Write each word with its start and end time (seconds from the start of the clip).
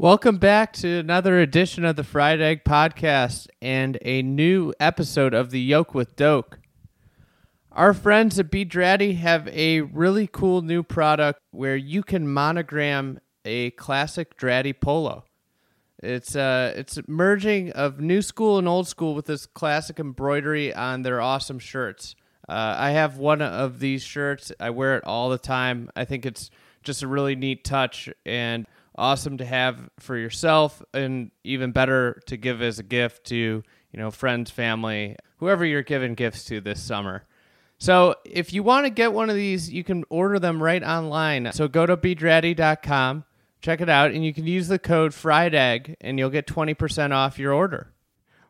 Welcome 0.00 0.38
back 0.38 0.72
to 0.76 0.88
another 0.98 1.38
edition 1.40 1.84
of 1.84 1.94
the 1.94 2.04
Fried 2.04 2.40
Egg 2.40 2.64
Podcast 2.64 3.48
and 3.60 3.98
a 4.00 4.22
new 4.22 4.72
episode 4.80 5.34
of 5.34 5.50
the 5.50 5.60
Yolk 5.60 5.94
with 5.94 6.16
Doak. 6.16 6.58
Our 7.70 7.92
friends 7.92 8.38
at 8.38 8.50
B 8.50 8.64
Draddy 8.64 9.16
have 9.16 9.46
a 9.48 9.82
really 9.82 10.26
cool 10.26 10.62
new 10.62 10.82
product 10.82 11.40
where 11.50 11.76
you 11.76 12.02
can 12.02 12.26
monogram 12.26 13.20
a 13.44 13.72
classic 13.72 14.38
Draddy 14.38 14.72
polo. 14.72 15.24
It's 16.02 16.34
uh 16.34 16.72
it's 16.74 16.96
a 16.96 17.02
merging 17.06 17.70
of 17.72 18.00
new 18.00 18.22
school 18.22 18.56
and 18.56 18.66
old 18.66 18.88
school 18.88 19.14
with 19.14 19.26
this 19.26 19.44
classic 19.44 20.00
embroidery 20.00 20.72
on 20.72 21.02
their 21.02 21.20
awesome 21.20 21.58
shirts. 21.58 22.16
Uh, 22.48 22.74
I 22.78 22.92
have 22.92 23.18
one 23.18 23.42
of 23.42 23.80
these 23.80 24.02
shirts. 24.02 24.50
I 24.58 24.70
wear 24.70 24.96
it 24.96 25.04
all 25.04 25.28
the 25.28 25.36
time. 25.36 25.90
I 25.94 26.06
think 26.06 26.24
it's 26.24 26.50
just 26.82 27.02
a 27.02 27.06
really 27.06 27.36
neat 27.36 27.64
touch 27.64 28.08
and 28.24 28.66
awesome 28.96 29.38
to 29.38 29.44
have 29.44 29.88
for 29.98 30.16
yourself 30.16 30.82
and 30.92 31.30
even 31.44 31.72
better 31.72 32.20
to 32.26 32.36
give 32.36 32.62
as 32.62 32.78
a 32.78 32.82
gift 32.82 33.26
to, 33.26 33.36
you 33.36 33.62
know, 33.98 34.10
friends, 34.10 34.50
family, 34.50 35.16
whoever 35.38 35.64
you're 35.64 35.82
giving 35.82 36.14
gifts 36.14 36.44
to 36.44 36.60
this 36.60 36.82
summer. 36.82 37.24
So 37.78 38.16
if 38.24 38.52
you 38.52 38.62
want 38.62 38.84
to 38.84 38.90
get 38.90 39.12
one 39.12 39.30
of 39.30 39.36
these, 39.36 39.72
you 39.72 39.84
can 39.84 40.04
order 40.10 40.38
them 40.38 40.62
right 40.62 40.82
online. 40.82 41.50
So 41.52 41.66
go 41.66 41.86
to 41.86 41.96
bdraddy.com, 41.96 43.24
check 43.62 43.80
it 43.80 43.88
out, 43.88 44.10
and 44.10 44.24
you 44.24 44.34
can 44.34 44.46
use 44.46 44.68
the 44.68 44.78
code 44.78 45.14
fried 45.14 45.54
egg 45.54 45.96
and 46.00 46.18
you'll 46.18 46.30
get 46.30 46.46
20% 46.46 47.12
off 47.12 47.38
your 47.38 47.54
order. 47.54 47.92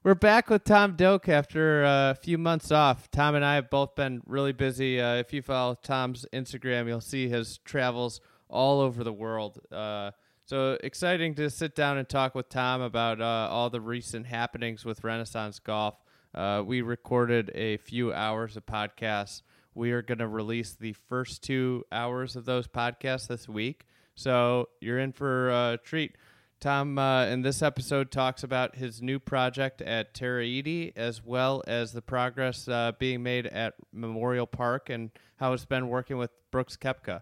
We're 0.02 0.14
back 0.14 0.48
with 0.48 0.64
Tom 0.64 0.96
Doak 0.96 1.28
after 1.28 1.84
a 1.84 2.16
few 2.20 2.38
months 2.38 2.72
off. 2.72 3.10
Tom 3.10 3.34
and 3.34 3.44
I 3.44 3.56
have 3.56 3.68
both 3.68 3.94
been 3.94 4.22
really 4.24 4.52
busy. 4.52 4.98
Uh, 4.98 5.16
if 5.16 5.32
you 5.34 5.42
follow 5.42 5.74
Tom's 5.74 6.24
Instagram, 6.32 6.86
you'll 6.86 7.02
see 7.02 7.28
his 7.28 7.58
travels 7.58 8.22
all 8.48 8.80
over 8.80 9.04
the 9.04 9.12
world. 9.12 9.60
Uh, 9.70 10.12
so 10.50 10.76
exciting 10.82 11.36
to 11.36 11.48
sit 11.48 11.76
down 11.76 11.96
and 11.96 12.08
talk 12.08 12.34
with 12.34 12.48
Tom 12.48 12.80
about 12.80 13.20
uh, 13.20 13.46
all 13.48 13.70
the 13.70 13.80
recent 13.80 14.26
happenings 14.26 14.84
with 14.84 15.04
Renaissance 15.04 15.60
Golf. 15.60 15.94
Uh, 16.34 16.64
we 16.66 16.82
recorded 16.82 17.52
a 17.54 17.76
few 17.76 18.12
hours 18.12 18.56
of 18.56 18.66
podcasts. 18.66 19.42
We 19.76 19.92
are 19.92 20.02
going 20.02 20.18
to 20.18 20.26
release 20.26 20.72
the 20.72 20.94
first 21.08 21.44
two 21.44 21.84
hours 21.92 22.34
of 22.34 22.46
those 22.46 22.66
podcasts 22.66 23.28
this 23.28 23.48
week. 23.48 23.84
So 24.16 24.70
you're 24.80 24.98
in 24.98 25.12
for 25.12 25.50
a 25.50 25.78
treat. 25.84 26.16
Tom, 26.58 26.98
uh, 26.98 27.26
in 27.26 27.42
this 27.42 27.62
episode, 27.62 28.10
talks 28.10 28.42
about 28.42 28.74
his 28.74 29.00
new 29.00 29.20
project 29.20 29.80
at 29.80 30.14
Tara 30.14 30.44
Iti, 30.44 30.92
as 30.96 31.24
well 31.24 31.62
as 31.68 31.92
the 31.92 32.02
progress 32.02 32.66
uh, 32.66 32.90
being 32.98 33.22
made 33.22 33.46
at 33.46 33.74
Memorial 33.92 34.48
Park 34.48 34.90
and 34.90 35.12
how 35.36 35.52
it's 35.52 35.64
been 35.64 35.88
working 35.88 36.16
with 36.16 36.32
Brooks 36.50 36.76
Koepka. 36.76 37.20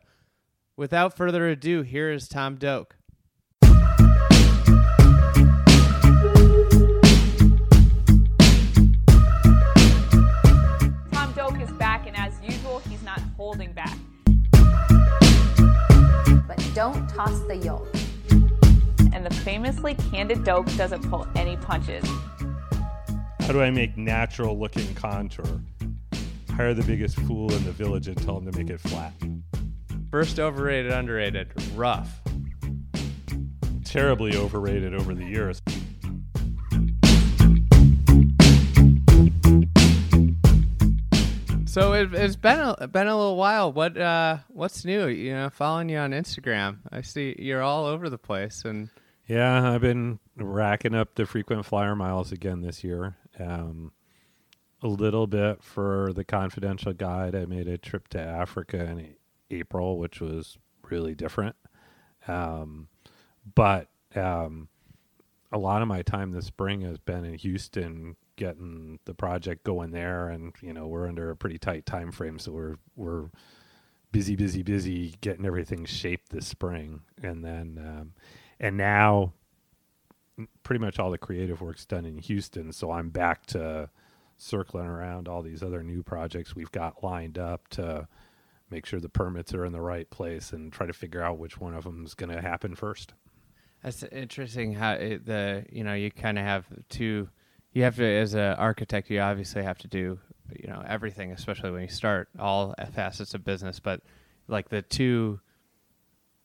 Without 0.79 1.15
further 1.15 1.47
ado, 1.47 1.83
here 1.83 2.11
is 2.11 2.27
Tom 2.27 2.57
Doak. 2.57 2.95
Holding 13.39 13.73
back. 13.73 13.97
but 16.49 16.59
don't 16.75 17.09
toss 17.09 17.39
the 17.47 17.57
yolk. 17.57 17.89
And 19.13 19.25
the 19.25 19.33
famously 19.45 19.95
candid 19.95 20.43
Doak 20.43 20.67
doesn't 20.77 21.09
pull 21.09 21.27
any 21.37 21.57
punches. 21.57 22.05
How 23.41 23.53
do 23.53 23.63
I 23.63 23.71
make 23.71 23.97
natural 23.97 24.59
looking 24.59 24.93
contour? 24.95 25.61
Hire 26.51 26.75
the 26.75 26.83
biggest 26.83 27.17
fool 27.21 27.53
in 27.55 27.65
the 27.65 27.71
village 27.71 28.09
and 28.09 28.21
tell 28.21 28.39
him 28.39 28.51
to 28.51 28.59
make 28.59 28.71
it 28.71 28.81
flat. 28.81 29.15
First 30.11 30.41
overrated, 30.41 30.91
underrated, 30.91 31.53
rough. 31.77 32.21
Terribly 33.85 34.37
overrated 34.37 34.95
over 34.95 35.15
the 35.15 35.25
years. 35.25 35.63
So 41.79 41.93
it, 41.93 42.13
it's 42.13 42.35
been 42.35 42.59
a 42.59 42.89
been 42.89 43.07
a 43.07 43.17
little 43.17 43.37
while. 43.37 43.73
What 43.73 43.97
uh, 43.97 44.39
what's 44.49 44.85
new? 44.85 45.07
You 45.07 45.33
know, 45.33 45.49
following 45.49 45.89
you 45.89 45.99
on 45.99 46.11
Instagram, 46.11 46.79
I 46.91 47.03
see 47.03 47.37
you're 47.39 47.63
all 47.63 47.87
over 47.87 48.11
the 48.11 48.19
place, 48.19 48.65
and 48.65 48.91
Yeah, 49.29 49.71
I've 49.71 49.83
been 49.83 50.19
racking 50.35 50.97
up 50.97 51.15
the 51.15 51.25
frequent 51.25 51.65
flyer 51.65 51.95
miles 51.95 52.33
again 52.33 52.63
this 52.63 52.83
year. 52.83 53.17
Um, 53.39 53.93
a 54.83 54.89
little 54.89 55.29
bit 55.29 55.63
for 55.63 56.13
the 56.13 56.25
confidential 56.25 56.95
guide. 56.95 57.37
I 57.37 57.45
made 57.45 57.69
a 57.69 57.79
trip 57.79 58.09
to 58.09 58.21
Africa 58.21 58.85
in 58.85 59.15
April, 59.49 60.01
which 60.01 60.21
was 60.21 60.59
really 60.91 61.15
different. 61.15 61.55
Um, 62.27 62.89
but 63.55 63.87
um, 64.17 64.67
a 65.53 65.59
lot 65.59 65.83
of 65.83 65.87
my 65.87 66.03
time 66.03 66.33
this 66.33 66.47
spring 66.47 66.81
has 66.81 66.99
been 66.99 67.25
in 67.25 67.35
Houston 67.35 68.17
getting 68.39 68.99
the 69.05 69.13
project 69.13 69.65
going 69.65 69.91
there 69.91 70.29
and 70.29 70.55
you 70.63 70.73
know 70.73 70.87
we're 70.87 71.07
under 71.07 71.31
a 71.31 71.37
pretty 71.37 71.59
tight 71.59 71.85
time 71.85 72.11
frame 72.11 72.39
so 72.39 72.51
we're 72.51 72.77
we're 72.97 73.29
busy 74.13 74.35
busy 74.35 74.63
busy 74.63 75.15
getting 75.21 75.45
everything 75.45 75.85
shaped 75.85 76.31
this 76.31 76.47
spring 76.47 77.03
and 77.23 77.45
then 77.45 77.79
um, 77.79 78.13
and 78.59 78.77
now 78.77 79.33
pretty 80.63 80.79
much 80.79 80.99
all 80.99 81.11
the 81.11 81.19
creative 81.19 81.61
work's 81.61 81.85
done 81.85 82.07
in 82.07 82.17
Houston 82.17 82.73
so 82.73 82.91
I'm 82.91 83.11
back 83.11 83.45
to 83.47 83.91
circling 84.39 84.87
around 84.87 85.29
all 85.29 85.43
these 85.43 85.63
other 85.63 85.83
new 85.83 86.03
projects 86.03 86.55
we've 86.55 86.73
got 86.73 87.03
lined 87.03 87.37
up 87.37 87.69
to 87.69 88.07
make 88.71 88.87
sure 88.87 89.01
the 89.01 89.09
permits 89.09 89.53
are 89.53 89.65
in 89.65 89.73
the 89.73 89.81
right 89.81 90.09
place 90.09 90.53
and 90.53 90.73
try 90.73 90.87
to 90.87 90.93
figure 90.93 91.23
out 91.23 91.39
which 91.39 91.59
one 91.59 91.75
of 91.75 91.85
them 91.85 92.05
is 92.05 92.15
going 92.15 92.31
to 92.31 92.41
happen 92.41 92.75
first 92.75 93.13
that's 93.83 94.03
interesting. 94.05 94.73
How 94.75 94.93
it, 94.93 95.25
the 95.25 95.65
you 95.71 95.85
know 95.85 95.95
you 95.95 96.11
kind 96.11 96.39
of 96.39 96.45
have 96.45 96.67
two. 96.89 97.29
You 97.73 97.83
have 97.85 97.97
to 97.97 98.05
as 98.05 98.35
an 98.35 98.55
architect, 98.55 99.11
you 99.11 99.21
obviously 99.21 99.63
have 99.63 99.79
to 99.79 99.89
do 99.89 100.19
you 100.57 100.69
know 100.69 100.83
everything, 100.87 101.33
especially 101.33 101.71
when 101.71 101.83
you 101.83 101.89
start 101.89 102.29
all 102.39 102.75
facets 102.93 103.35
of 103.35 103.45
business. 103.45 103.81
But 103.81 104.01
like 104.49 104.69
the 104.69 104.83
two 104.83 105.41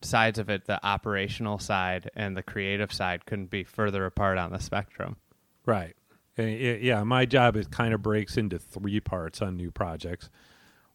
sides 0.01 0.39
of 0.39 0.49
it, 0.49 0.65
the 0.65 0.85
operational 0.85 1.59
side 1.59 2.09
and 2.15 2.35
the 2.35 2.43
creative 2.43 2.91
side, 2.91 3.25
couldn't 3.25 3.49
be 3.49 3.63
further 3.63 4.05
apart 4.05 4.37
on 4.37 4.51
the 4.51 4.59
spectrum. 4.59 5.17
Right. 5.65 5.95
Yeah, 6.37 7.03
my 7.03 7.25
job 7.25 7.55
is 7.55 7.67
kind 7.67 7.93
of 7.93 8.01
breaks 8.01 8.37
into 8.37 8.57
three 8.57 8.99
parts 8.99 9.41
on 9.41 9.55
new 9.55 9.71
projects. 9.71 10.29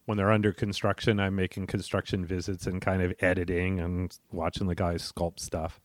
When 0.05 0.17
they're 0.17 0.31
under 0.31 0.51
construction, 0.51 1.19
I'm 1.19 1.35
making 1.35 1.67
construction 1.67 2.25
visits 2.25 2.67
and 2.67 2.81
kind 2.81 3.01
of 3.01 3.13
editing 3.19 3.79
and 3.79 4.15
watching 4.31 4.67
the 4.67 4.75
guys 4.75 5.09
sculpt 5.09 5.39
stuff. 5.39 5.79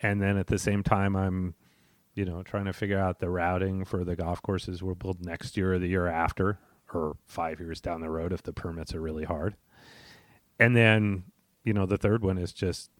And 0.00 0.20
then 0.20 0.36
at 0.36 0.46
the 0.46 0.58
same 0.58 0.82
time, 0.82 1.16
I'm, 1.16 1.54
you 2.16 2.24
know, 2.24 2.42
trying 2.42 2.64
to 2.64 2.72
figure 2.72 2.98
out 2.98 3.20
the 3.20 3.30
routing 3.30 3.84
for 3.84 4.02
the 4.02 4.16
golf 4.16 4.42
courses 4.42 4.82
we'll 4.82 4.96
build 4.96 5.24
next 5.24 5.56
year 5.56 5.74
or 5.74 5.78
the 5.78 5.86
year 5.86 6.08
after, 6.08 6.58
or 6.92 7.16
five 7.26 7.60
years 7.60 7.80
down 7.80 8.00
the 8.00 8.10
road 8.10 8.32
if 8.32 8.42
the 8.42 8.52
permits 8.52 8.94
are 8.94 9.00
really 9.00 9.24
hard. 9.24 9.54
And 10.58 10.74
then, 10.74 11.24
you 11.62 11.74
know, 11.74 11.86
the 11.86 11.98
third 11.98 12.24
one 12.24 12.38
is 12.38 12.52
just 12.52 12.90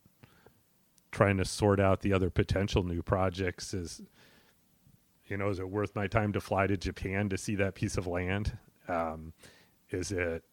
trying 1.10 1.38
to 1.38 1.44
sort 1.44 1.80
out 1.80 2.02
the 2.02 2.12
other 2.12 2.28
potential 2.28 2.82
new 2.82 3.02
projects 3.02 3.72
is 3.72 4.02
you 5.28 5.36
know, 5.36 5.48
is 5.48 5.58
it 5.58 5.68
worth 5.68 5.94
my 5.94 6.06
time 6.06 6.32
to 6.32 6.40
fly 6.40 6.66
to 6.66 6.76
Japan 6.76 7.28
to 7.30 7.38
see 7.38 7.56
that 7.56 7.74
piece 7.74 7.96
of 7.96 8.06
land? 8.06 8.56
Um, 8.88 9.32
is 9.90 10.12
it 10.12 10.44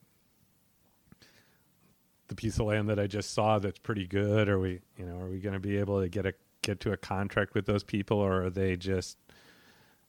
the 2.28 2.36
piece 2.36 2.58
of 2.58 2.66
land 2.66 2.90
that 2.90 3.00
I 3.00 3.08
just 3.08 3.34
saw 3.34 3.60
that's 3.60 3.80
pretty 3.80 4.08
good? 4.08 4.50
Are 4.50 4.60
we, 4.60 4.80
you 4.98 5.06
know, 5.06 5.20
are 5.20 5.30
we 5.30 5.40
going 5.40 5.54
to 5.54 5.60
be 5.60 5.78
able 5.78 6.02
to 6.02 6.10
get 6.10 6.26
a 6.26 6.34
get 6.64 6.80
to 6.82 6.92
a 6.92 6.98
contract 6.98 7.54
with 7.54 7.66
those 7.66 7.84
people, 7.84 8.18
or 8.18 8.46
are 8.46 8.50
they 8.50 8.76
just, 8.76 9.18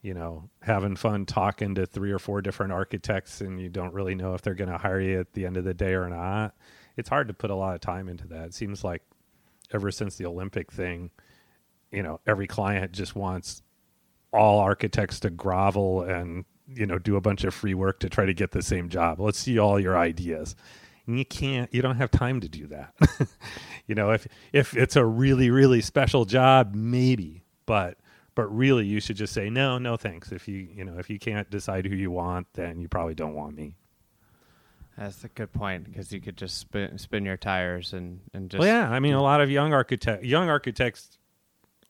you 0.03 0.15
know, 0.15 0.49
having 0.63 0.97
fun 0.97 1.27
talking 1.27 1.75
to 1.75 1.87
three 1.87 2.11
or 2.11 2.19
four 2.19 2.41
different 2.41 2.73
architects, 2.73 3.41
and 3.41 3.61
you 3.61 3.69
don't 3.69 3.93
really 3.93 4.15
know 4.15 4.35
if 4.35 4.43
they're 4.43 4.55
going 4.55 4.71
to 4.71 4.79
hire 4.79 5.01
you 5.01 5.21
at 5.21 5.33
the 5.35 5.45
end 5.47 5.57
of 5.57 5.65
the 5.65 5.75
day 5.75 5.93
or 5.95 6.09
not? 6.09 6.55
It's 6.97 7.09
hard 7.09 7.29
to 7.29 7.35
put 7.35 7.51
a 7.51 7.55
lot 7.55 7.75
of 7.75 7.81
time 7.81 8.09
into 8.09 8.27
that. 8.29 8.47
It 8.47 8.55
seems 8.55 8.83
like 8.83 9.03
ever 9.73 9.91
since 9.91 10.17
the 10.17 10.27
Olympic 10.27 10.73
thing, 10.73 11.11
you 11.91 12.03
know, 12.03 12.21
every 12.27 12.47
client 12.47 12.93
just 12.93 13.15
wants 13.15 13.63
all 14.33 14.59
architects 14.59 15.21
to 15.21 15.31
grovel 15.31 16.03
and 16.03 16.45
you 16.69 16.87
know 16.87 16.99
do 16.99 17.17
a 17.17 17.21
bunch 17.21 17.45
of 17.45 17.55
free 17.55 17.75
work 17.75 18.01
to 18.01 18.09
try 18.09 18.25
to 18.27 18.35
get 18.35 18.51
the 18.51 18.63
same 18.63 18.89
job 18.89 19.21
let's 19.21 19.39
see 19.39 19.59
all 19.59 19.79
your 19.79 19.97
ideas 19.97 20.57
and 21.07 21.19
you 21.19 21.25
can't 21.25 21.73
you 21.73 21.83
don't 21.83 21.97
have 21.97 22.11
time 22.11 22.41
to 22.41 22.49
do 22.49 22.67
that. 22.69 22.95
You 23.87 23.95
know 23.95 24.13
if 24.13 24.27
if 24.55 24.75
it's 24.75 24.97
a 24.97 25.05
really 25.05 25.51
really 25.51 25.83
special 25.83 26.25
job 26.25 26.75
maybe 26.75 27.45
but 27.67 27.99
but 28.35 28.47
really 28.47 28.87
you 28.87 28.99
should 28.99 29.17
just 29.17 29.35
say 29.35 29.51
no 29.51 29.77
no 29.77 29.99
thanks. 29.99 30.33
If 30.33 30.49
you 30.49 30.67
you 30.75 30.87
know 30.87 30.99
if 30.99 31.11
you 31.11 31.19
can't 31.19 31.51
decide 31.51 31.85
who 31.85 31.95
you 31.95 32.11
want 32.11 32.47
then 32.55 32.81
you 32.81 32.89
probably 32.89 33.15
don't 33.15 33.35
want 33.35 33.55
me. 33.57 33.77
That's 34.97 35.23
a 35.23 35.29
good 35.29 35.53
point 35.53 35.85
because 35.85 36.13
you 36.13 36.21
could 36.23 36.39
just 36.39 36.57
spin, 36.57 36.97
spin 36.97 37.27
your 37.27 37.37
tires 37.37 37.93
and 37.93 38.21
and 38.33 38.49
just 38.49 38.61
well 38.61 38.69
yeah 38.69 38.89
i 38.89 39.01
mean 39.01 39.13
a 39.13 39.23
lot 39.23 39.43
of 39.43 39.51
young 39.51 39.75
architect 39.75 40.25
young 40.25 40.49
architects 40.49 41.19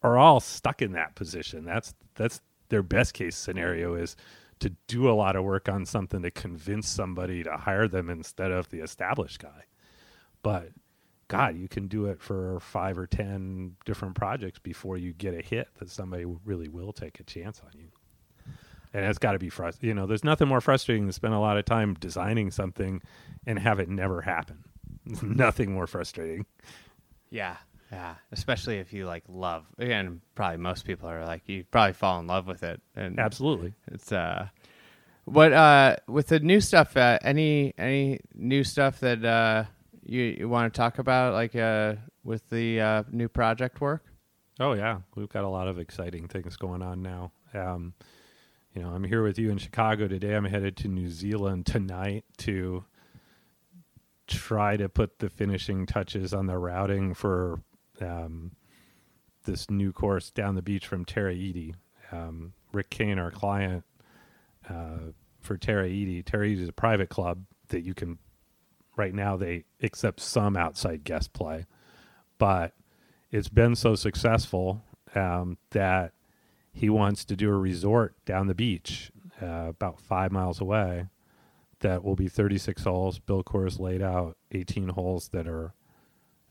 are 0.04 0.18
all 0.18 0.38
stuck 0.38 0.82
in 0.82 0.92
that 0.92 1.14
position. 1.16 1.64
That's 1.64 1.94
that's 2.14 2.40
their 2.68 2.82
best 2.82 3.14
case 3.14 3.36
scenario 3.36 3.94
is 3.94 4.16
to 4.64 4.76
do 4.88 5.08
a 5.08 5.14
lot 5.14 5.36
of 5.36 5.44
work 5.44 5.68
on 5.68 5.86
something 5.86 6.22
to 6.22 6.30
convince 6.30 6.88
somebody 6.88 7.42
to 7.42 7.56
hire 7.56 7.88
them 7.88 8.10
instead 8.10 8.50
of 8.50 8.68
the 8.70 8.80
established 8.80 9.40
guy 9.40 9.64
but 10.44 10.68
God, 11.26 11.56
you 11.56 11.68
can 11.68 11.88
do 11.88 12.06
it 12.06 12.20
for 12.20 12.60
five 12.60 12.98
or 12.98 13.06
ten 13.06 13.76
different 13.84 14.14
projects 14.14 14.58
before 14.60 14.96
you 14.96 15.12
get 15.12 15.34
a 15.34 15.42
hit 15.42 15.68
that 15.78 15.90
somebody 15.90 16.24
really 16.44 16.68
will 16.68 16.92
take 16.92 17.18
a 17.18 17.24
chance 17.24 17.60
on 17.64 17.72
you. 17.74 17.88
And 18.92 19.06
it's 19.06 19.18
got 19.18 19.32
to 19.32 19.38
be 19.38 19.48
frustrating. 19.48 19.88
You 19.88 19.94
know, 19.94 20.06
there's 20.06 20.22
nothing 20.22 20.46
more 20.46 20.60
frustrating 20.60 21.06
than 21.06 21.12
spend 21.12 21.34
a 21.34 21.40
lot 21.40 21.56
of 21.56 21.64
time 21.64 21.94
designing 21.94 22.50
something 22.50 23.02
and 23.46 23.58
have 23.58 23.80
it 23.80 23.88
never 23.88 24.20
happen. 24.20 24.64
Nothing 25.22 25.72
more 25.72 25.86
frustrating. 25.86 26.46
Yeah, 27.28 27.56
yeah. 27.92 28.14
Especially 28.32 28.78
if 28.78 28.92
you 28.92 29.06
like 29.06 29.24
love. 29.28 29.64
Again, 29.78 30.20
probably 30.34 30.58
most 30.58 30.84
people 30.84 31.08
are 31.08 31.24
like 31.24 31.42
you 31.48 31.64
probably 31.70 31.92
fall 31.92 32.20
in 32.20 32.26
love 32.26 32.46
with 32.46 32.62
it, 32.62 32.80
and 32.96 33.18
Absolutely. 33.18 33.74
It's 33.92 34.10
uh, 34.12 34.48
what 35.24 35.52
uh, 35.52 35.96
with 36.08 36.28
the 36.28 36.40
new 36.40 36.60
stuff. 36.60 36.96
Uh, 36.96 37.18
any 37.22 37.72
any 37.78 38.20
new 38.34 38.64
stuff 38.64 39.00
that 39.00 39.24
uh 39.24 39.64
you, 40.06 40.22
you 40.22 40.48
want 40.48 40.72
to 40.72 40.76
talk 40.76 40.98
about, 40.98 41.32
like 41.32 41.56
uh, 41.56 41.94
with 42.22 42.48
the 42.50 42.80
uh, 42.80 43.02
new 43.10 43.28
project 43.28 43.80
work? 43.80 44.04
Oh 44.60 44.74
yeah, 44.74 44.98
we've 45.16 45.28
got 45.28 45.44
a 45.44 45.48
lot 45.48 45.68
of 45.68 45.78
exciting 45.78 46.28
things 46.28 46.56
going 46.56 46.82
on 46.82 47.02
now. 47.02 47.32
Um, 47.54 47.94
you 48.74 48.82
know, 48.82 48.90
I'm 48.90 49.04
here 49.04 49.22
with 49.22 49.38
you 49.38 49.50
in 49.50 49.58
Chicago 49.58 50.08
today. 50.08 50.34
I'm 50.34 50.44
headed 50.44 50.76
to 50.78 50.88
New 50.88 51.08
Zealand 51.08 51.66
tonight 51.66 52.24
to 52.38 52.84
try 54.26 54.76
to 54.76 54.88
put 54.88 55.18
the 55.18 55.28
finishing 55.28 55.86
touches 55.86 56.32
on 56.32 56.46
the 56.46 56.58
routing 56.58 57.14
for 57.14 57.60
um, 58.00 58.52
this 59.44 59.70
new 59.70 59.92
course 59.92 60.30
down 60.30 60.54
the 60.54 60.62
beach 60.62 60.86
from 60.86 61.04
Tara 61.04 61.34
Iti. 61.34 61.74
Um, 62.12 62.52
Ric 62.72 62.90
Kayne, 62.90 63.18
our 63.18 63.30
client 63.30 63.84
uh, 64.68 65.12
for 65.40 65.56
Tara 65.56 65.86
Iti. 65.86 66.22
Tara 66.22 66.48
Iti 66.48 66.62
is 66.62 66.68
a 66.68 66.72
private 66.72 67.08
club 67.08 67.44
that 67.68 67.82
you 67.82 67.94
can. 67.94 68.18
Right 68.96 69.14
now, 69.14 69.36
they 69.36 69.64
accept 69.82 70.20
some 70.20 70.56
outside 70.56 71.02
guest 71.02 71.32
play, 71.32 71.66
but 72.38 72.74
it's 73.32 73.48
been 73.48 73.74
so 73.74 73.96
successful 73.96 74.84
um, 75.16 75.58
that 75.70 76.12
he 76.72 76.88
wants 76.88 77.24
to 77.24 77.36
do 77.36 77.50
a 77.50 77.56
resort 77.56 78.14
down 78.24 78.46
the 78.46 78.54
beach, 78.54 79.10
uh, 79.42 79.66
about 79.68 80.00
five 80.00 80.30
miles 80.30 80.60
away. 80.60 81.06
That 81.80 82.04
will 82.04 82.14
be 82.14 82.28
36 82.28 82.84
holes. 82.84 83.18
Bill 83.18 83.42
Coore 83.42 83.68
laid 83.78 84.00
out 84.00 84.36
18 84.52 84.90
holes 84.90 85.28
that 85.28 85.48
are. 85.48 85.74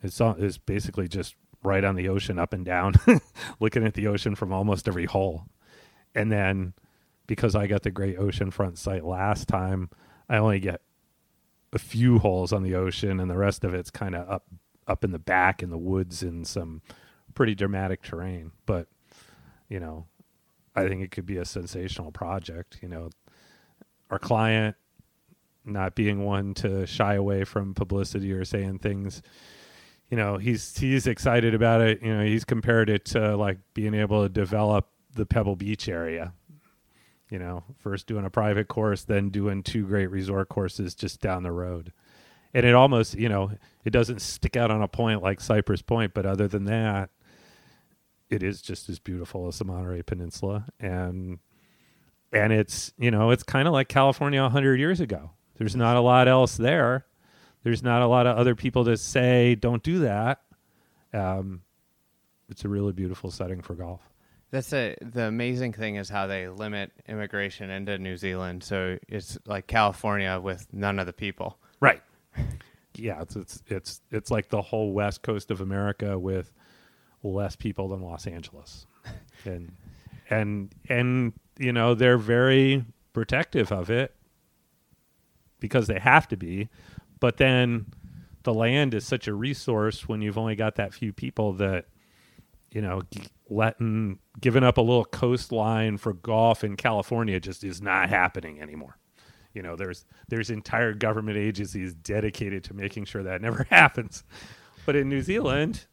It's 0.04 0.20
it's 0.20 0.58
basically 0.58 1.08
just 1.08 1.36
right 1.64 1.84
on 1.84 1.96
the 1.96 2.10
ocean, 2.10 2.38
up 2.38 2.54
and 2.54 2.66
down, 2.66 2.94
looking 3.60 3.86
at 3.86 3.94
the 3.94 4.08
ocean 4.08 4.36
from 4.36 4.52
almost 4.52 4.88
every 4.88 5.06
hole. 5.06 5.46
And 6.14 6.32
then, 6.32 6.74
because 7.26 7.56
I 7.56 7.68
got 7.68 7.84
the 7.84 7.92
great 7.92 8.20
oceanfront 8.20 8.78
site 8.78 9.06
last 9.06 9.48
time, 9.48 9.90
I 10.30 10.38
only 10.38 10.60
get 10.60 10.82
a 11.72 11.80
few 11.80 12.20
holes 12.20 12.54
on 12.54 12.64
the 12.64 12.76
ocean, 12.76 13.20
and 13.20 13.32
the 13.32 13.38
rest 13.38 13.64
of 13.64 13.74
it's 13.74 13.90
kind 13.90 14.16
of 14.16 14.30
up 14.30 14.46
up 14.86 15.04
in 15.04 15.12
the 15.12 15.20
back 15.20 15.64
in 15.64 15.70
the 15.70 15.78
woods 15.78 16.22
in 16.22 16.44
some 16.44 16.82
pretty 17.34 17.56
dramatic 17.56 18.02
terrain. 18.02 18.52
But 18.66 18.88
you 19.70 19.80
know, 19.80 20.06
I 20.76 20.88
think 20.88 21.02
it 21.02 21.12
could 21.12 21.26
be 21.26 21.38
a 21.38 21.46
sensational 21.46 22.12
project. 22.12 22.80
You 22.82 22.90
know, 22.90 23.10
our 24.10 24.20
client 24.20 24.76
not 25.66 25.96
being 25.96 26.24
one 26.24 26.54
to 26.54 26.86
shy 26.86 27.16
away 27.16 27.44
from 27.44 27.74
publicity 27.74 28.32
or 28.34 28.44
saying 28.44 28.80
things. 28.80 29.22
You 30.14 30.18
know, 30.18 30.38
he's 30.38 30.78
he's 30.78 31.08
excited 31.08 31.56
about 31.56 31.82
it. 31.82 32.04
You 32.04 32.16
know, 32.16 32.24
he's 32.24 32.46
compared 32.46 32.88
it 32.88 33.04
to 33.06 33.36
like 33.36 33.58
being 33.74 33.96
able 33.96 34.22
to 34.22 34.30
develop 34.30 34.88
the 35.16 35.26
Pebble 35.26 35.56
Beach 35.56 35.90
area. 35.90 36.34
You 37.32 37.40
know, 37.40 37.64
first 37.80 38.06
doing 38.06 38.24
a 38.24 38.30
private 38.30 38.68
course, 38.68 39.06
then 39.06 39.30
doing 39.30 39.64
two 39.64 39.88
great 39.88 40.12
resort 40.12 40.50
courses 40.50 40.94
just 40.94 41.20
down 41.20 41.42
the 41.42 41.52
road. 41.52 41.94
And 42.54 42.64
it 42.64 42.76
almost, 42.76 43.16
you 43.16 43.28
know, 43.28 43.54
it 43.86 43.90
doesn't 43.90 44.22
stick 44.22 44.56
out 44.56 44.70
on 44.70 44.84
a 44.84 44.88
point 44.88 45.24
like 45.24 45.42
Cypress 45.42 45.82
Point, 45.82 46.14
but 46.14 46.28
other 46.28 46.48
than 46.48 46.66
that, 46.66 47.10
it 48.30 48.44
is 48.44 48.62
just 48.62 48.90
as 48.90 49.00
beautiful 49.00 49.48
as 49.48 49.58
the 49.58 49.66
Monterey 49.66 50.04
Peninsula, 50.04 50.68
and 50.80 51.40
and 52.32 52.54
it's 52.54 52.94
you 53.00 53.10
know 53.10 53.32
it's 53.32 53.42
kind 53.42 53.68
of 53.68 53.74
like 53.74 53.88
California 53.88 54.48
hundred 54.48 54.80
years 54.80 55.00
ago. 55.00 55.32
There's 55.56 55.76
not 55.76 55.98
a 55.98 56.02
lot 56.02 56.28
else 56.28 56.56
there. 56.56 57.08
There's 57.64 57.84
not 57.84 58.02
a 58.02 58.08
lot 58.08 58.28
of 58.28 58.38
other 58.38 58.56
people 58.56 58.86
to 58.86 58.98
say 58.98 59.56
don't 59.56 59.84
do 59.84 60.00
that. 60.00 60.42
Um, 61.14 61.62
it's 62.50 62.66
a 62.66 62.70
really 62.70 62.92
beautiful 62.92 63.32
setting 63.32 63.62
for 63.62 63.74
golf. 63.74 64.02
That's 64.52 64.72
a 64.74 64.96
the 65.02 65.24
amazing 65.24 65.74
thing 65.74 65.96
is 65.96 66.10
how 66.10 66.28
they 66.28 66.48
limit 66.48 66.92
immigration 67.08 67.70
into 67.70 67.98
New 67.98 68.18
Zealand. 68.18 68.64
So 68.64 69.00
it's 69.08 69.38
like 69.48 69.66
California 69.66 70.40
with 70.40 70.68
none 70.72 71.00
of 71.00 71.08
the 71.08 71.14
people. 71.14 71.58
Right. 71.80 72.04
Yeah, 72.96 73.22
it's 73.22 73.36
it's 73.36 73.64
it's 73.68 74.02
it's 74.12 74.30
like 74.30 74.50
the 74.50 74.62
whole 74.62 74.94
west 74.94 75.24
coast 75.24 75.50
of 75.50 75.62
America 75.62 76.20
with 76.20 76.52
less 77.24 77.56
people 77.56 77.88
than 77.88 78.02
Los 78.02 78.28
Angeles. 78.28 78.86
and 79.46 79.72
and 80.30 80.76
and 80.90 81.34
you 81.58 81.72
know, 81.72 81.96
they're 81.96 82.18
very 82.18 82.86
protective 83.14 83.72
of 83.72 83.90
it 83.90 84.14
because 85.60 85.88
they 85.88 86.00
have 86.00 86.28
to 86.28 86.38
be. 86.38 86.70
But 87.24 87.38
then 87.38 87.86
the 88.44 88.54
land 88.54 88.94
is 88.94 89.08
such 89.08 89.30
a 89.30 89.34
resource 89.34 90.10
when 90.10 90.22
you've 90.22 90.38
only 90.38 90.58
got 90.58 90.76
that 90.76 90.94
few 90.94 91.14
people 91.14 91.54
that 91.54 91.86
you 92.70 92.82
know, 92.82 93.04
letting 93.50 94.20
giving 94.42 94.66
up 94.66 94.78
a 94.78 94.82
little 94.82 95.06
coastline 95.06 95.96
for 95.96 96.12
golf 96.12 96.66
in 96.66 96.76
California 96.76 97.40
just 97.40 97.64
is 97.64 97.82
not 97.82 98.10
happening 98.10 98.62
anymore. 98.62 98.98
You 99.54 99.62
know, 99.62 99.78
there's 99.78 100.04
there's 100.28 100.50
entire 100.50 100.94
government 100.94 101.38
agencies 101.38 101.94
dedicated 101.94 102.66
to 102.66 102.74
making 102.74 103.06
sure 103.06 103.24
that 103.24 103.42
never 103.42 103.64
happens. 103.70 104.26
But 104.86 104.98
in 104.98 105.08
New 105.08 105.22
Zealand, 105.22 105.86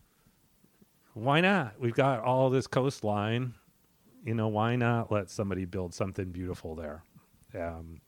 why 1.14 1.42
not? 1.42 1.74
We've 1.78 1.94
got 1.94 2.24
all 2.24 2.50
this 2.50 2.66
coastline. 2.66 3.54
You 4.24 4.34
know, 4.34 4.48
why 4.48 4.74
not 4.74 5.12
let 5.12 5.30
somebody 5.30 5.64
build 5.64 5.94
something 5.94 6.32
beautiful 6.32 6.74
there? 6.74 7.04
Um, 7.54 8.00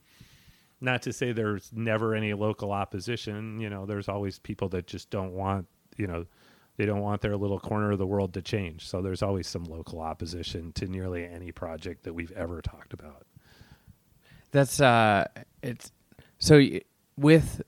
not 0.83 1.01
to 1.03 1.13
say 1.13 1.31
there's 1.31 1.71
never 1.73 2.13
any 2.13 2.33
local 2.33 2.71
opposition. 2.71 3.59
You 3.59 3.69
know, 3.69 3.85
there's 3.85 4.09
always 4.09 4.37
people 4.37 4.69
that 4.69 4.85
just 4.85 5.09
don't 5.09 5.31
want, 5.31 5.65
you 5.97 6.07
know, 6.07 6.25
they 6.75 6.85
don't 6.85 7.01
want 7.01 7.21
their 7.21 7.37
little 7.37 7.59
corner 7.59 7.91
of 7.91 7.99
the 7.99 8.05
world 8.05 8.33
to 8.33 8.41
change. 8.41 8.87
So 8.87 9.01
there's 9.01 9.21
always 9.21 9.47
some 9.47 9.63
local 9.63 10.01
opposition 10.01 10.73
to 10.73 10.87
nearly 10.87 11.25
any 11.25 11.51
project 11.51 12.03
that 12.03 12.13
we've 12.13 12.31
ever 12.33 12.61
talked 12.61 12.93
about. 12.93 13.25
That's 14.51 14.81
uh, 14.81 15.25
it's 15.61 15.91
so 16.37 16.61
with 17.17 17.61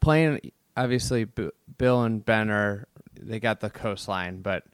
playing. 0.00 0.52
Obviously, 0.74 1.24
B- 1.24 1.50
Bill 1.76 2.02
and 2.02 2.24
Ben 2.24 2.50
are 2.50 2.88
they 3.20 3.38
got 3.40 3.60
the 3.60 3.70
coastline, 3.70 4.40
but 4.40 4.64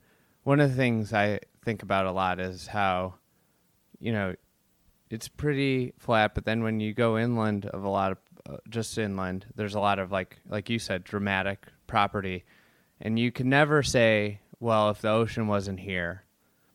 one 0.44 0.60
of 0.60 0.70
the 0.70 0.76
things 0.76 1.12
I 1.12 1.40
think 1.64 1.82
about 1.82 2.06
a 2.06 2.12
lot 2.12 2.38
is 2.38 2.68
how, 2.68 3.14
you 3.98 4.12
know, 4.12 4.34
it's 5.10 5.28
pretty 5.28 5.94
flat, 5.98 6.34
but 6.34 6.44
then 6.44 6.62
when 6.62 6.80
you 6.80 6.92
go 6.94 7.18
inland 7.18 7.66
of 7.66 7.84
a 7.84 7.88
lot 7.88 8.12
of 8.12 8.18
uh, 8.48 8.56
just 8.68 8.96
inland, 8.98 9.46
there's 9.56 9.74
a 9.74 9.80
lot 9.80 9.98
of 9.98 10.12
like 10.12 10.38
like 10.48 10.70
you 10.70 10.78
said, 10.78 11.04
dramatic 11.04 11.66
property, 11.86 12.44
and 13.00 13.18
you 13.18 13.32
can 13.32 13.48
never 13.48 13.82
say, 13.82 14.40
well, 14.60 14.90
if 14.90 15.00
the 15.00 15.10
ocean 15.10 15.46
wasn't 15.46 15.80
here, 15.80 16.24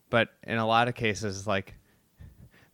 but 0.10 0.30
in 0.44 0.58
a 0.58 0.68
lot 0.68 0.88
of 0.88 0.96
cases, 0.96 1.48
like 1.48 1.76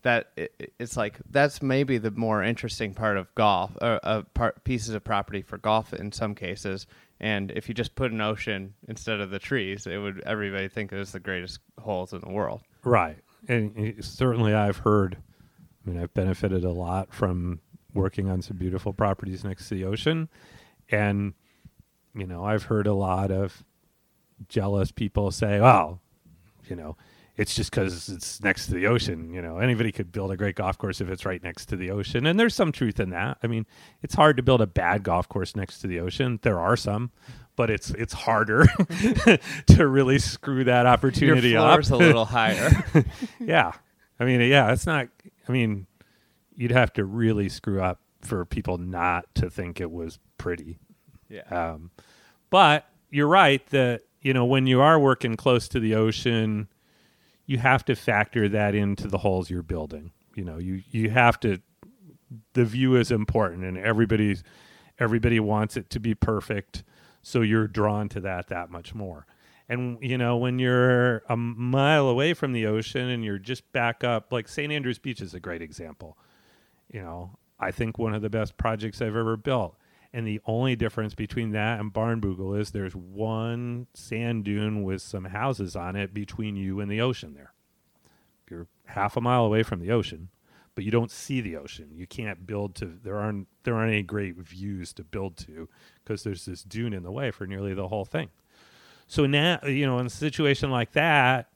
that 0.01 0.31
it, 0.35 0.73
it's 0.79 0.95
like 0.95 1.19
that's 1.29 1.61
maybe 1.61 1.97
the 1.97 2.11
more 2.11 2.43
interesting 2.43 2.93
part 2.93 3.17
of 3.17 3.33
golf 3.35 3.71
uh, 3.81 3.99
uh, 4.03 4.21
part 4.33 4.63
pieces 4.63 4.93
of 4.93 5.03
property 5.03 5.41
for 5.41 5.57
golf 5.57 5.93
in 5.93 6.11
some 6.11 6.35
cases. 6.35 6.87
And 7.21 7.51
if 7.51 7.67
you 7.67 7.75
just 7.75 7.95
put 7.95 8.13
an 8.13 8.21
ocean 8.21 8.73
instead 8.87 9.19
of 9.19 9.29
the 9.29 9.39
trees 9.39 9.87
it 9.87 9.97
would 9.97 10.21
everybody 10.25 10.69
think 10.69 10.93
it 10.93 10.97
was 10.97 11.11
the 11.11 11.19
greatest 11.19 11.59
holes 11.79 12.13
in 12.13 12.21
the 12.21 12.29
world. 12.29 12.61
Right. 12.83 13.17
And 13.47 13.77
uh, 13.77 14.01
certainly 14.01 14.53
I've 14.53 14.77
heard, 14.77 15.17
I 15.85 15.89
mean, 15.89 16.01
I've 16.01 16.13
benefited 16.13 16.63
a 16.63 16.71
lot 16.71 17.13
from 17.13 17.59
working 17.93 18.29
on 18.29 18.41
some 18.41 18.57
beautiful 18.57 18.93
properties 18.93 19.43
next 19.43 19.69
to 19.69 19.75
the 19.75 19.85
ocean. 19.85 20.29
And, 20.91 21.33
you 22.15 22.27
know, 22.27 22.43
I've 22.43 22.63
heard 22.63 22.87
a 22.87 22.93
lot 22.93 23.31
of 23.31 23.63
jealous 24.47 24.91
people 24.91 25.31
say, 25.31 25.59
well, 25.59 26.01
you 26.69 26.75
know, 26.75 26.97
it's 27.35 27.55
just 27.55 27.71
because 27.71 28.09
it's 28.09 28.43
next 28.43 28.67
to 28.67 28.73
the 28.73 28.87
ocean. 28.87 29.33
You 29.33 29.41
know, 29.41 29.59
anybody 29.59 29.93
could 29.93 30.11
build 30.11 30.31
a 30.31 30.37
great 30.37 30.55
golf 30.55 30.77
course 30.77 30.99
if 30.99 31.09
it's 31.09 31.25
right 31.25 31.41
next 31.41 31.67
to 31.67 31.77
the 31.77 31.89
ocean. 31.89 32.25
And 32.25 32.37
there's 32.37 32.53
some 32.53 32.71
truth 32.73 32.99
in 32.99 33.11
that. 33.11 33.37
I 33.41 33.47
mean, 33.47 33.65
it's 34.01 34.13
hard 34.13 34.35
to 34.37 34.43
build 34.43 34.59
a 34.61 34.67
bad 34.67 35.03
golf 35.03 35.29
course 35.29 35.55
next 35.55 35.79
to 35.79 35.87
the 35.87 36.01
ocean. 36.01 36.39
There 36.41 36.59
are 36.59 36.75
some, 36.75 37.11
but 37.55 37.69
it's 37.69 37.91
it's 37.91 38.11
harder 38.11 38.65
to 39.67 39.87
really 39.87 40.19
screw 40.19 40.65
that 40.65 40.85
opportunity 40.85 41.49
your 41.51 41.61
up. 41.61 41.71
floor's 41.85 41.89
a 41.91 41.95
little 41.95 42.25
higher 42.37 42.83
yeah. 43.39 43.71
I 44.19 44.25
mean, 44.25 44.41
yeah, 44.41 44.73
it's 44.73 44.85
not, 44.85 45.07
I 45.49 45.51
mean, 45.51 45.87
you'd 46.55 46.71
have 46.71 46.93
to 46.93 47.03
really 47.03 47.49
screw 47.49 47.81
up 47.81 47.99
for 48.21 48.45
people 48.45 48.77
not 48.77 49.33
to 49.35 49.49
think 49.49 49.81
it 49.81 49.91
was 49.91 50.19
pretty. 50.37 50.77
yeah 51.27 51.41
Um, 51.49 51.91
but 52.49 52.85
you're 53.09 53.27
right 53.27 53.65
that, 53.69 54.01
you 54.21 54.33
know, 54.33 54.45
when 54.45 54.67
you 54.67 54.81
are 54.81 54.99
working 54.99 55.35
close 55.35 55.67
to 55.69 55.79
the 55.79 55.95
ocean, 55.95 56.67
you 57.45 57.57
have 57.57 57.83
to 57.85 57.95
factor 57.95 58.47
that 58.49 58.75
into 58.75 59.07
the 59.07 59.19
holes 59.19 59.49
you're 59.49 59.63
building. 59.63 60.11
You 60.35 60.43
know, 60.43 60.57
you, 60.57 60.83
you 60.91 61.09
have 61.09 61.39
to, 61.39 61.59
the 62.53 62.65
view 62.65 62.95
is 62.95 63.11
important 63.11 63.63
and 63.63 63.77
everybody's, 63.77 64.43
everybody 64.99 65.39
wants 65.39 65.75
it 65.75 65.89
to 65.91 65.99
be 65.99 66.13
perfect. 66.13 66.83
So 67.23 67.41
you're 67.41 67.67
drawn 67.67 68.07
to 68.09 68.19
that 68.21 68.47
that 68.49 68.69
much 68.69 68.93
more. 68.93 69.25
And 69.69 69.99
you 70.01 70.17
know, 70.17 70.35
when 70.37 70.57
you're 70.57 71.19
a 71.29 71.37
mile 71.37 72.07
away 72.07 72.33
from 72.33 72.53
the 72.53 72.65
ocean 72.65 73.07
and 73.09 73.23
you're 73.23 73.37
just 73.37 73.71
back 73.71 74.03
up, 74.03 74.33
like 74.33 74.47
St. 74.47 74.73
Andrews 74.73 74.97
Beach 74.97 75.21
is 75.21 75.35
a 75.35 75.39
great 75.39 75.61
example. 75.61 76.17
You 76.91 77.01
know, 77.01 77.37
I 77.59 77.69
think 77.71 77.99
one 77.99 78.15
of 78.15 78.23
the 78.23 78.31
best 78.31 78.57
projects 78.57 79.01
I've 79.01 79.15
ever 79.15 79.37
built. 79.37 79.75
And 80.11 80.25
the 80.25 80.41
only 80.47 80.75
difference 80.75 81.13
between 81.13 81.51
that 81.51 81.79
and 81.79 81.93
Barnbougle 81.93 82.59
is 82.59 82.71
there's 82.71 82.95
one 82.95 83.85
sand 83.93 84.43
dune 84.43 84.81
with 84.83 85.03
some 85.03 85.25
houses 85.25 85.75
on 85.75 85.95
it 85.95 86.15
between 86.15 86.55
you 86.55 86.79
and 86.79 86.89
the 86.89 87.01
ocean 87.01 87.35
there. 87.35 87.53
You're 88.49 88.67
half 88.85 89.15
a 89.17 89.21
mile 89.21 89.45
away 89.45 89.61
from 89.61 89.79
the 89.79 89.91
ocean, 89.91 90.29
but 90.73 90.83
you 90.83 90.89
don't 90.89 91.11
see 91.11 91.41
the 91.41 91.57
ocean. 91.57 91.89
You 91.93 92.07
can't 92.07 92.47
build 92.47 92.73
to 92.75 92.85
there 93.03 93.17
aren't 93.17 93.47
there 93.63 93.75
aren't 93.75 93.91
any 93.91 94.01
great 94.01 94.35
views 94.37 94.93
to 94.93 95.03
build 95.03 95.37
to 95.37 95.69
because 96.03 96.23
there's 96.23 96.45
this 96.45 96.63
dune 96.63 96.93
in 96.93 97.03
the 97.03 97.11
way 97.11 97.29
for 97.29 97.45
nearly 97.45 97.75
the 97.75 97.89
whole 97.89 98.05
thing. 98.05 98.29
So 99.09 99.25
now, 99.25 99.59
you 99.65 99.87
know, 99.87 99.97
in 99.97 100.05
a 100.05 100.09
situation 100.09 100.69
like 100.69 100.91
that, 100.91 101.49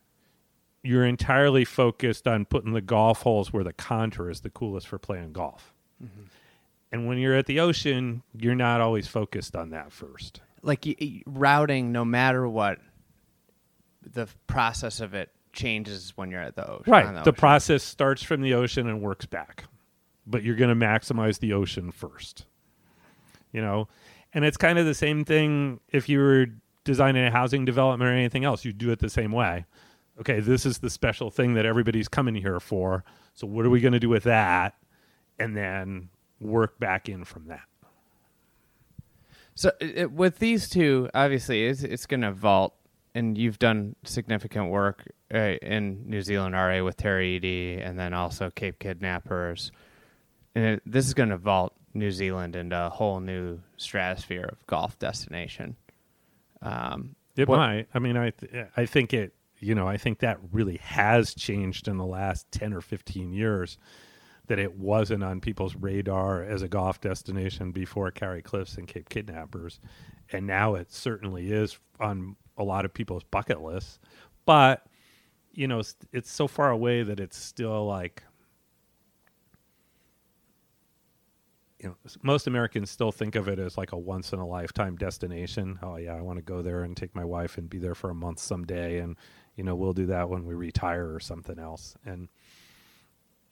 you're 0.81 1.05
entirely 1.05 1.63
focused 1.63 2.27
on 2.27 2.45
putting 2.45 2.73
the 2.73 2.81
golf 2.81 3.21
holes 3.21 3.53
where 3.53 3.63
the 3.63 3.71
contour 3.71 4.31
is 4.31 4.41
the 4.41 4.49
coolest 4.49 4.87
for 4.87 4.97
playing 4.97 5.33
golf. 5.33 5.71
Mm-hmm. 6.03 6.23
And 6.91 7.07
when 7.07 7.19
you're 7.19 7.35
at 7.35 7.45
the 7.45 7.59
ocean, 7.59 8.23
you're 8.35 8.55
not 8.55 8.81
always 8.81 9.07
focused 9.07 9.55
on 9.55 9.69
that 9.69 9.91
first. 9.91 10.41
Like 10.63 10.83
y- 10.85 11.21
routing, 11.27 11.91
no 11.91 12.03
matter 12.03 12.47
what, 12.47 12.79
the 14.01 14.27
process 14.47 14.99
of 14.99 15.13
it 15.13 15.29
changes 15.53 16.11
when 16.15 16.31
you're 16.31 16.41
at 16.41 16.55
the 16.55 16.67
ocean. 16.67 16.91
Right. 16.91 17.05
The, 17.05 17.21
ocean. 17.21 17.33
process 17.35 17.83
starts 17.83 18.23
from 18.23 18.41
the 18.41 18.55
ocean 18.55 18.89
and 18.89 18.99
works 18.99 19.27
back. 19.27 19.65
But 20.25 20.41
you're 20.41 20.55
going 20.55 20.77
to 20.77 20.85
maximize 20.85 21.37
the 21.37 21.53
ocean 21.53 21.91
first. 21.91 22.45
You 23.51 23.61
know, 23.61 23.89
and 24.33 24.43
it's 24.43 24.57
kind 24.57 24.79
of 24.79 24.87
the 24.87 24.95
same 24.95 25.23
thing 25.23 25.81
if 25.89 26.09
you 26.09 26.17
were 26.17 26.47
designing 26.83 27.25
a 27.25 27.31
housing 27.31 27.65
development 27.65 28.09
or 28.09 28.13
anything 28.13 28.43
else, 28.43 28.65
you 28.65 28.73
do 28.73 28.91
it 28.91 28.99
the 28.99 29.09
same 29.09 29.31
way. 29.31 29.65
Okay, 30.19 30.39
this 30.39 30.65
is 30.65 30.79
the 30.79 30.89
special 30.89 31.31
thing 31.31 31.55
that 31.55 31.65
everybody's 31.65 32.07
coming 32.07 32.35
here 32.35 32.59
for. 32.59 33.03
So 33.33 33.47
what 33.47 33.65
are 33.65 33.69
we 33.69 33.81
going 33.81 33.93
to 33.93 33.99
do 33.99 34.09
with 34.09 34.23
that? 34.23 34.75
And 35.39 35.57
then 35.57 36.09
work 36.39 36.79
back 36.79 37.09
in 37.09 37.23
from 37.23 37.47
that. 37.47 37.63
So 39.55 39.71
it, 39.79 40.11
with 40.11 40.39
these 40.39 40.69
two, 40.69 41.09
obviously, 41.13 41.65
it's, 41.65 41.83
it's 41.83 42.05
going 42.05 42.21
to 42.21 42.31
vault, 42.31 42.75
and 43.15 43.37
you've 43.37 43.59
done 43.59 43.95
significant 44.03 44.69
work 44.69 45.03
uh, 45.33 45.55
in 45.61 46.09
New 46.09 46.21
Zealand 46.21 46.55
RA 46.55 46.83
with 46.83 46.97
Tara 46.97 47.25
Iti, 47.25 47.79
and 47.79 47.97
then 47.97 48.13
also 48.13 48.49
Cape 48.49 48.79
Kidnappers. 48.79 49.71
And 50.55 50.65
it, 50.65 50.83
this 50.85 51.07
is 51.07 51.13
going 51.13 51.29
to 51.29 51.37
vault 51.37 51.73
New 51.93 52.11
Zealand 52.11 52.55
into 52.55 52.87
a 52.87 52.89
whole 52.89 53.19
new 53.19 53.59
stratosphere 53.77 54.49
of 54.51 54.65
golf 54.65 54.97
destination. 54.97 55.75
Um, 56.63 57.15
It 57.35 57.47
what- 57.47 57.57
might. 57.57 57.87
I 57.93 57.99
mean, 57.99 58.17
I 58.17 58.31
th- 58.31 58.67
I 58.75 58.85
think 58.85 59.13
it. 59.13 59.35
You 59.59 59.75
know, 59.75 59.87
I 59.87 59.95
think 59.97 60.19
that 60.19 60.39
really 60.51 60.77
has 60.77 61.33
changed 61.33 61.87
in 61.87 61.97
the 61.97 62.05
last 62.05 62.51
ten 62.51 62.73
or 62.73 62.81
fifteen 62.81 63.31
years. 63.31 63.77
That 64.47 64.59
it 64.59 64.77
wasn't 64.77 65.23
on 65.23 65.39
people's 65.39 65.73
radar 65.75 66.43
as 66.43 66.61
a 66.61 66.67
golf 66.67 66.99
destination 66.99 67.71
before 67.71 68.11
Kauri 68.11 68.41
Cliffs 68.41 68.77
and 68.77 68.85
Cape 68.87 69.07
Kidnappers, 69.07 69.79
and 70.33 70.45
now 70.45 70.75
it 70.75 70.91
certainly 70.91 71.49
is 71.51 71.79
on 71.99 72.35
a 72.57 72.63
lot 72.63 72.83
of 72.83 72.93
people's 72.93 73.23
bucket 73.23 73.61
lists. 73.61 73.99
But 74.45 74.85
you 75.53 75.67
know, 75.67 75.79
it's, 75.79 75.95
it's 76.11 76.31
so 76.31 76.47
far 76.47 76.71
away 76.71 77.03
that 77.03 77.19
it's 77.21 77.37
still 77.37 77.85
like. 77.85 78.23
You 81.83 81.89
know, 81.89 81.95
most 82.21 82.47
Americans 82.47 82.89
still 82.89 83.11
think 83.11 83.35
of 83.35 83.49
it 83.49 83.59
as 83.59 83.77
like 83.77 83.91
a 83.91 83.97
once 83.97 84.31
in 84.31 84.39
a 84.39 84.47
lifetime 84.47 84.95
destination. 84.95 85.77
Oh 85.83 85.97
yeah, 85.97 86.15
I 86.15 86.21
want 86.21 86.37
to 86.37 86.43
go 86.43 86.61
there 86.61 86.83
and 86.83 86.95
take 86.95 87.13
my 87.13 87.25
wife 87.25 87.57
and 87.57 87.69
be 87.69 87.77
there 87.77 87.93
for 87.93 88.09
a 88.09 88.15
month 88.15 88.39
someday, 88.39 88.99
and 88.99 89.17
you 89.55 89.65
know 89.65 89.75
we'll 89.75 89.93
do 89.93 90.05
that 90.05 90.29
when 90.29 90.45
we 90.45 90.53
retire 90.53 91.13
or 91.13 91.19
something 91.19 91.59
else. 91.59 91.95
And 92.05 92.29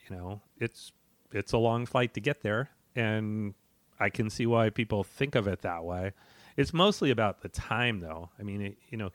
you 0.09 0.15
know, 0.15 0.41
it's 0.59 0.93
it's 1.33 1.51
a 1.51 1.57
long 1.57 1.85
flight 1.85 2.13
to 2.13 2.21
get 2.21 2.41
there, 2.41 2.69
and 2.95 3.53
I 3.99 4.09
can 4.09 4.29
see 4.29 4.45
why 4.45 4.69
people 4.69 5.03
think 5.03 5.35
of 5.35 5.47
it 5.47 5.61
that 5.61 5.83
way. 5.83 6.13
It's 6.55 6.73
mostly 6.73 7.11
about 7.11 7.41
the 7.41 7.49
time, 7.49 7.99
though. 7.99 8.29
I 8.39 8.43
mean, 8.43 8.61
it, 8.61 8.77
you 8.89 8.97
know, 8.97 9.11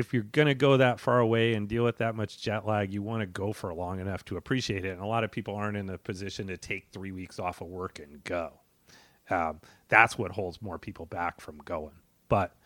if 0.00 0.12
you're 0.12 0.24
going 0.24 0.48
to 0.48 0.54
go 0.54 0.78
that 0.78 0.98
far 0.98 1.20
away 1.20 1.54
and 1.54 1.68
deal 1.68 1.84
with 1.84 1.98
that 1.98 2.14
much 2.14 2.40
jet 2.40 2.66
lag, 2.66 2.92
you 2.92 3.02
want 3.02 3.20
to 3.20 3.26
go 3.26 3.52
for 3.52 3.72
long 3.72 4.00
enough 4.00 4.24
to 4.24 4.36
appreciate 4.36 4.84
it. 4.84 4.90
And 4.90 5.00
a 5.00 5.06
lot 5.06 5.22
of 5.22 5.30
people 5.30 5.54
aren't 5.54 5.76
in 5.76 5.86
the 5.86 5.98
position 5.98 6.48
to 6.48 6.56
take 6.56 6.88
three 6.90 7.12
weeks 7.12 7.38
off 7.38 7.60
of 7.60 7.68
work 7.68 8.00
and 8.00 8.24
go. 8.24 8.54
Um, 9.28 9.60
that's 9.88 10.18
what 10.18 10.32
holds 10.32 10.60
more 10.60 10.78
people 10.78 11.06
back 11.06 11.40
from 11.40 11.58
going. 11.58 11.94
But 12.28 12.56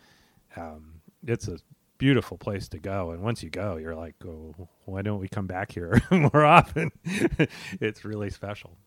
um, 0.55 1.01
it's 1.27 1.47
a 1.47 1.57
beautiful 1.97 2.37
place 2.37 2.67
to 2.69 2.79
go. 2.79 3.11
And 3.11 3.21
once 3.21 3.43
you 3.43 3.49
go, 3.49 3.77
you're 3.77 3.95
like, 3.95 4.15
oh, 4.25 4.55
why 4.85 5.01
don't 5.01 5.19
we 5.19 5.27
come 5.27 5.47
back 5.47 5.71
here 5.71 6.01
more 6.11 6.45
often? 6.45 6.91
it's 7.03 8.05
really 8.05 8.29
special. 8.29 8.77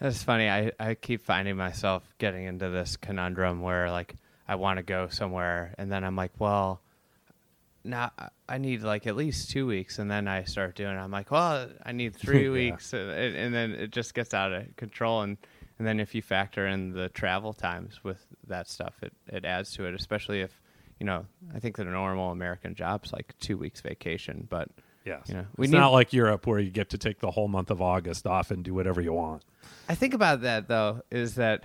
That's 0.00 0.22
funny. 0.22 0.48
I, 0.48 0.72
I 0.78 0.94
keep 0.94 1.24
finding 1.24 1.56
myself 1.56 2.14
getting 2.18 2.44
into 2.44 2.70
this 2.70 2.96
conundrum 2.96 3.60
where 3.60 3.90
like 3.90 4.14
I 4.46 4.54
want 4.54 4.78
to 4.78 4.82
go 4.84 5.08
somewhere 5.08 5.74
and 5.76 5.90
then 5.90 6.04
I'm 6.04 6.16
like, 6.16 6.32
well, 6.38 6.80
now 7.84 8.12
I 8.48 8.58
need 8.58 8.82
like 8.82 9.06
at 9.06 9.16
least 9.16 9.50
two 9.50 9.66
weeks, 9.66 9.98
and 9.98 10.10
then 10.10 10.28
I 10.28 10.44
start 10.44 10.74
doing. 10.74 10.94
it. 10.96 10.98
I'm 11.00 11.10
like, 11.10 11.30
well, 11.30 11.68
I 11.84 11.92
need 11.92 12.14
three 12.16 12.44
Yeah. 12.44 12.50
weeks, 12.50 12.92
and, 12.92 13.10
and 13.10 13.54
then 13.54 13.72
it 13.72 13.90
just 13.90 14.14
gets 14.14 14.34
out 14.34 14.52
of 14.52 14.74
control. 14.76 15.22
And 15.22 15.36
and 15.78 15.86
then 15.86 16.00
if 16.00 16.14
you 16.14 16.22
factor 16.22 16.66
in 16.66 16.92
the 16.92 17.08
travel 17.08 17.52
times 17.52 18.02
with 18.02 18.24
that 18.46 18.68
stuff, 18.68 18.94
it 19.02 19.12
it 19.28 19.44
adds 19.44 19.72
to 19.74 19.84
it. 19.86 19.94
Especially 19.94 20.40
if 20.40 20.60
you 21.00 21.06
know, 21.06 21.24
I 21.54 21.60
think 21.60 21.76
that 21.76 21.86
a 21.86 21.90
normal 21.90 22.32
American 22.32 22.74
job's 22.74 23.12
like 23.12 23.34
two 23.40 23.56
weeks 23.56 23.80
vacation, 23.80 24.46
but 24.50 24.68
Yes. 25.04 25.22
You 25.28 25.34
know, 25.36 25.46
we 25.56 25.64
it's 25.64 25.72
need- 25.72 25.78
not 25.78 25.92
like 25.92 26.12
Europe 26.12 26.46
where 26.46 26.58
you 26.58 26.70
get 26.70 26.90
to 26.90 26.98
take 26.98 27.20
the 27.20 27.30
whole 27.30 27.48
month 27.48 27.70
of 27.70 27.80
August 27.80 28.26
off 28.26 28.50
and 28.50 28.62
do 28.62 28.74
whatever 28.74 29.00
you 29.00 29.14
want. 29.14 29.42
I 29.88 29.94
think 29.94 30.12
about 30.12 30.42
that 30.42 30.68
though 30.68 31.00
is 31.10 31.36
that 31.36 31.62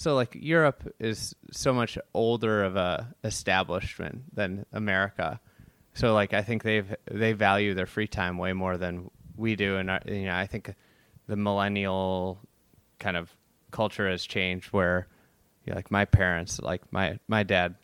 so 0.00 0.14
like 0.14 0.34
Europe 0.34 0.94
is 0.98 1.34
so 1.50 1.74
much 1.74 1.98
older 2.14 2.64
of 2.64 2.74
a 2.74 3.14
establishment 3.22 4.34
than 4.34 4.64
America. 4.72 5.38
So 5.92 6.14
like 6.14 6.32
I 6.32 6.40
think 6.40 6.62
they've 6.62 6.96
they 7.10 7.34
value 7.34 7.74
their 7.74 7.84
free 7.84 8.06
time 8.06 8.38
way 8.38 8.54
more 8.54 8.78
than 8.78 9.10
we 9.36 9.56
do 9.56 9.76
and 9.76 9.90
uh, 9.90 9.98
you 10.06 10.24
know 10.24 10.34
I 10.34 10.46
think 10.46 10.74
the 11.26 11.36
millennial 11.36 12.38
kind 12.98 13.14
of 13.14 13.30
culture 13.72 14.08
has 14.08 14.24
changed 14.24 14.68
where 14.68 15.06
you 15.66 15.72
know, 15.72 15.76
like 15.76 15.90
my 15.90 16.06
parents 16.06 16.62
like 16.62 16.90
my 16.90 17.18
my 17.28 17.42
dad 17.42 17.74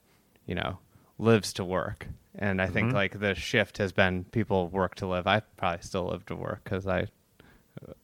you 0.47 0.55
know 0.55 0.79
lives 1.19 1.53
to 1.55 1.67
work 1.67 2.09
and 2.35 2.63
I 2.63 2.69
think 2.69 2.95
like 2.95 3.21
the 3.21 3.35
shift 3.35 3.77
has 3.77 3.93
been 3.93 4.25
people 4.25 4.69
work 4.69 4.95
to 4.97 5.07
live. 5.07 5.27
I 5.27 5.41
probably 5.59 5.83
still 5.83 6.07
live 6.07 6.25
to 6.27 6.35
work 6.35 6.65
cuz 6.65 6.87
I 6.87 7.09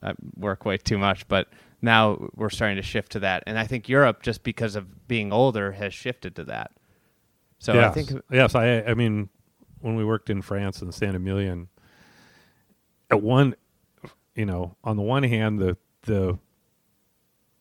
I 0.03 0.13
work 0.37 0.67
way 0.67 0.77
too 0.77 0.99
much, 0.99 1.27
but 1.29 1.49
now 1.83 2.29
we're 2.35 2.49
starting 2.49 2.77
to 2.77 2.83
shift 2.83 3.13
to 3.13 3.21
that. 3.21 3.43
And 3.47 3.59
I 3.59 3.67
think 3.67 3.89
Europe, 3.89 4.23
just 4.23 4.45
because 4.45 4.77
of 4.77 5.09
being 5.09 5.33
older, 5.33 5.73
has 5.73 5.93
shifted 5.93 6.37
to 6.37 6.45
that. 6.45 6.71
So 7.59 7.75
yes. 7.75 7.91
I 7.91 7.95
think 7.95 8.23
yes, 8.31 8.55
I 8.55 8.83
I 8.83 8.95
mean 8.95 9.29
when 9.81 9.97
we 9.97 10.05
worked 10.05 10.31
in 10.31 10.43
France 10.43 10.81
and 10.81 10.95
Saint 10.95 11.17
Emilion 11.17 11.69
at 13.11 13.21
one 13.21 13.55
you 14.35 14.47
know, 14.47 14.77
on 14.83 14.97
the 14.97 15.03
one 15.03 15.23
hand 15.25 15.59
the 15.59 15.77
the 16.03 16.39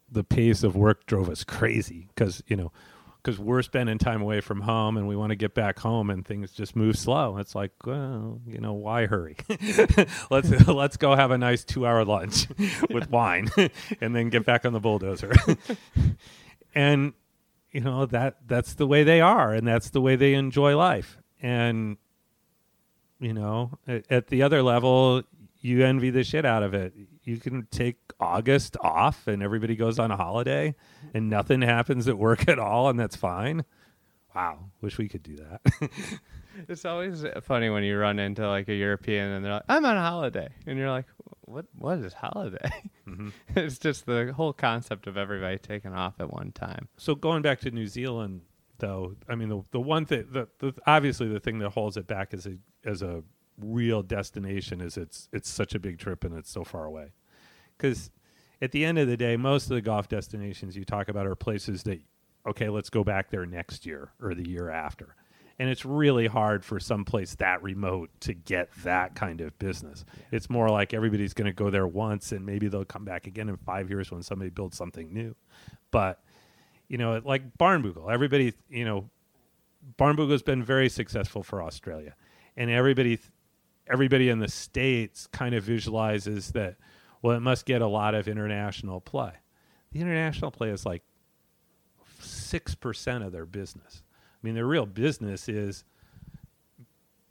the 0.10 0.24
pace 0.24 0.64
of 0.64 0.76
work 0.76 1.06
drove 1.06 1.30
us 1.30 1.44
crazy 1.44 2.10
cuz 2.16 2.42
you 2.48 2.56
know 2.56 2.72
because 3.24 3.40
we're 3.40 3.62
spending 3.62 3.98
time 3.98 4.22
away 4.22 4.42
from 4.42 4.62
home 4.62 4.98
and 4.98 5.08
we 5.08 5.16
want 5.16 5.30
to 5.30 5.36
get 5.36 5.54
back 5.54 5.80
home 5.80 6.10
and 6.10 6.26
things 6.26 6.52
just 6.52 6.76
move 6.76 6.98
slow. 6.98 7.38
It's 7.38 7.54
like, 7.54 7.72
well, 7.86 8.42
you 8.48 8.60
know, 8.60 8.74
why 8.74 9.06
hurry? 9.06 9.36
let's 10.30 10.50
let's 10.68 10.98
go 10.98 11.16
have 11.16 11.32
a 11.32 11.38
nice 11.38 11.64
two 11.64 11.86
hour 11.86 12.04
lunch 12.04 12.48
with 12.90 13.10
wine 13.12 13.50
and 14.00 14.16
then 14.16 14.30
get 14.30 14.46
back 14.46 14.66
on 14.66 14.74
the 14.74 14.80
bulldozer. 14.80 15.32
and 16.74 17.14
you 17.72 17.82
know 17.82 18.06
that 18.08 18.38
that's 18.48 18.74
the 18.74 18.88
way 18.88 19.04
they 19.04 19.22
are 19.22 19.54
and 19.54 19.68
that's 19.68 19.92
the 19.92 20.02
way 20.02 20.16
they 20.16 20.34
enjoy 20.34 20.76
life. 20.76 21.18
And 21.42 21.98
you 23.20 23.34
know, 23.34 23.78
at, 23.88 24.06
at 24.10 24.28
the 24.28 24.42
other 24.42 24.64
level, 24.64 25.22
you 25.60 25.86
envy 25.86 26.10
the 26.10 26.24
shit 26.24 26.44
out 26.44 26.64
of 26.64 26.74
it. 26.74 26.94
You 27.24 27.38
can 27.38 27.68
take 27.72 27.98
August 28.20 28.78
off 28.82 29.28
and 29.28 29.44
everybody 29.44 29.76
goes 29.76 30.00
on 30.00 30.12
a 30.12 30.18
holiday 30.18 30.76
and 31.14 31.30
nothing 31.30 31.62
happens 31.62 32.08
at 32.08 32.18
work 32.18 32.48
at 32.48 32.60
all 32.60 32.90
and 32.90 33.00
that's 33.00 33.16
fine. 33.16 33.64
Wow, 34.36 34.72
wish 34.82 34.98
we 34.98 35.10
could 35.10 35.24
do 35.24 35.38
that. 35.38 35.92
it's 36.70 36.86
always 36.86 37.26
funny 37.44 37.70
when 37.70 37.84
you 37.84 37.98
run 37.98 38.20
into 38.20 38.48
like 38.48 38.70
a 38.70 38.74
European 38.74 39.30
and 39.30 39.44
they're 39.44 39.54
like, 39.54 39.64
"I'm 39.68 39.84
on 39.84 39.98
a 39.98 40.02
holiday," 40.02 40.48
and 40.66 40.78
you're 40.78 40.90
like, 40.90 41.06
"What? 41.42 41.66
What 41.78 42.00
is 42.00 42.14
holiday?" 42.14 42.72
Mm-hmm. 43.08 43.30
it's 43.58 43.78
just 43.78 44.06
the 44.06 44.32
whole 44.34 44.54
concept 44.54 45.08
of 45.08 45.18
everybody 45.18 45.58
taking 45.58 45.94
off 45.94 46.16
at 46.20 46.32
one 46.32 46.52
time. 46.54 46.88
so 46.98 47.14
going 47.14 47.42
back 47.42 47.60
to 47.62 47.72
New 47.72 47.88
Zealand 47.88 48.42
though, 48.80 49.16
I 49.28 49.36
mean 49.36 49.50
the 49.50 49.62
the 49.72 49.82
one 49.82 50.06
thing 50.06 50.26
the, 50.32 50.48
the 50.60 50.74
obviously 50.88 51.28
the 51.28 51.40
thing 51.40 51.60
that 51.60 51.72
holds 51.72 51.98
it 51.98 52.08
back 52.08 52.34
is 52.34 52.46
a 52.46 52.58
as 52.86 53.02
a 53.02 53.24
real 53.64 54.04
destination 54.04 54.82
is 54.82 54.98
it's 54.98 55.30
it's 55.32 55.50
such 55.50 55.76
a 55.76 55.80
big 55.80 56.00
trip 56.00 56.24
and 56.24 56.36
it's 56.36 56.50
so 56.50 56.64
far 56.64 56.86
away. 56.86 57.12
Cuz 57.78 58.12
at 58.62 58.72
the 58.72 58.86
end 58.86 59.00
of 59.00 59.08
the 59.08 59.18
day, 59.18 59.38
most 59.38 59.64
of 59.66 59.76
the 59.76 59.82
golf 59.82 60.08
destinations 60.08 60.78
you 60.78 60.86
talk 60.86 61.10
about 61.10 61.26
are 61.26 61.36
places 61.36 61.84
that 61.84 62.02
okay, 62.48 62.70
let's 62.70 62.90
go 62.90 63.04
back 63.04 63.30
there 63.30 63.46
next 63.46 63.86
year 63.86 64.12
or 64.22 64.34
the 64.34 64.48
year 64.48 64.70
after. 64.70 65.16
And 65.60 65.70
it's 65.70 65.86
really 65.86 66.26
hard 66.26 66.66
for 66.66 66.80
some 66.80 67.06
place 67.06 67.36
that 67.36 67.62
remote 67.62 68.10
to 68.22 68.34
get 68.34 68.70
that 68.84 69.14
kind 69.14 69.42
of 69.42 69.58
business. 69.60 70.06
It's 70.32 70.50
more 70.50 70.70
like 70.70 70.92
everybody's 70.92 71.36
going 71.36 71.46
to 71.46 71.54
go 71.54 71.70
there 71.70 71.86
once 71.86 72.32
and 72.32 72.44
maybe 72.44 72.68
they'll 72.68 72.84
come 72.84 73.06
back 73.06 73.28
again 73.28 73.48
in 73.48 73.58
five 73.58 73.88
years 73.88 74.10
when 74.10 74.24
somebody 74.24 74.50
builds 74.50 74.76
something 74.76 75.14
new. 75.14 75.36
But, 75.92 76.24
you 76.88 76.98
know, 76.98 77.22
like 77.24 77.60
Barnbougle, 77.60 78.12
everybody, 78.12 78.54
you 78.70 78.86
know, 78.86 79.12
Barnbougle 80.00 80.32
has 80.32 80.42
been 80.42 80.64
very 80.64 80.90
successful 80.90 81.44
for 81.44 81.62
Australia. 81.62 82.16
And 82.58 82.72
everybody, 82.72 83.20
everybody 83.88 84.30
in 84.30 84.40
the 84.40 84.48
States 84.48 85.28
kind 85.28 85.56
of 85.56 85.64
visualizes 85.64 86.52
that, 86.52 86.78
well, 87.22 87.36
it 87.36 87.42
must 87.42 87.66
get 87.66 87.82
a 87.82 87.88
lot 87.88 88.16
of 88.16 88.28
international 88.28 89.02
play. 89.02 89.34
The 89.92 90.00
international 90.02 90.52
play 90.52 90.70
is 90.70 90.86
like 90.86 91.04
6% 92.22 93.26
of 93.26 93.32
their 93.32 93.46
business. 93.46 94.04
I 94.42 94.48
mean, 94.48 94.56
their 94.56 94.66
real 94.66 94.86
business 94.86 95.48
is 95.50 95.84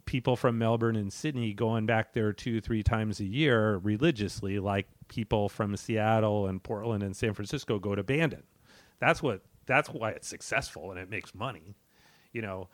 people 0.05 0.35
from 0.35 0.57
Melbourne 0.57 0.95
and 0.95 1.11
Sydney 1.11 1.53
going 1.53 1.85
back 1.85 2.13
there 2.13 2.33
two, 2.33 2.61
three 2.61 2.83
times 2.83 3.19
a 3.19 3.25
year 3.25 3.77
religiously, 3.77 4.59
like 4.59 4.87
people 5.07 5.49
from 5.49 5.75
Seattle 5.77 6.47
and 6.47 6.61
Portland 6.61 7.03
and 7.03 7.15
San 7.15 7.33
Francisco 7.33 7.79
go 7.79 7.95
to 7.95 8.03
Bandon. 8.03 8.43
That's 8.99 9.21
what. 9.21 9.41
That's 9.67 9.89
why 9.89 10.09
it's 10.09 10.27
successful 10.27 10.91
and 10.91 10.99
it 10.99 11.09
makes 11.09 11.33
money. 11.35 11.75
You 12.33 12.41
know, 12.41 12.67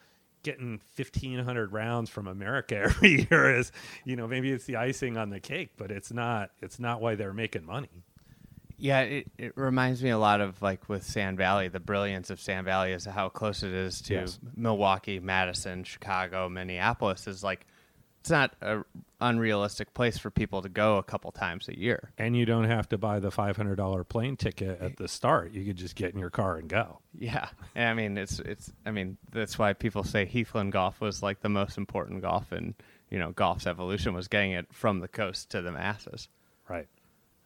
getting 0.47 0.79
fifteen 0.93 1.39
hundred 1.39 1.73
rounds 1.73 2.09
from 2.09 2.25
America 2.27 2.75
every 2.85 3.27
year 3.29 3.53
is, 3.57 3.71
you 4.05 4.15
know, 4.15 4.27
maybe 4.27 4.51
it's 4.51 4.63
the 4.65 4.77
icing 4.77 5.17
on 5.17 5.29
the 5.29 5.39
cake, 5.41 5.71
but 5.77 5.91
it's 5.91 6.11
not. 6.11 6.51
It's 6.61 6.79
not 6.79 7.01
why 7.01 7.15
they're 7.15 7.33
making 7.33 7.65
money. 7.65 8.05
Yeah, 8.79 9.01
it, 9.01 9.27
it 9.37 9.57
reminds 9.57 10.03
me 10.03 10.11
a 10.11 10.17
lot 10.19 10.39
of 10.39 10.61
like 10.61 10.87
with 10.87 11.03
Sand 11.03 11.37
Valley. 11.37 11.67
The 11.67 11.79
brilliance 11.79 12.29
of 12.29 12.39
Sand 12.39 12.65
Valley 12.65 12.93
is 12.93 13.05
how 13.05 13.27
close 13.27 13.61
it 13.63 13.73
is 13.73 14.01
to 14.03 14.13
Yes. 14.13 14.39
Milwaukee, 14.55 15.19
Madison, 15.19 15.83
Chicago, 15.83 16.47
Minneapolis. 16.47 17.27
Is 17.27 17.43
like 17.43 17.65
it's 18.27 18.31
not 18.31 18.53
a 18.61 18.83
unrealistic 19.21 19.93
place 19.93 20.17
for 20.17 20.29
people 20.29 20.61
to 20.61 20.69
go 20.69 20.97
a 20.97 21.03
couple 21.03 21.31
times 21.31 21.67
a 21.69 21.79
year. 21.79 22.11
And 22.17 22.35
you 22.35 22.45
don't 22.45 22.65
have 22.65 22.89
to 22.89 22.97
buy 22.97 23.19
the 23.19 23.31
five 23.31 23.55
hundred 23.55 23.77
dollar 23.77 24.03
plane 24.03 24.35
ticket 24.35 24.81
at 24.81 24.97
the 24.97 25.07
start. 25.07 25.53
You 25.53 25.63
could 25.63 25.77
just 25.77 25.95
get 25.95 26.13
in 26.13 26.19
your 26.19 26.29
car 26.29 26.57
and 26.57 26.67
go. 26.67 26.99
Yeah, 27.17 27.47
and 27.73 27.87
I 27.87 27.93
mean 27.93 28.17
it's 28.17 28.39
it's 28.39 28.71
I 28.85 28.91
mean 28.91 29.17
that's 29.31 29.57
why 29.57 29.71
people 29.73 30.03
say 30.03 30.25
Heathland 30.25 30.73
golf 30.73 30.99
was 30.99 31.23
like 31.23 31.39
the 31.39 31.49
most 31.49 31.77
important 31.77 32.21
golf 32.21 32.51
and 32.51 32.73
you 33.09 33.17
know 33.17 33.31
golf's 33.31 33.65
evolution 33.65 34.13
was 34.13 34.27
getting 34.27 34.51
it 34.51 34.67
from 34.73 34.99
the 34.99 35.07
coast 35.07 35.49
to 35.51 35.61
the 35.61 35.71
masses. 35.71 36.27
Right. 36.67 36.87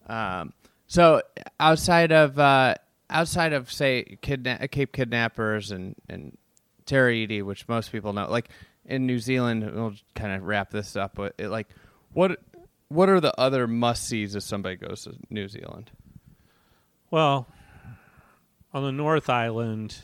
Um, 0.08 0.54
so 0.88 1.22
outside 1.60 2.12
of 2.12 2.40
uh, 2.40 2.74
outside 3.12 3.54
of 3.54 3.72
say 3.72 4.18
kidna- 4.24 4.70
Cape 4.72 4.94
Kidnappers 4.94 5.72
and 5.72 5.96
and 6.10 6.36
Tara 6.88 7.16
Iti, 7.16 7.44
which 7.44 7.68
most 7.68 7.92
people 7.92 8.14
know, 8.14 8.30
like 8.32 8.50
in 8.92 9.08
New 9.08 9.20
Zealand, 9.20 9.72
we'll 9.74 9.96
kind 10.16 10.34
of 10.34 10.44
wrap 10.44 10.70
this 10.70 10.96
up 10.96 11.16
But 11.16 11.34
it. 11.40 11.48
Like, 11.48 11.70
what 12.14 12.40
what 12.90 13.08
are 13.08 13.22
the 13.22 13.34
other 13.40 13.66
must 13.68 14.04
sees 14.04 14.36
if 14.36 14.44
somebody 14.44 14.76
goes 14.76 15.06
to 15.06 15.16
New 15.30 15.48
Zealand? 15.48 15.90
Well, 17.10 17.48
on 18.74 18.84
the 18.84 18.92
North 18.92 19.30
Island, 19.30 19.98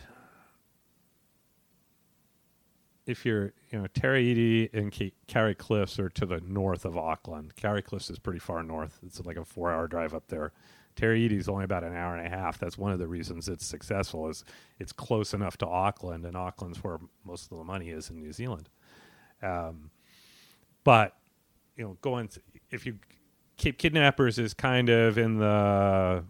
if 3.06 3.26
you're, 3.26 3.54
you 3.72 3.80
know, 3.80 3.88
Tara 3.88 4.22
Iti 4.22 4.70
and 4.74 4.94
Kauri 5.28 5.56
Cliffs 5.56 6.00
are 6.00 6.10
to 6.10 6.26
the 6.26 6.40
north 6.42 6.86
of 6.86 6.98
Auckland. 6.98 7.54
Kauri 7.62 7.82
Cliffs 7.82 8.10
is 8.10 8.20
pretty 8.20 8.40
far 8.40 8.64
north. 8.64 9.00
It's 9.06 9.20
like 9.26 9.38
a 9.38 9.46
four-hour 9.46 9.88
drive 9.88 10.14
up 10.14 10.28
there. 10.30 10.54
Tara 10.96 11.18
Iti 11.18 11.38
is 11.38 11.50
only 11.50 11.66
about 11.66 11.84
an 11.84 11.94
hour 11.94 12.16
and 12.16 12.26
a 12.26 12.30
half. 12.30 12.58
That's 12.58 12.78
one 12.78 12.92
of 12.92 13.00
the 13.00 13.08
reasons 13.08 13.50
it's 13.50 13.66
successful 13.66 14.30
is 14.30 14.44
it's 14.80 14.92
close 14.94 15.34
enough 15.34 15.58
to 15.58 15.68
Auckland, 15.68 16.26
and 16.26 16.36
Auckland's 16.36 16.84
where 16.84 17.00
most 17.26 17.52
of 17.52 17.58
the 17.58 17.64
money 17.64 17.90
is 17.90 18.10
in 18.10 18.20
New 18.20 18.34
Zealand. 18.34 18.70
Um, 19.42 19.92
but 20.84 21.16
you 21.76 21.84
know, 21.84 21.98
going 22.02 22.28
to, 22.30 22.42
if 22.72 22.86
you 22.86 22.98
Cape 23.58 23.78
Kidnappers 23.78 24.40
is 24.40 24.54
kind 24.54 24.90
of 24.90 25.18
in 25.18 25.38
the 25.38 26.24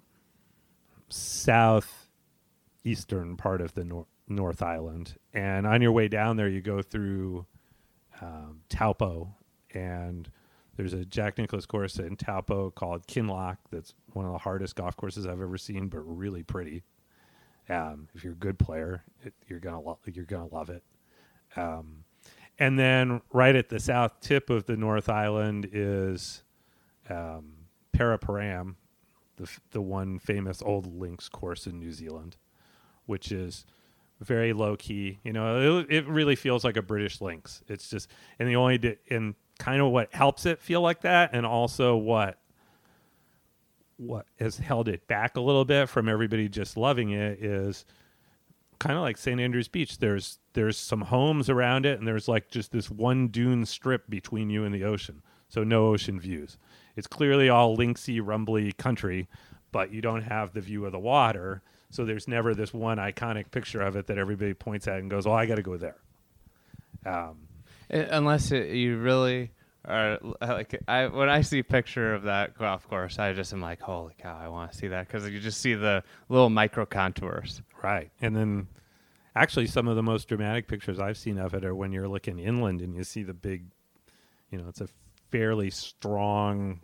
southeastern 1.10 3.38
part 3.38 3.62
of 3.62 3.74
the 3.74 3.84
nor- 3.84 4.08
North 4.28 4.62
Island, 4.62 5.16
and 5.34 5.68
on 5.68 5.82
your 5.82 5.92
way 5.92 6.08
down 6.08 6.38
there, 6.38 6.50
you 6.50 6.62
go 6.62 6.82
through 6.82 7.46
um, 8.22 8.62
Taupo, 8.70 9.36
and 9.74 10.30
there's 10.76 10.94
a 10.94 11.06
Jack 11.06 11.38
Nicklaus 11.38 11.66
course 11.66 12.00
in 12.00 12.16
Taupo 12.16 12.72
called 12.72 13.08
Kinloch. 13.08 13.58
That's 13.72 13.94
one 14.14 14.26
of 14.26 14.32
the 14.32 14.38
hardest 14.38 14.76
golf 14.76 14.96
courses 14.96 15.26
I've 15.26 15.42
ever 15.42 15.58
seen, 15.58 15.88
but 15.88 16.00
really 16.00 16.44
pretty. 16.44 16.84
Um, 17.70 18.08
if 18.16 18.24
you're 18.24 18.34
a 18.34 18.38
good 18.38 18.60
player, 18.60 19.04
it, 19.24 19.34
you're 19.48 19.60
gonna 19.60 19.82
lo- 19.82 20.00
you're 20.06 20.26
gonna 20.26 20.54
love 20.54 20.70
it. 20.70 20.84
Um, 21.56 22.04
and 22.60 22.78
then 22.78 23.22
right 23.32 23.56
at 23.56 23.70
the 23.70 23.80
south 23.80 24.20
tip 24.22 24.50
of 24.50 24.66
the 24.66 24.78
North 24.78 25.10
Island 25.10 25.70
is 25.72 26.44
um, 27.10 27.54
Paraparaumu, 27.96 28.76
the 29.38 29.50
the 29.72 29.82
one 29.82 30.20
famous 30.20 30.62
old 30.62 31.00
links 31.00 31.30
course 31.30 31.68
in 31.68 31.80
New 31.80 31.92
Zealand, 31.92 32.38
which 33.06 33.32
is 33.32 33.66
very 34.20 34.54
low 34.54 34.76
key. 34.76 35.20
You 35.24 35.34
know, 35.34 35.80
it, 35.80 35.88
it 35.90 36.08
really 36.08 36.36
feels 36.36 36.64
like 36.64 36.78
a 36.78 36.82
British 36.82 37.22
links. 37.22 37.62
It's 37.68 37.90
just 37.90 38.10
and 38.40 38.50
the 38.50 38.56
only 38.56 38.78
di- 38.78 38.98
and 39.10 39.36
kind 39.60 39.82
of 39.82 39.92
what 39.92 40.14
helps 40.14 40.46
it 40.46 40.62
feel 40.62 40.82
like 40.82 41.02
that, 41.02 41.32
and 41.34 41.46
also 41.46 41.96
what 41.96 42.40
what 43.98 44.28
has 44.40 44.58
held 44.58 44.88
it 44.88 45.08
back 45.08 45.38
a 45.38 45.42
little 45.42 45.66
bit 45.66 45.90
from 45.90 46.08
everybody 46.08 46.48
just 46.48 46.78
loving 46.78 47.12
it 47.12 47.44
is 47.44 47.84
kind 48.80 48.96
of 48.96 49.02
like 49.02 49.18
St. 49.18 49.40
Andrews 49.40 49.68
Beach. 49.68 49.98
There's 50.00 50.40
there's 50.54 50.78
some 50.78 51.02
homes 51.02 51.50
around 51.50 51.86
it, 51.86 52.00
and 52.00 52.08
there's 52.08 52.28
like 52.28 52.50
just 52.50 52.72
this 52.72 52.90
one 52.90 53.28
dune 53.28 53.66
strip 53.66 54.10
between 54.10 54.50
you 54.50 54.64
and 54.64 54.74
the 54.74 54.84
ocean, 54.84 55.22
so 55.50 55.64
no 55.64 55.88
ocean 55.88 56.20
views. 56.20 56.58
It's 56.96 57.08
clearly 57.08 57.50
all 57.50 57.78
linksy, 57.78 58.20
rumbly 58.24 58.72
country, 58.74 59.28
but 59.72 59.92
you 59.92 60.02
don't 60.02 60.24
have 60.24 60.54
the 60.54 60.62
view 60.62 60.86
of 60.86 60.92
the 60.92 61.00
water. 61.00 61.62
So 61.90 62.04
there's 62.06 62.28
never 62.28 62.54
this 62.54 62.74
one 62.74 62.98
iconic 62.98 63.52
picture 63.52 63.82
of 63.82 63.96
it 63.96 64.08
that 64.08 64.18
everybody 64.18 64.54
points 64.54 64.88
at 64.88 65.00
and 65.00 65.10
goes, 65.10 65.26
"Oh, 65.28 65.32
I 65.34 65.46
got 65.46 65.56
to 65.56 65.64
go 65.64 65.78
there." 65.78 65.98
Um, 67.06 67.38
Uh, 67.94 68.06
Unless 68.10 68.52
it, 68.52 68.72
you 68.72 68.98
really 68.98 69.52
are 69.86 70.20
like 70.42 70.78
I 70.90 71.08
when 71.08 71.30
I 71.30 71.42
see 71.42 71.60
a 71.60 71.64
picture 71.64 72.14
of 72.14 72.24
that 72.24 72.58
golf 72.58 72.88
course, 72.90 73.20
I 73.20 73.32
just 73.32 73.54
am 73.54 73.62
like, 73.62 73.80
holy 73.80 74.14
cow, 74.18 74.38
I 74.38 74.50
want 74.50 74.72
to 74.74 74.78
see 74.78 74.88
that 74.90 75.08
because 75.08 75.30
you 75.30 75.40
just 75.40 75.62
see 75.62 75.74
the 75.76 76.04
little 76.28 76.50
micro 76.50 76.86
contours. 76.86 77.62
Right. 77.88 78.12
And 78.20 78.36
then 78.36 78.68
actually 79.34 79.68
some 79.68 79.88
of 79.88 79.96
the 79.96 80.04
most 80.04 80.28
dramatic 80.28 80.68
pictures 80.68 81.00
I've 81.00 81.18
seen 81.18 81.38
of 81.38 81.54
it 81.54 81.64
are 81.64 81.74
when 81.74 81.94
you're 81.94 82.10
looking 82.10 82.38
inland 82.38 82.82
and 82.82 82.94
you 82.94 83.06
see 83.06 83.24
the 83.24 83.34
big 83.34 83.68
you 84.52 84.58
know, 84.58 84.68
it's 84.68 84.82
a 84.82 84.90
fairly 85.32 85.70
strong 85.70 86.82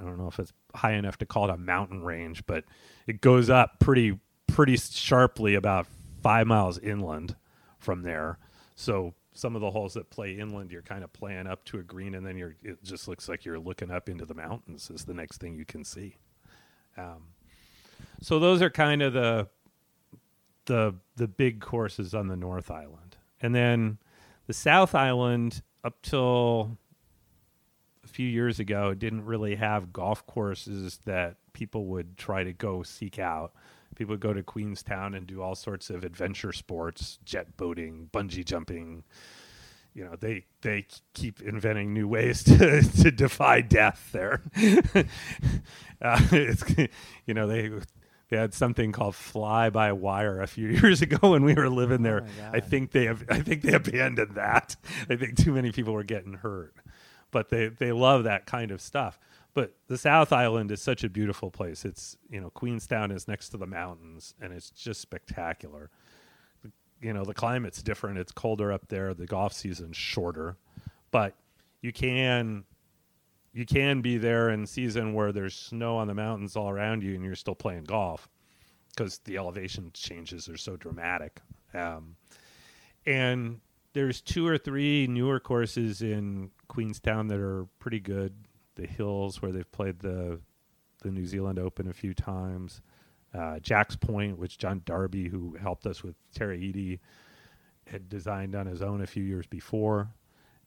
I 0.00 0.02
don't 0.02 0.18
know 0.18 0.26
if 0.26 0.40
it's 0.40 0.52
high 0.74 0.94
enough 0.94 1.18
to 1.18 1.26
call 1.26 1.44
it 1.44 1.54
a 1.54 1.56
mountain 1.56 2.02
range, 2.02 2.44
but 2.46 2.64
it 3.06 3.20
goes 3.20 3.50
up 3.50 3.78
pretty 3.78 4.18
pretty 4.48 4.76
sharply 4.76 5.54
about 5.54 5.86
5 6.22 6.46
miles 6.48 6.76
inland 6.78 7.36
from 7.78 8.02
there. 8.02 8.38
So 8.74 9.14
some 9.32 9.54
of 9.54 9.60
the 9.60 9.70
holes 9.70 9.94
that 9.94 10.10
play 10.10 10.32
inland, 10.32 10.72
you're 10.72 10.82
kind 10.82 11.04
of 11.04 11.12
playing 11.12 11.46
up 11.46 11.64
to 11.66 11.78
a 11.78 11.82
green, 11.82 12.14
and 12.14 12.26
then 12.26 12.36
you're. 12.36 12.56
It 12.62 12.82
just 12.82 13.06
looks 13.06 13.28
like 13.28 13.44
you're 13.44 13.58
looking 13.58 13.90
up 13.90 14.08
into 14.08 14.24
the 14.24 14.34
mountains. 14.34 14.90
Is 14.90 15.04
the 15.04 15.14
next 15.14 15.38
thing 15.38 15.54
you 15.54 15.64
can 15.64 15.84
see. 15.84 16.16
Um, 16.96 17.28
so 18.22 18.38
those 18.38 18.62
are 18.62 18.70
kind 18.70 19.02
of 19.02 19.12
the 19.12 19.48
the 20.66 20.94
the 21.16 21.28
big 21.28 21.60
courses 21.60 22.14
on 22.14 22.28
the 22.28 22.36
North 22.36 22.70
Island, 22.70 23.16
and 23.40 23.54
then 23.54 23.98
the 24.46 24.52
South 24.52 24.94
Island 24.94 25.62
up 25.84 26.00
till 26.02 26.78
a 28.04 28.08
few 28.08 28.28
years 28.28 28.58
ago 28.60 28.94
didn't 28.94 29.24
really 29.24 29.56
have 29.56 29.92
golf 29.92 30.26
courses 30.26 31.00
that 31.04 31.36
people 31.52 31.86
would 31.86 32.16
try 32.16 32.44
to 32.44 32.52
go 32.52 32.82
seek 32.82 33.18
out. 33.18 33.52
People 33.94 34.14
would 34.14 34.20
go 34.20 34.32
to 34.32 34.42
Queenstown 34.42 35.14
and 35.14 35.26
do 35.26 35.42
all 35.42 35.54
sorts 35.54 35.90
of 35.90 36.02
adventure 36.02 36.52
sports, 36.52 37.18
jet 37.24 37.56
boating, 37.56 38.08
bungee 38.12 38.44
jumping. 38.44 39.04
You 39.94 40.04
know, 40.04 40.16
they 40.18 40.46
they 40.62 40.86
keep 41.12 41.42
inventing 41.42 41.92
new 41.92 42.08
ways 42.08 42.42
to 42.44 42.82
to 42.82 43.10
defy 43.10 43.60
death 43.60 44.08
there. 44.12 44.42
uh, 46.00 46.20
it's 46.32 46.64
you 47.26 47.34
know 47.34 47.46
they 47.46 47.70
they 48.32 48.38
had 48.38 48.54
something 48.54 48.92
called 48.92 49.14
fly 49.14 49.68
by 49.68 49.92
wire 49.92 50.40
a 50.40 50.46
few 50.46 50.68
years 50.82 51.02
ago 51.02 51.32
when 51.32 51.44
we 51.44 51.52
were 51.52 51.68
living 51.68 52.00
oh 52.00 52.04
there. 52.04 52.26
I 52.50 52.60
think 52.60 52.90
they 52.90 53.04
have 53.04 53.22
I 53.30 53.40
think 53.40 53.60
they 53.60 53.74
abandoned 53.74 54.36
that. 54.36 54.74
I 55.10 55.16
think 55.16 55.36
too 55.36 55.52
many 55.52 55.70
people 55.70 55.92
were 55.92 56.02
getting 56.02 56.32
hurt. 56.32 56.74
But 57.30 57.50
they 57.50 57.68
they 57.68 57.92
love 57.92 58.24
that 58.24 58.46
kind 58.46 58.70
of 58.70 58.80
stuff. 58.80 59.18
But 59.52 59.74
the 59.86 59.98
South 59.98 60.32
Island 60.32 60.72
is 60.72 60.80
such 60.80 61.04
a 61.04 61.10
beautiful 61.10 61.50
place. 61.50 61.84
It's 61.84 62.16
you 62.30 62.40
know 62.40 62.48
Queenstown 62.48 63.10
is 63.10 63.28
next 63.28 63.50
to 63.50 63.58
the 63.58 63.66
mountains 63.66 64.34
and 64.40 64.50
it's 64.54 64.70
just 64.70 65.02
spectacular. 65.02 65.90
You 67.02 67.12
know 67.12 67.26
the 67.26 67.34
climate's 67.34 67.82
different. 67.82 68.16
It's 68.16 68.32
colder 68.32 68.72
up 68.72 68.88
there. 68.88 69.12
The 69.12 69.26
golf 69.26 69.52
season's 69.52 69.98
shorter, 69.98 70.56
but 71.10 71.34
you 71.82 71.92
can 71.92 72.64
you 73.52 73.66
can 73.66 74.00
be 74.00 74.16
there 74.18 74.50
in 74.50 74.66
season 74.66 75.14
where 75.14 75.32
there's 75.32 75.54
snow 75.54 75.96
on 75.96 76.06
the 76.08 76.14
mountains 76.14 76.56
all 76.56 76.70
around 76.70 77.02
you 77.02 77.14
and 77.14 77.24
you're 77.24 77.34
still 77.34 77.54
playing 77.54 77.84
golf. 77.84 78.28
because 78.90 79.18
the 79.24 79.36
elevation 79.36 79.90
changes 79.94 80.48
are 80.48 80.56
so 80.56 80.76
dramatic. 80.76 81.40
Um, 81.74 82.16
and 83.06 83.60
there's 83.94 84.20
two 84.20 84.46
or 84.46 84.58
three 84.58 85.06
newer 85.06 85.40
courses 85.40 86.02
in 86.02 86.50
Queenstown 86.68 87.28
that 87.28 87.38
are 87.38 87.66
pretty 87.78 88.00
good. 88.00 88.34
The 88.74 88.86
Hills, 88.86 89.42
where 89.42 89.52
they've 89.52 89.70
played 89.72 90.00
the 90.00 90.40
the 91.02 91.10
New 91.10 91.26
Zealand 91.26 91.58
Open 91.58 91.88
a 91.88 91.92
few 91.92 92.14
times. 92.14 92.80
Uh, 93.34 93.58
Jack's 93.58 93.96
Point, 93.96 94.38
which 94.38 94.56
John 94.56 94.82
Darby, 94.84 95.28
who 95.28 95.56
helped 95.60 95.84
us 95.86 96.02
with 96.04 96.14
Tara 96.34 96.56
Iti, 96.56 97.00
had 97.86 98.08
designed 98.08 98.54
on 98.54 98.66
his 98.66 98.82
own 98.82 99.02
a 99.02 99.06
few 99.06 99.24
years 99.24 99.46
before. 99.46 100.10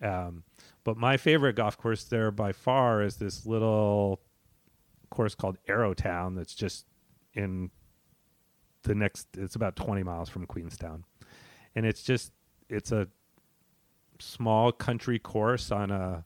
Um, 0.06 0.44
but 0.84 0.98
my 0.98 1.18
favorite 1.18 1.56
golf 1.56 1.78
course 1.78 2.04
there 2.04 2.30
by 2.32 2.52
far 2.52 3.02
is 3.02 3.18
this 3.18 3.46
little 3.46 4.22
course 5.10 5.34
called 5.34 5.58
Arrowtown 5.68 6.36
that's 6.36 6.54
just 6.54 6.86
in 7.34 7.72
the 8.84 8.94
next 8.94 9.28
it's 9.36 9.56
about 9.56 9.76
20 9.76 10.04
miles 10.04 10.30
from 10.30 10.46
Queenstown. 10.46 11.04
And 11.76 11.86
it's 11.86 12.04
just 12.04 12.32
it's 12.70 12.91
a 12.91 13.08
small 14.20 14.72
country 14.72 15.20
course 15.20 15.72
on 15.72 15.91
a 15.91 16.24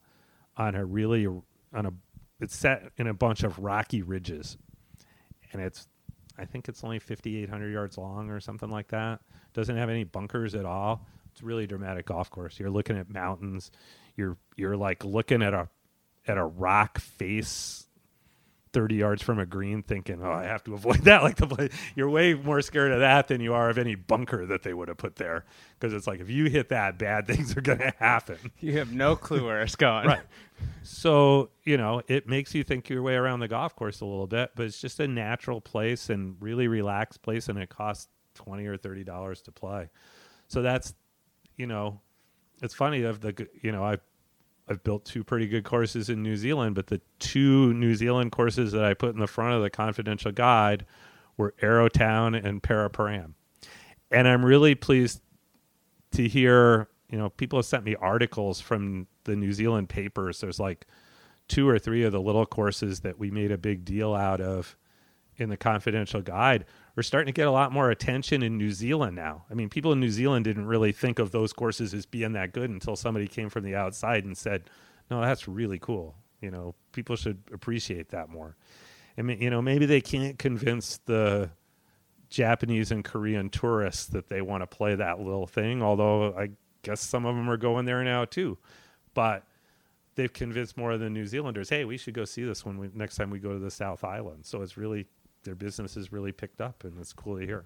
on 0.56 0.74
a 0.74 0.84
really 0.84 1.26
on 1.26 1.86
a 1.86 1.92
it's 2.38 2.56
set 2.56 2.92
in 2.98 3.06
a 3.06 3.14
bunch 3.14 3.42
of 3.42 3.58
rocky 3.58 4.02
ridges. 4.02 4.58
And 5.52 5.62
it's 5.62 5.88
I 6.38 6.44
think 6.44 6.68
it's 6.68 6.84
only 6.84 6.98
5800 6.98 7.70
yards 7.72 7.96
long 7.98 8.30
or 8.30 8.40
something 8.40 8.70
like 8.70 8.88
that. 8.88 9.20
Doesn't 9.52 9.76
have 9.76 9.88
any 9.88 10.04
bunkers 10.04 10.54
at 10.54 10.64
all. 10.64 11.06
It's 11.32 11.42
really 11.42 11.66
dramatic 11.66 12.06
golf 12.06 12.30
course. 12.30 12.58
You're 12.58 12.70
looking 12.70 12.98
at 12.98 13.10
mountains. 13.10 13.70
You're 14.16 14.36
you're 14.56 14.76
like 14.76 15.04
looking 15.04 15.42
at 15.42 15.54
a 15.54 15.68
at 16.26 16.36
a 16.36 16.44
rock 16.44 16.98
face 16.98 17.86
30 18.72 18.94
yards 18.96 19.22
from 19.22 19.38
a 19.38 19.46
green 19.46 19.82
thinking, 19.82 20.22
oh, 20.22 20.30
I 20.30 20.44
have 20.44 20.62
to 20.64 20.74
avoid 20.74 20.98
that. 21.04 21.22
Like 21.22 21.36
the 21.36 21.46
play, 21.46 21.70
you're 21.94 22.08
way 22.08 22.34
more 22.34 22.60
scared 22.62 22.92
of 22.92 23.00
that 23.00 23.28
than 23.28 23.40
you 23.40 23.54
are 23.54 23.70
of 23.70 23.78
any 23.78 23.94
bunker 23.94 24.46
that 24.46 24.62
they 24.62 24.72
would 24.72 24.88
have 24.88 24.96
put 24.96 25.16
there. 25.16 25.44
Because 25.78 25.92
it's 25.92 26.06
like, 26.06 26.20
if 26.20 26.30
you 26.30 26.46
hit 26.46 26.68
that, 26.70 26.98
bad 26.98 27.26
things 27.26 27.56
are 27.56 27.60
going 27.60 27.78
to 27.78 27.92
happen. 27.98 28.38
You 28.60 28.78
have 28.78 28.92
no 28.92 29.16
clue 29.16 29.46
where 29.46 29.62
it's 29.62 29.76
going. 29.76 30.06
right. 30.06 30.20
So, 30.82 31.50
you 31.64 31.76
know, 31.76 32.02
it 32.06 32.28
makes 32.28 32.54
you 32.54 32.62
think 32.62 32.88
your 32.88 33.02
way 33.02 33.14
around 33.14 33.40
the 33.40 33.48
golf 33.48 33.74
course 33.74 34.00
a 34.00 34.06
little 34.06 34.26
bit, 34.26 34.50
but 34.54 34.66
it's 34.66 34.80
just 34.80 35.00
a 35.00 35.08
natural 35.08 35.60
place 35.60 36.10
and 36.10 36.36
really 36.40 36.68
relaxed 36.68 37.22
place. 37.22 37.48
And 37.48 37.58
it 37.58 37.70
costs 37.70 38.08
20 38.34 38.66
or 38.66 38.76
$30 38.76 39.42
to 39.44 39.52
play. 39.52 39.90
So 40.48 40.62
that's, 40.62 40.94
you 41.60 41.66
know, 41.66 42.00
it's 42.62 42.72
funny 42.72 43.02
of 43.02 43.20
the, 43.20 43.46
you 43.60 43.70
know, 43.70 43.84
I 43.84 43.98
I've 44.66 44.82
built 44.82 45.04
two 45.04 45.24
pretty 45.24 45.46
good 45.46 45.64
courses 45.64 46.08
in 46.08 46.22
New 46.22 46.36
Zealand, 46.36 46.74
but 46.74 46.86
the 46.86 47.00
two 47.18 47.74
New 47.74 47.94
Zealand 47.94 48.32
courses 48.32 48.72
that 48.72 48.84
I 48.84 48.94
put 48.94 49.14
in 49.14 49.20
the 49.20 49.26
front 49.26 49.54
of 49.54 49.62
the 49.62 49.68
confidential 49.68 50.32
guide 50.32 50.86
were 51.36 51.54
Arrowtown 51.60 52.42
and 52.42 52.62
Paraparaumu. 52.62 53.34
And 54.10 54.28
I'm 54.28 54.44
really 54.44 54.74
pleased 54.74 55.20
to 56.12 56.26
hear, 56.28 56.88
you 57.10 57.18
know, 57.18 57.30
people 57.30 57.58
have 57.58 57.66
sent 57.66 57.84
me 57.84 57.96
articles 57.96 58.60
from 58.60 59.06
the 59.24 59.36
New 59.36 59.52
Zealand 59.52 59.88
papers. 59.88 60.40
There's 60.40 60.60
like 60.60 60.86
two 61.48 61.68
or 61.68 61.78
three 61.78 62.04
of 62.04 62.12
the 62.12 62.20
little 62.20 62.46
courses 62.46 63.00
that 63.00 63.18
we 63.18 63.30
made 63.30 63.50
a 63.50 63.58
big 63.58 63.84
deal 63.84 64.14
out 64.14 64.40
of 64.40 64.76
in 65.36 65.48
the 65.48 65.56
confidential 65.56 66.22
guide 66.22 66.64
are 67.00 67.02
starting 67.02 67.32
to 67.32 67.36
get 67.36 67.48
a 67.48 67.50
lot 67.50 67.72
more 67.72 67.90
attention 67.90 68.42
in 68.42 68.56
New 68.58 68.70
Zealand 68.70 69.16
now. 69.16 69.44
I 69.50 69.54
mean, 69.54 69.68
people 69.68 69.92
in 69.92 70.00
New 70.00 70.10
Zealand 70.10 70.44
didn't 70.44 70.66
really 70.66 70.92
think 70.92 71.18
of 71.18 71.32
those 71.32 71.52
courses 71.52 71.92
as 71.94 72.06
being 72.06 72.32
that 72.32 72.52
good 72.52 72.70
until 72.70 72.94
somebody 72.94 73.26
came 73.26 73.48
from 73.48 73.64
the 73.64 73.74
outside 73.74 74.24
and 74.24 74.36
said, 74.36 74.70
"No, 75.10 75.20
that's 75.20 75.48
really 75.48 75.78
cool." 75.78 76.14
You 76.40 76.50
know, 76.50 76.74
people 76.92 77.16
should 77.16 77.42
appreciate 77.52 78.10
that 78.10 78.28
more. 78.28 78.56
I 79.18 79.22
mean, 79.22 79.40
you 79.40 79.50
know, 79.50 79.60
maybe 79.60 79.86
they 79.86 80.00
can't 80.00 80.38
convince 80.38 80.98
the 80.98 81.50
Japanese 82.28 82.92
and 82.92 83.04
Korean 83.04 83.50
tourists 83.50 84.06
that 84.06 84.28
they 84.28 84.40
want 84.40 84.62
to 84.62 84.66
play 84.66 84.94
that 84.94 85.18
little 85.18 85.46
thing, 85.46 85.82
although 85.82 86.34
I 86.36 86.50
guess 86.82 87.00
some 87.00 87.26
of 87.26 87.34
them 87.34 87.50
are 87.50 87.56
going 87.56 87.86
there 87.86 88.04
now 88.04 88.24
too. 88.24 88.56
But 89.14 89.44
they've 90.14 90.32
convinced 90.32 90.76
more 90.76 90.92
of 90.92 91.00
the 91.00 91.10
New 91.10 91.26
Zealanders, 91.26 91.68
hey, 91.68 91.84
we 91.84 91.96
should 91.96 92.14
go 92.14 92.24
see 92.24 92.44
this 92.44 92.64
when 92.64 92.78
we, 92.78 92.90
next 92.94 93.16
time 93.16 93.30
we 93.30 93.38
go 93.38 93.52
to 93.52 93.58
the 93.58 93.70
South 93.70 94.04
Island. 94.04 94.46
So 94.46 94.62
it's 94.62 94.76
really 94.76 95.06
their 95.44 95.54
business 95.54 95.94
has 95.94 96.12
really 96.12 96.32
picked 96.32 96.60
up, 96.60 96.84
and 96.84 96.98
it's 96.98 97.12
cool 97.12 97.38
to 97.38 97.46
hear. 97.46 97.64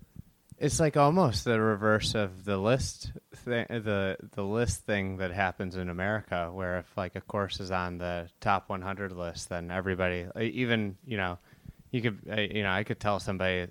It's 0.58 0.78
like 0.78 0.96
almost 0.96 1.44
the 1.44 1.60
reverse 1.60 2.14
of 2.14 2.44
the 2.44 2.56
list 2.56 3.10
thing, 3.34 3.66
the 3.68 4.16
the 4.34 4.44
list 4.44 4.86
thing 4.86 5.16
that 5.16 5.32
happens 5.32 5.76
in 5.76 5.88
America, 5.88 6.50
where 6.52 6.78
if 6.78 6.96
like 6.96 7.16
a 7.16 7.20
course 7.20 7.58
is 7.58 7.70
on 7.70 7.98
the 7.98 8.28
top 8.40 8.68
100 8.68 9.12
list, 9.12 9.48
then 9.48 9.70
everybody, 9.70 10.26
even 10.40 10.96
you 11.04 11.16
know, 11.16 11.38
you 11.90 12.02
could 12.02 12.18
uh, 12.30 12.40
you 12.40 12.62
know, 12.62 12.70
I 12.70 12.84
could 12.84 13.00
tell 13.00 13.18
somebody 13.18 13.66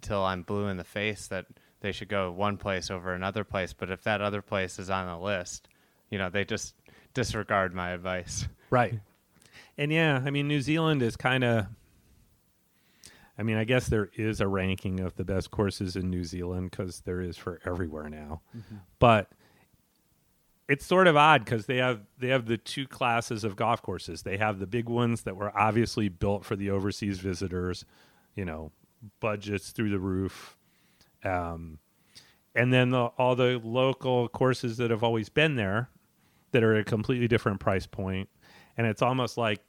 till 0.00 0.24
I'm 0.24 0.42
blue 0.42 0.66
in 0.66 0.76
the 0.76 0.84
face 0.84 1.28
that 1.28 1.46
they 1.80 1.92
should 1.92 2.08
go 2.08 2.32
one 2.32 2.56
place 2.56 2.90
over 2.90 3.14
another 3.14 3.44
place, 3.44 3.72
but 3.72 3.90
if 3.90 4.02
that 4.02 4.20
other 4.20 4.42
place 4.42 4.78
is 4.80 4.90
on 4.90 5.06
the 5.06 5.18
list, 5.18 5.68
you 6.10 6.18
know, 6.18 6.30
they 6.30 6.44
just 6.44 6.74
disregard 7.14 7.74
my 7.74 7.90
advice. 7.90 8.46
Right. 8.70 9.00
And 9.78 9.92
yeah, 9.92 10.22
I 10.24 10.30
mean, 10.30 10.48
New 10.48 10.60
Zealand 10.60 11.02
is 11.02 11.16
kind 11.16 11.44
of 11.44 11.66
I 13.38 13.42
mean, 13.42 13.56
I 13.56 13.64
guess 13.64 13.86
there 13.86 14.10
is 14.14 14.40
a 14.40 14.46
ranking 14.46 15.00
of 15.00 15.16
the 15.16 15.24
best 15.24 15.50
courses 15.50 15.96
in 15.96 16.10
New 16.10 16.24
Zealand 16.24 16.70
because 16.70 17.00
there 17.00 17.20
is 17.20 17.36
for 17.36 17.60
everywhere 17.64 18.08
now. 18.10 18.42
Mm-hmm. 18.56 18.76
But 18.98 19.30
it's 20.68 20.86
sort 20.86 21.06
of 21.06 21.16
odd 21.16 21.44
because 21.44 21.66
they 21.66 21.78
have 21.78 22.00
they 22.18 22.28
have 22.28 22.46
the 22.46 22.58
two 22.58 22.86
classes 22.86 23.44
of 23.44 23.56
golf 23.56 23.82
courses. 23.82 24.22
They 24.22 24.36
have 24.36 24.58
the 24.58 24.66
big 24.66 24.88
ones 24.88 25.22
that 25.22 25.36
were 25.36 25.56
obviously 25.58 26.08
built 26.08 26.44
for 26.44 26.56
the 26.56 26.70
overseas 26.70 27.18
visitors, 27.18 27.84
you 28.34 28.44
know, 28.44 28.70
budgets 29.20 29.70
through 29.70 29.90
the 29.90 29.98
roof, 29.98 30.56
um, 31.24 31.78
and 32.54 32.72
then 32.72 32.90
the, 32.90 33.04
all 33.18 33.34
the 33.34 33.60
local 33.64 34.28
courses 34.28 34.76
that 34.76 34.90
have 34.90 35.02
always 35.02 35.28
been 35.28 35.56
there 35.56 35.90
that 36.52 36.62
are 36.62 36.74
at 36.74 36.80
a 36.80 36.84
completely 36.84 37.28
different 37.28 37.60
price 37.60 37.86
point. 37.86 38.28
And 38.76 38.86
it's 38.86 39.02
almost 39.02 39.36
like 39.36 39.60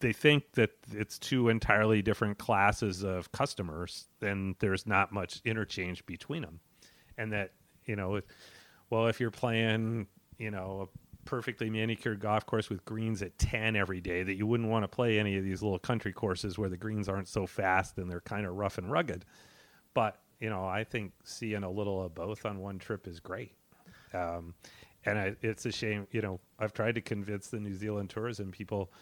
they 0.00 0.12
think 0.12 0.52
that 0.52 0.70
it's 0.92 1.18
two 1.18 1.48
entirely 1.48 2.02
different 2.02 2.38
classes 2.38 3.02
of 3.02 3.30
customers, 3.32 4.06
then 4.20 4.54
there's 4.58 4.86
not 4.86 5.12
much 5.12 5.40
interchange 5.44 6.04
between 6.06 6.42
them, 6.42 6.60
and 7.16 7.32
that 7.32 7.52
you 7.86 7.96
know, 7.96 8.20
well, 8.90 9.06
if 9.06 9.20
you're 9.20 9.30
playing, 9.30 10.06
you 10.38 10.50
know, 10.50 10.88
a 10.88 10.98
perfectly 11.28 11.70
manicured 11.70 12.20
golf 12.20 12.46
course 12.46 12.70
with 12.70 12.84
greens 12.84 13.22
at 13.22 13.38
10 13.38 13.76
every 13.76 14.00
day 14.00 14.22
that 14.22 14.34
you 14.34 14.46
wouldn't 14.46 14.68
want 14.68 14.84
to 14.84 14.88
play 14.88 15.18
any 15.18 15.36
of 15.36 15.44
these 15.44 15.62
little 15.62 15.78
country 15.78 16.12
courses 16.12 16.58
where 16.58 16.68
the 16.68 16.76
greens 16.76 17.08
aren't 17.08 17.28
so 17.28 17.46
fast 17.46 17.98
and 17.98 18.10
they're 18.10 18.22
kind 18.22 18.46
of 18.46 18.54
rough 18.54 18.78
and 18.78 18.90
rugged. 18.90 19.24
But 19.92 20.18
you 20.40 20.48
know 20.48 20.64
i 20.64 20.82
think 20.82 21.12
seeing 21.22 21.62
a 21.62 21.70
little 21.70 22.02
of 22.02 22.14
both 22.14 22.44
on 22.44 22.58
one 22.58 22.78
trip 22.78 23.06
is 23.06 23.20
great. 23.20 23.52
Um, 24.12 24.54
and 25.04 25.18
I, 25.18 25.36
it's 25.40 25.66
a 25.66 25.72
shame 25.72 26.08
you 26.10 26.20
know 26.20 26.40
i've 26.58 26.72
tried 26.72 26.96
to 26.96 27.00
convince 27.00 27.48
the 27.48 27.60
new 27.60 27.74
zealand 27.74 28.10
tourism 28.10 28.50
people 28.50 28.92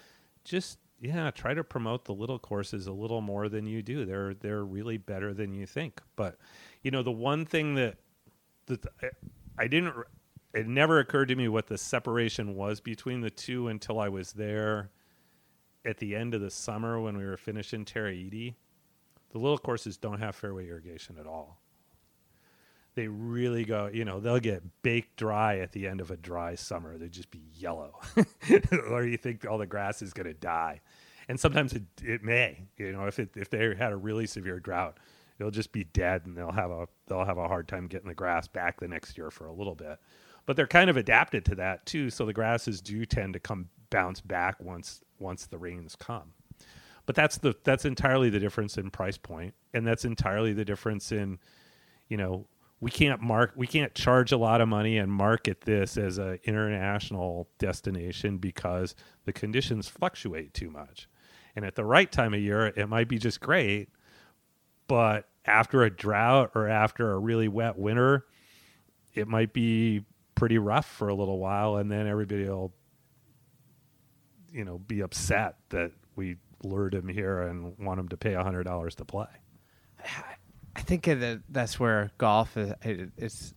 just 0.45 0.79
yeah, 1.01 1.31
try 1.31 1.55
to 1.55 1.63
promote 1.63 2.05
the 2.05 2.15
little 2.15 2.39
courses 2.39 2.87
a 2.87 2.93
little 2.93 3.21
more 3.21 3.49
than 3.49 3.67
you 3.67 3.83
do. 3.83 4.05
They're 4.05 4.35
they're 4.35 4.65
really 4.65 4.97
better 4.97 5.33
than 5.33 5.53
you 5.53 5.67
think. 5.67 6.01
But 6.17 6.37
you 6.83 6.91
know, 6.91 7.03
the 7.03 7.13
one 7.13 7.47
thing 7.47 7.75
that 7.77 7.97
that 8.67 8.85
I, 9.03 9.09
I 9.59 9.69
didn't 9.69 9.95
it 10.55 10.67
never 10.67 10.99
occurred 10.99 11.29
to 11.29 11.37
me 11.37 11.49
what 11.49 11.67
the 11.67 11.79
separation 11.79 12.55
was 12.55 12.81
between 12.81 13.21
the 13.21 13.31
two 13.31 13.69
until 13.69 14.01
I 14.01 14.09
was 14.09 14.33
there 14.33 14.91
at 15.85 15.99
the 15.99 16.17
end 16.17 16.35
of 16.35 16.41
the 16.41 16.51
summer 16.51 17.01
when 17.01 17.17
we 17.17 17.25
were 17.25 17.37
finishing 17.37 17.85
Tara 17.85 18.13
Iti. 18.13 18.57
The 19.31 19.39
little 19.39 19.59
courses 19.59 19.97
don't 19.97 20.19
have 20.19 20.35
fairway 20.35 20.69
irrigation 20.69 21.17
at 21.19 21.27
all 21.27 21.61
they 22.99 23.07
really 23.07 23.65
go, 23.65 23.89
you 23.93 24.05
know, 24.05 24.19
they'll 24.19 24.41
get 24.41 24.61
baked 24.83 25.17
dry 25.17 25.59
at 25.59 25.71
the 25.71 25.87
end 25.87 26.01
of 26.01 26.11
a 26.11 26.17
dry 26.17 26.57
summer. 26.57 26.99
They'd 26.99 27.13
just 27.13 27.31
be 27.31 27.45
yellow. 27.55 28.01
or 28.91 29.05
you 29.05 29.17
think 29.17 29.47
all 29.49 29.57
the 29.57 29.67
grass 29.67 30.03
is 30.03 30.13
going 30.13 30.27
to 30.27 30.35
die. 30.35 30.81
And 31.29 31.39
sometimes 31.39 31.75
it, 31.75 31.85
it 32.03 32.25
may, 32.25 32.65
you 32.77 32.91
know, 32.91 33.07
if 33.07 33.21
it, 33.21 33.31
if 33.37 33.51
they 33.51 33.73
had 33.77 33.93
a 33.93 33.97
really 33.97 34.27
severe 34.27 34.59
drought, 34.59 34.99
it'll 35.39 35.53
just 35.53 35.71
be 35.71 35.85
dead 35.85 36.23
and 36.27 36.37
they'll 36.37 36.51
have 36.51 36.73
a, 36.73 36.89
they'll 37.07 37.25
have 37.25 37.39
a 37.39 37.47
hard 37.47 37.69
time 37.69 37.87
getting 37.87 38.09
the 38.09 38.15
grass 38.15 38.49
back 38.49 38.81
the 38.81 38.89
next 38.89 39.17
year 39.17 39.31
for 39.31 39.47
a 39.47 39.53
little 39.53 39.77
bit. 39.77 40.01
But 40.45 40.57
they're 40.57 40.67
kind 40.67 40.91
of 40.91 40.97
adapted 40.97 41.45
to 41.45 41.55
that 41.55 41.87
too. 41.87 42.11
So 42.11 42.27
the 42.27 42.33
grasses 42.33 42.81
do 42.81 43.07
tend 43.07 43.35
to 43.35 43.39
come 43.39 43.69
bounce 43.91 44.21
back 44.21 44.61
once, 44.61 45.03
once 45.21 45.47
the 45.47 45.59
rains 45.59 45.95
come. 45.95 46.33
But 47.07 47.15
that's 47.15 47.39
the, 47.39 47.55
that's 47.63 47.85
entirely 47.85 48.29
the 48.29 48.41
difference 48.41 48.77
in 48.77 48.91
price 48.91 49.19
point, 49.19 49.55
And 49.73 49.87
that's 49.87 50.05
entirely 50.05 50.53
the 50.53 50.65
difference 50.65 51.13
in, 51.13 51.39
you 52.09 52.17
know, 52.17 52.49
we 52.81 52.91
can't 52.91 53.21
mark 53.21 53.53
we 53.57 53.67
can't 53.67 53.95
charge 53.95 54.33
a 54.33 54.37
lot 54.37 54.61
of 54.61 54.69
money 54.69 54.99
and 54.99 55.11
market 55.13 55.63
this 55.63 55.97
as 55.97 56.19
an 56.19 56.39
international 56.45 57.49
destination 57.59 58.39
because 58.39 58.95
the 59.25 59.33
conditions 59.33 59.89
fluctuate 59.89 60.55
too 60.55 60.71
much 60.71 61.09
and 61.57 61.65
at 61.65 61.75
the 61.75 61.85
right 61.85 62.11
time 62.11 62.35
of 62.35 62.41
year 62.41 62.67
it 62.67 62.89
might 62.89 63.09
be 63.09 63.19
just 63.19 63.41
great 63.41 63.89
but 64.87 65.29
after 65.45 65.83
a 65.83 65.91
drought 65.91 66.51
or 66.55 66.69
after 66.69 67.13
a 67.13 67.19
really 67.19 67.49
wet 67.49 67.79
winter 67.79 68.27
it 69.15 69.27
might 69.27 69.53
be 69.53 70.05
pretty 70.35 70.59
rough 70.59 70.87
for 70.87 71.09
a 71.09 71.15
little 71.15 71.39
while 71.39 71.77
and 71.77 71.91
then 71.91 72.07
everybody 72.07 72.45
will 72.45 72.73
you 74.53 74.65
know 74.65 74.79
be 74.79 75.01
upset 75.01 75.57
that 75.71 75.93
we 76.17 76.37
lured 76.65 76.95
him 76.95 77.09
here 77.09 77.43
and 77.43 77.77
want 77.79 78.01
him 78.01 78.09
to 78.09 78.17
pay 78.17 78.35
a 78.35 78.43
hundred 78.43 78.65
dollars 78.65 78.95
to 78.97 79.05
play. 79.05 79.27
I 80.79 80.83
think 80.83 81.05
that 81.07 81.41
that's 81.49 81.81
where 81.81 82.13
golf 82.19 82.57
is. 82.57 82.73
It's 83.17 83.53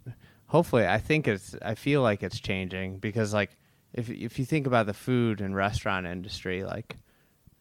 hopefully. 0.47 0.87
I 0.87 0.97
think 0.97 1.27
it's. 1.27 1.55
I 1.61 1.75
feel 1.75 2.01
like 2.01 2.23
it's 2.23 2.39
changing 2.39 2.97
because, 2.97 3.31
like, 3.31 3.55
if 3.93 4.09
if 4.09 4.39
you 4.39 4.45
think 4.45 4.65
about 4.65 4.87
the 4.87 4.93
food 4.95 5.39
and 5.39 5.55
restaurant 5.55 6.07
industry, 6.07 6.63
like 6.63 6.97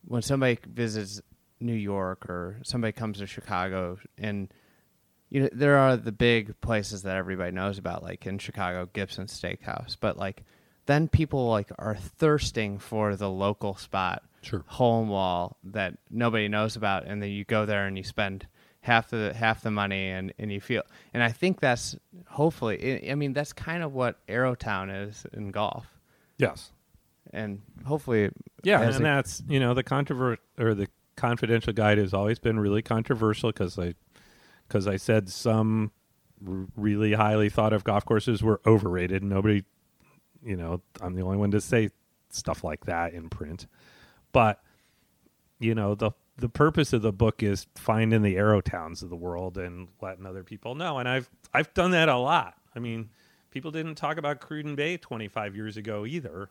when 0.06 0.22
somebody 0.22 0.58
visits 0.66 1.20
New 1.60 1.74
York 1.74 2.24
or 2.30 2.58
somebody 2.64 2.92
comes 2.92 3.18
to 3.18 3.26
Chicago, 3.26 3.98
and 4.16 4.48
you 5.28 5.42
know 5.42 5.50
there 5.52 5.76
are 5.76 5.94
the 5.98 6.10
big 6.10 6.58
places 6.62 7.02
that 7.02 7.16
everybody 7.16 7.52
knows 7.52 7.76
about, 7.76 8.02
like 8.02 8.26
in 8.26 8.38
Chicago, 8.38 8.88
Gibson 8.90 9.26
Steakhouse, 9.26 9.94
but 10.00 10.16
like 10.16 10.42
then 10.86 11.06
people 11.06 11.50
like 11.50 11.70
are 11.78 11.96
thirsting 11.96 12.78
for 12.78 13.14
the 13.14 13.28
local 13.28 13.76
spot 13.76 14.22
Sure. 14.40 14.64
hole 14.68 15.02
in 15.02 15.08
wall 15.08 15.58
that 15.64 15.98
nobody 16.08 16.48
knows 16.48 16.76
about, 16.76 17.04
and 17.04 17.22
then 17.22 17.28
you 17.28 17.44
go 17.44 17.66
there 17.66 17.86
and 17.86 17.98
you 17.98 18.04
spend 18.04 18.46
half 18.80 19.10
the 19.10 19.32
half 19.34 19.62
the 19.62 19.70
money, 19.70 20.08
and 20.08 20.32
and 20.38 20.50
you 20.52 20.60
feel. 20.60 20.82
And 21.14 21.22
I 21.22 21.30
think 21.30 21.60
that's 21.60 21.96
hopefully. 22.28 23.10
I 23.10 23.14
mean, 23.14 23.32
that's 23.32 23.52
kind 23.52 23.82
of 23.82 23.92
what 23.94 24.24
Arrowtown 24.26 25.08
is 25.08 25.26
in 25.32 25.50
golf, 25.50 25.86
Yes. 26.38 26.72
and 27.32 27.60
hopefully, 27.84 28.30
Yeah, 28.62 28.80
and 28.82 28.94
it- 28.96 29.02
that's 29.02 29.42
you 29.48 29.60
know 29.60 29.74
the 29.74 29.82
controvert 29.84 30.38
or 30.58 30.74
the 30.74 30.88
confidential 31.16 31.72
guide 31.74 31.98
has 31.98 32.14
always 32.14 32.38
been 32.38 32.58
really 32.58 32.80
controversial 32.82 33.50
because 33.50 33.78
I 33.78 33.94
because 34.66 34.86
I 34.86 34.96
said 34.96 35.28
some 35.28 35.90
r- 36.46 36.66
really 36.76 37.12
highly 37.12 37.50
thought 37.50 37.72
of 37.72 37.84
golf 37.84 38.04
courses 38.06 38.42
were 38.42 38.60
overrated. 38.64 39.22
Nobody, 39.22 39.64
you 40.42 40.56
know, 40.56 40.80
I'm 41.02 41.14
the 41.14 41.22
only 41.22 41.36
one 41.36 41.50
to 41.50 41.60
say 41.60 41.90
stuff 42.30 42.62
like 42.64 42.86
that 42.86 43.12
in 43.12 43.28
print, 43.28 43.66
but 44.32 44.62
you 45.58 45.74
know 45.74 45.94
the 45.94 46.12
the 46.40 46.48
purpose 46.48 46.92
of 46.92 47.02
the 47.02 47.12
book 47.12 47.42
is 47.42 47.66
finding 47.76 48.22
the 48.22 48.36
arrow 48.36 48.60
towns 48.60 49.02
of 49.02 49.10
the 49.10 49.16
world 49.16 49.58
and 49.58 49.88
letting 50.00 50.26
other 50.26 50.42
people 50.42 50.74
know. 50.74 50.98
And 50.98 51.08
I've 51.08 51.28
I've 51.52 51.72
done 51.74 51.90
that 51.92 52.08
a 52.08 52.16
lot. 52.16 52.54
I 52.74 52.78
mean, 52.78 53.10
people 53.50 53.70
didn't 53.70 53.96
talk 53.96 54.16
about 54.16 54.40
Cruden 54.40 54.74
Bay 54.74 54.96
25 54.96 55.54
years 55.54 55.76
ago 55.76 56.06
either. 56.06 56.50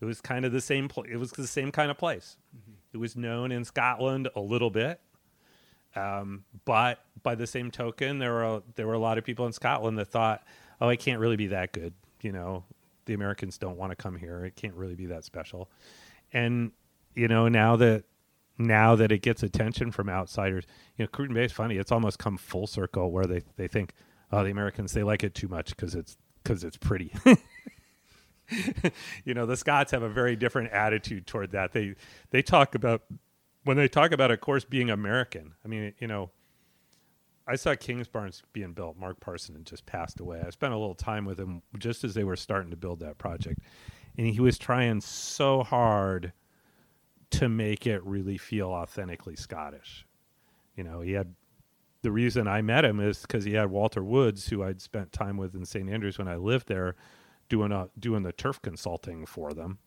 It 0.00 0.04
was 0.04 0.20
kind 0.20 0.44
of 0.44 0.52
the 0.52 0.60
same. 0.60 0.88
Pl- 0.88 1.04
it 1.04 1.16
was 1.16 1.32
the 1.32 1.46
same 1.46 1.72
kind 1.72 1.90
of 1.90 1.96
place. 1.96 2.36
It 2.92 2.98
was 2.98 3.16
known 3.16 3.50
in 3.50 3.64
Scotland 3.64 4.28
a 4.36 4.40
little 4.40 4.70
bit, 4.70 5.00
um, 5.96 6.44
but 6.64 7.00
by 7.22 7.34
the 7.34 7.46
same 7.46 7.70
token, 7.70 8.18
there 8.18 8.32
were 8.32 8.62
there 8.74 8.86
were 8.86 8.94
a 8.94 8.98
lot 8.98 9.18
of 9.18 9.24
people 9.24 9.46
in 9.46 9.52
Scotland 9.52 9.98
that 9.98 10.08
thought, 10.08 10.44
"Oh, 10.80 10.88
it 10.88 11.00
can't 11.00 11.20
really 11.20 11.36
be 11.36 11.48
that 11.48 11.72
good." 11.72 11.94
You 12.20 12.32
know, 12.32 12.64
the 13.06 13.14
Americans 13.14 13.58
don't 13.58 13.76
want 13.76 13.90
to 13.90 13.96
come 13.96 14.16
here. 14.16 14.44
It 14.44 14.56
can't 14.56 14.74
really 14.74 14.94
be 14.94 15.06
that 15.06 15.24
special. 15.24 15.70
And 16.32 16.72
you 17.14 17.28
know, 17.28 17.48
now 17.48 17.76
that 17.76 18.04
now 18.58 18.94
that 18.96 19.10
it 19.10 19.22
gets 19.22 19.42
attention 19.42 19.90
from 19.90 20.08
outsiders, 20.08 20.64
you 20.96 21.04
know, 21.04 21.08
Cruden 21.08 21.34
Bay 21.34 21.44
is 21.44 21.52
funny. 21.52 21.76
It's 21.76 21.92
almost 21.92 22.18
come 22.18 22.36
full 22.36 22.66
circle 22.66 23.10
where 23.10 23.26
they 23.26 23.42
they 23.56 23.68
think, 23.68 23.92
"Oh, 24.30 24.44
the 24.44 24.50
Americans 24.50 24.92
they 24.92 25.02
like 25.02 25.24
it 25.24 25.34
too 25.34 25.48
much 25.48 25.70
because 25.70 25.94
it's 25.94 26.16
because 26.42 26.64
it's 26.64 26.76
pretty." 26.76 27.12
you 29.24 29.34
know 29.34 29.46
the 29.46 29.56
scots 29.56 29.90
have 29.90 30.02
a 30.02 30.08
very 30.08 30.36
different 30.36 30.70
attitude 30.70 31.26
toward 31.26 31.52
that 31.52 31.72
they 31.72 31.94
they 32.30 32.42
talk 32.42 32.74
about 32.74 33.02
when 33.64 33.76
they 33.76 33.88
talk 33.88 34.12
about 34.12 34.30
a 34.30 34.36
course 34.36 34.64
being 34.64 34.90
american 34.90 35.54
i 35.64 35.68
mean 35.68 35.94
you 35.98 36.06
know 36.06 36.30
i 37.46 37.56
saw 37.56 37.74
Kingsbarns 37.74 38.42
being 38.52 38.72
built 38.72 38.98
Mark 38.98 39.20
Parsinen 39.20 39.64
just 39.64 39.86
passed 39.86 40.20
away 40.20 40.42
i 40.46 40.50
spent 40.50 40.74
a 40.74 40.78
little 40.78 40.94
time 40.94 41.24
with 41.24 41.40
him 41.40 41.62
just 41.78 42.04
as 42.04 42.14
they 42.14 42.24
were 42.24 42.36
starting 42.36 42.70
to 42.70 42.76
build 42.76 43.00
that 43.00 43.18
project 43.18 43.60
and 44.18 44.26
he 44.26 44.40
was 44.40 44.58
trying 44.58 45.00
so 45.00 45.62
hard 45.62 46.32
to 47.38 47.48
make 47.48 47.86
it 47.86 48.04
really 48.04 48.38
feel 48.38 48.68
authentically 48.68 49.36
scottish 49.36 50.06
you 50.76 50.84
know 50.84 51.00
he 51.00 51.12
had 51.12 51.34
the 52.04 52.12
reason 52.12 52.46
I 52.46 52.60
met 52.60 52.84
him 52.84 53.00
is 53.00 53.22
because 53.22 53.44
he 53.44 53.54
had 53.54 53.70
Walter 53.70 54.04
Woods, 54.04 54.46
who 54.46 54.62
I'd 54.62 54.82
spent 54.82 55.10
time 55.10 55.38
with 55.38 55.54
in 55.54 55.64
St. 55.64 55.88
Andrews 55.88 56.18
when 56.18 56.28
I 56.28 56.36
lived 56.36 56.68
there, 56.68 56.96
doing 57.48 57.72
a, 57.72 57.88
doing 57.98 58.22
the 58.22 58.32
turf 58.32 58.60
consulting 58.60 59.24
for 59.24 59.54
them, 59.54 59.78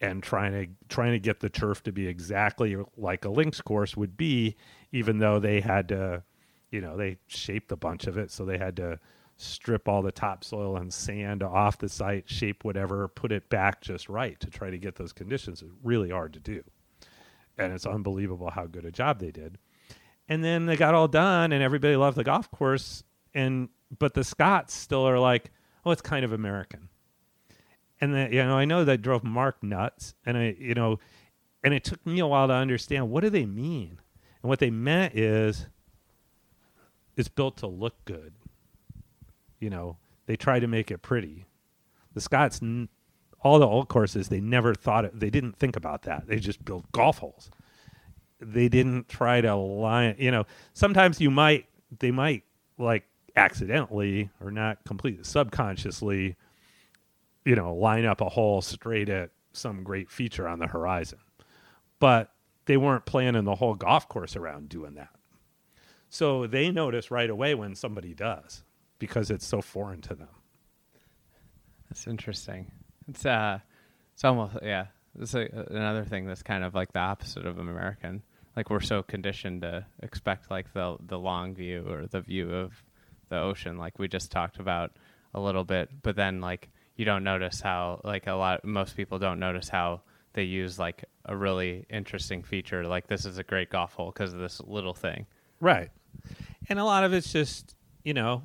and 0.00 0.24
trying 0.24 0.52
to 0.52 0.66
trying 0.88 1.12
to 1.12 1.20
get 1.20 1.38
the 1.38 1.48
turf 1.48 1.82
to 1.84 1.92
be 1.92 2.08
exactly 2.08 2.76
like 2.96 3.24
a 3.24 3.30
links 3.30 3.60
course 3.60 3.96
would 3.96 4.16
be, 4.16 4.56
even 4.90 5.18
though 5.18 5.38
they 5.38 5.60
had 5.60 5.88
to, 5.90 6.24
you 6.72 6.80
know, 6.80 6.96
they 6.96 7.16
shaped 7.28 7.70
a 7.70 7.76
bunch 7.76 8.08
of 8.08 8.18
it, 8.18 8.32
so 8.32 8.44
they 8.44 8.58
had 8.58 8.76
to 8.78 8.98
strip 9.36 9.88
all 9.88 10.02
the 10.02 10.10
topsoil 10.10 10.76
and 10.76 10.92
sand 10.92 11.44
off 11.44 11.78
the 11.78 11.88
site, 11.88 12.28
shape 12.28 12.64
whatever, 12.64 13.06
put 13.06 13.30
it 13.30 13.48
back 13.50 13.80
just 13.80 14.08
right 14.08 14.38
to 14.40 14.50
try 14.50 14.68
to 14.68 14.78
get 14.78 14.96
those 14.96 15.12
conditions. 15.12 15.62
It's 15.62 15.70
really 15.84 16.10
hard 16.10 16.32
to 16.32 16.40
do, 16.40 16.64
and 17.58 17.72
it's 17.72 17.86
unbelievable 17.86 18.50
how 18.50 18.66
good 18.66 18.84
a 18.84 18.90
job 18.90 19.18
they 19.18 19.30
did. 19.30 19.58
And 20.28 20.42
then 20.42 20.66
they 20.66 20.76
got 20.76 20.94
all 20.94 21.08
done 21.08 21.52
and 21.52 21.62
everybody 21.62 21.96
loved 21.96 22.16
the 22.16 22.24
golf 22.24 22.50
course 22.50 23.04
and 23.34 23.68
but 23.98 24.14
the 24.14 24.24
scots 24.24 24.74
still 24.74 25.06
are 25.06 25.18
like 25.18 25.50
oh 25.84 25.90
it's 25.90 26.02
kind 26.02 26.24
of 26.24 26.32
american. 26.32 26.88
And 28.00 28.32
you 28.32 28.42
know 28.42 28.56
i 28.56 28.64
know 28.64 28.84
that 28.84 29.02
drove 29.02 29.24
mark 29.24 29.62
nuts 29.62 30.14
and 30.24 30.36
i 30.36 30.56
you 30.58 30.74
know 30.74 30.98
and 31.62 31.74
it 31.74 31.84
took 31.84 32.04
me 32.06 32.18
a 32.20 32.26
while 32.26 32.48
to 32.48 32.54
understand 32.54 33.10
what 33.10 33.22
do 33.22 33.30
they 33.30 33.46
mean? 33.46 34.00
And 34.42 34.48
what 34.48 34.58
they 34.58 34.70
meant 34.70 35.14
is 35.14 35.66
it's 37.16 37.28
built 37.28 37.58
to 37.58 37.66
look 37.66 38.04
good. 38.04 38.32
You 39.60 39.70
know 39.70 39.96
they 40.26 40.36
try 40.36 40.60
to 40.60 40.66
make 40.66 40.90
it 40.90 41.02
pretty. 41.02 41.46
The 42.14 42.20
scots 42.20 42.60
all 43.42 43.58
the 43.58 43.66
old 43.66 43.88
courses 43.88 44.28
they 44.28 44.40
never 44.40 44.74
thought 44.74 45.04
it 45.04 45.18
they 45.18 45.30
didn't 45.30 45.56
think 45.56 45.76
about 45.76 46.02
that. 46.02 46.26
They 46.26 46.38
just 46.38 46.64
built 46.64 46.90
golf 46.92 47.18
holes. 47.18 47.50
They 48.40 48.68
didn't 48.68 49.08
try 49.08 49.40
to 49.40 49.54
line 49.54 50.16
you 50.18 50.30
know 50.30 50.44
sometimes 50.72 51.20
you 51.20 51.30
might 51.30 51.66
they 51.98 52.10
might 52.10 52.44
like 52.78 53.04
accidentally 53.36 54.30
or 54.40 54.50
not 54.50 54.84
completely 54.84 55.24
subconsciously 55.24 56.36
you 57.44 57.54
know 57.56 57.74
line 57.74 58.04
up 58.04 58.20
a 58.20 58.28
hole 58.28 58.62
straight 58.62 59.08
at 59.08 59.30
some 59.52 59.82
great 59.82 60.10
feature 60.10 60.48
on 60.48 60.58
the 60.58 60.66
horizon. 60.66 61.18
But 61.98 62.32
they 62.66 62.76
weren't 62.76 63.04
planning 63.04 63.44
the 63.44 63.56
whole 63.56 63.74
golf 63.74 64.08
course 64.08 64.36
around 64.36 64.68
doing 64.68 64.94
that. 64.94 65.10
So 66.08 66.46
they 66.46 66.70
notice 66.70 67.10
right 67.10 67.30
away 67.30 67.54
when 67.54 67.74
somebody 67.74 68.14
does 68.14 68.64
because 68.98 69.30
it's 69.30 69.46
so 69.46 69.62
foreign 69.62 70.00
to 70.02 70.14
them. 70.14 70.28
That's 71.88 72.06
interesting. 72.06 72.70
It's 73.08 73.26
uh, 73.26 73.58
it's 74.14 74.24
almost 74.24 74.56
yeah. 74.62 74.86
It's 75.18 75.34
a, 75.34 75.48
another 75.70 76.04
thing 76.04 76.26
that's 76.26 76.42
kind 76.42 76.64
of 76.64 76.74
like 76.74 76.92
the 76.92 77.00
opposite 77.00 77.46
of 77.46 77.58
American. 77.58 78.22
Like 78.56 78.70
we're 78.70 78.80
so 78.80 79.02
conditioned 79.02 79.62
to 79.62 79.84
expect 80.02 80.50
like 80.50 80.72
the 80.72 80.96
the 81.06 81.18
long 81.18 81.54
view 81.54 81.86
or 81.88 82.06
the 82.06 82.20
view 82.20 82.54
of 82.54 82.82
the 83.28 83.38
ocean, 83.38 83.78
like 83.78 83.98
we 83.98 84.08
just 84.08 84.30
talked 84.30 84.58
about 84.58 84.92
a 85.34 85.40
little 85.40 85.64
bit. 85.64 85.90
But 86.02 86.16
then 86.16 86.40
like 86.40 86.68
you 86.96 87.04
don't 87.04 87.24
notice 87.24 87.60
how 87.60 88.00
like 88.04 88.26
a 88.26 88.32
lot 88.32 88.64
most 88.64 88.96
people 88.96 89.18
don't 89.18 89.40
notice 89.40 89.68
how 89.68 90.02
they 90.34 90.44
use 90.44 90.78
like 90.78 91.04
a 91.26 91.36
really 91.36 91.86
interesting 91.90 92.42
feature. 92.42 92.86
Like 92.86 93.06
this 93.06 93.24
is 93.24 93.38
a 93.38 93.44
great 93.44 93.70
golf 93.70 93.94
hole 93.94 94.12
because 94.12 94.32
of 94.32 94.40
this 94.40 94.60
little 94.60 94.94
thing. 94.94 95.26
Right. 95.60 95.90
And 96.68 96.78
a 96.78 96.84
lot 96.84 97.04
of 97.04 97.12
it's 97.12 97.32
just, 97.32 97.74
you 98.04 98.14
know, 98.14 98.42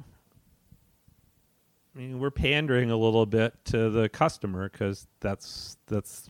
I 1.97 1.99
mean, 1.99 2.19
we're 2.19 2.29
pandering 2.29 2.91
a 2.91 2.95
little 2.95 3.25
bit 3.25 3.53
to 3.65 3.89
the 3.89 4.07
customer 4.07 4.69
because 4.69 5.07
that's 5.19 5.77
that's 5.87 6.29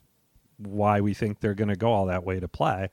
why 0.57 1.01
we 1.01 1.13
think 1.13 1.41
they're 1.41 1.53
going 1.53 1.67
to 1.67 1.75
go 1.75 1.91
all 1.91 2.05
that 2.05 2.23
way 2.23 2.39
to 2.39 2.47
play 2.47 2.89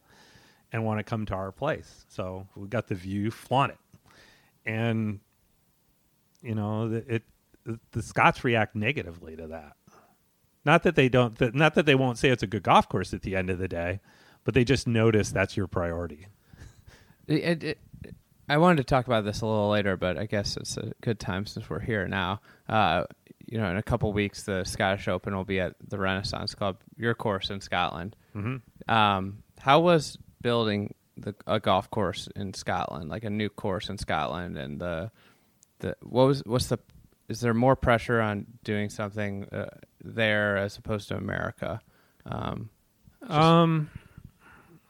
and 0.73 0.85
want 0.85 0.99
to 0.99 1.05
come 1.05 1.25
to 1.27 1.35
our 1.35 1.53
place. 1.53 2.05
So 2.09 2.49
we 2.57 2.67
got 2.67 2.89
the 2.89 2.97
view, 2.97 3.31
flaunt 3.31 3.73
it, 3.73 3.79
and 4.67 5.21
you 6.43 6.57
know, 6.57 6.89
the- 6.89 7.15
it 7.15 7.23
the 7.93 8.03
Scots 8.03 8.43
react 8.43 8.75
negatively 8.75 9.37
to 9.37 9.47
that. 9.47 9.77
Not 10.65 10.83
that 10.83 10.97
they 10.97 11.09
don't, 11.09 11.37
that, 11.39 11.55
not 11.55 11.75
that 11.75 11.87
they 11.87 11.95
won't 11.95 12.19
say 12.19 12.31
it's 12.31 12.43
a 12.43 12.47
good 12.47 12.65
golf 12.65 12.89
course 12.89 13.15
at 13.15 13.23
the 13.23 13.37
end 13.37 13.51
of 13.51 13.59
the 13.59 13.69
day, 13.69 14.01
but 14.43 14.53
they 14.53 14.65
just 14.65 14.87
notice 14.89 15.31
that's 15.31 15.57
your 15.57 15.67
priority. 15.67 16.27
It, 17.27 17.63
it, 17.63 17.79
I 18.49 18.59
wanted 18.59 18.79
to 18.79 18.85
talk 18.85 19.07
about 19.07 19.25
this 19.25 19.41
a 19.41 19.47
little 19.47 19.71
later, 19.71 19.97
but 19.97 20.19
I 20.19 20.27
guess 20.27 20.57
it's 20.57 20.77
a 20.77 20.93
good 21.01 21.19
time 21.19 21.47
since 21.47 21.69
we're 21.71 21.81
here 21.81 22.07
now. 22.07 22.41
Uh, 22.69 23.05
you 23.47 23.59
know, 23.59 23.71
in 23.71 23.77
a 23.77 23.83
couple 23.83 24.13
weeks, 24.13 24.45
the 24.45 24.65
Scottish 24.65 25.09
Open 25.09 25.35
will 25.35 25.45
be 25.45 25.61
at 25.61 25.75
the 25.87 25.99
Renaissance 25.99 26.55
Club, 26.55 26.79
your 26.97 27.15
course 27.15 27.51
in 27.51 27.61
Scotland. 27.61 28.17
Mm-hmm. 28.35 28.91
Um, 28.91 29.43
how 29.59 29.81
was 29.81 30.19
building 30.43 30.95
the, 31.17 31.35
a 31.47 31.61
golf 31.61 31.91
course 31.91 32.29
in 32.37 32.55
Scotland, 32.55 33.09
like 33.11 33.25
a 33.25 33.31
new 33.31 33.49
course 33.49 33.89
in 33.89 33.99
Scotland, 33.99 34.59
and 34.59 34.81
the 34.81 35.11
the 35.81 35.97
what 36.03 36.27
was 36.27 36.43
what's 36.45 36.67
the 36.67 36.79
is 37.29 37.41
there 37.41 37.55
more 37.55 37.77
pressure 37.77 38.21
on 38.21 38.47
doing 38.65 38.91
something 38.91 39.45
uh, 39.53 39.67
there 40.03 40.57
as 40.57 40.77
opposed 40.77 41.09
to 41.09 41.17
America? 41.17 41.81
Um, 42.27 42.71
Um, 43.29 43.91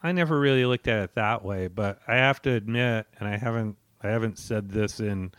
I 0.05 0.13
never 0.13 0.39
really 0.39 0.67
looked 0.67 0.87
at 0.87 1.03
it 1.03 1.15
that 1.15 1.43
way, 1.43 1.67
but 1.67 1.99
I 2.07 2.17
have 2.17 2.43
to 2.43 2.51
admit, 2.51 3.07
and 3.19 3.27
I 3.27 3.39
haven't, 3.39 3.79
I 4.03 4.09
haven't 4.09 4.39
said 4.39 4.69
this 4.69 5.01
in 5.01 5.33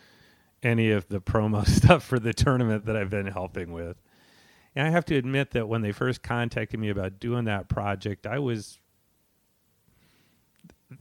any 0.63 0.89
of 0.89 1.07
the 1.07 1.21
promo 1.21 1.67
stuff 1.67 2.03
for 2.03 2.17
the 2.17 2.33
tournament 2.33 2.87
that 2.87 2.97
I've 2.97 3.11
been 3.11 3.27
helping 3.27 3.71
with. 3.71 4.01
And 4.75 4.87
I 4.87 4.89
have 4.89 5.05
to 5.05 5.15
admit 5.15 5.51
that 5.51 5.69
when 5.69 5.83
they 5.83 5.91
first 5.91 6.23
contacted 6.23 6.79
me 6.79 6.89
about 6.89 7.19
doing 7.19 7.45
that 7.45 7.69
project, 7.69 8.25
I 8.25 8.39
was, 8.39 8.79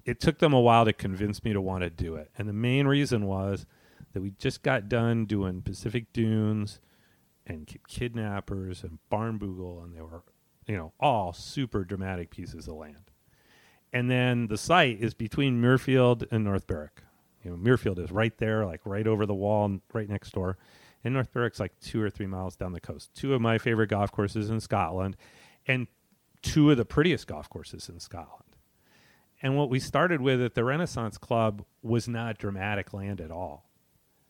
it 0.05 0.21
took 0.21 0.41
them 0.41 0.53
a 0.53 0.61
while 0.61 0.85
to 0.85 0.93
convince 0.93 1.43
me 1.43 1.55
to 1.55 1.61
want 1.61 1.85
to 1.85 1.91
do 1.91 2.17
it. 2.17 2.31
And 2.37 2.47
the 2.47 2.53
main 2.53 2.87
reason 2.87 3.25
was 3.25 3.65
that 4.13 4.21
we 4.21 4.33
just 4.33 4.63
got 4.63 4.91
done 4.91 5.25
doing 5.25 5.63
Pacific 5.63 6.13
Dunes 6.13 6.81
and 7.47 7.67
Kidnappers 7.89 8.83
and 8.83 8.99
Barnbougle, 9.11 9.83
and 9.83 9.97
they 9.97 10.03
were, 10.03 10.23
you 10.67 10.77
know, 10.77 10.93
all 11.01 11.33
super 11.33 11.83
dramatic 11.83 12.31
pieces 12.31 12.69
of 12.69 12.75
land. 12.75 13.11
And 13.95 14.11
then 14.11 14.49
the 14.49 14.59
site 14.59 15.01
is 15.01 15.15
between 15.15 15.63
Muirfield 15.63 16.27
and 16.33 16.43
North 16.43 16.67
Berwick. 16.67 17.05
You 17.45 17.53
know, 17.53 17.57
Muirfield 17.57 18.01
is 18.01 18.11
right 18.11 18.37
there, 18.39 18.67
like 18.67 18.81
right 18.85 19.07
over 19.07 19.25
the 19.25 19.35
wall, 19.35 19.67
and 19.67 19.81
right 19.93 20.09
next 20.09 20.33
door. 20.33 20.59
And 21.05 21.15
North 21.15 21.33
Berwick's 21.33 21.61
like 21.61 21.79
two 21.79 22.03
or 22.03 22.11
three 22.11 22.27
miles 22.27 22.57
down 22.57 22.73
the 22.73 22.81
coast. 22.81 23.15
Two 23.15 23.35
of 23.35 23.41
my 23.41 23.57
favorite 23.57 23.91
golf 23.91 24.11
courses 24.11 24.51
in 24.51 24.59
Scotland, 24.59 25.17
and 25.69 25.87
two 26.43 26.73
of 26.73 26.77
the 26.77 26.85
prettiest 26.85 27.29
golf 27.29 27.49
courses 27.49 27.89
in 27.89 28.01
Scotland. 28.01 28.57
And 29.41 29.57
what 29.57 29.71
we 29.71 29.79
started 29.79 30.21
with 30.21 30.43
at 30.43 30.55
the 30.55 30.65
Renaissance 30.65 31.17
Club 31.17 31.65
was 31.81 32.09
not 32.09 32.39
dramatic 32.39 32.93
land 32.93 33.21
at 33.21 33.31
all. 33.31 33.71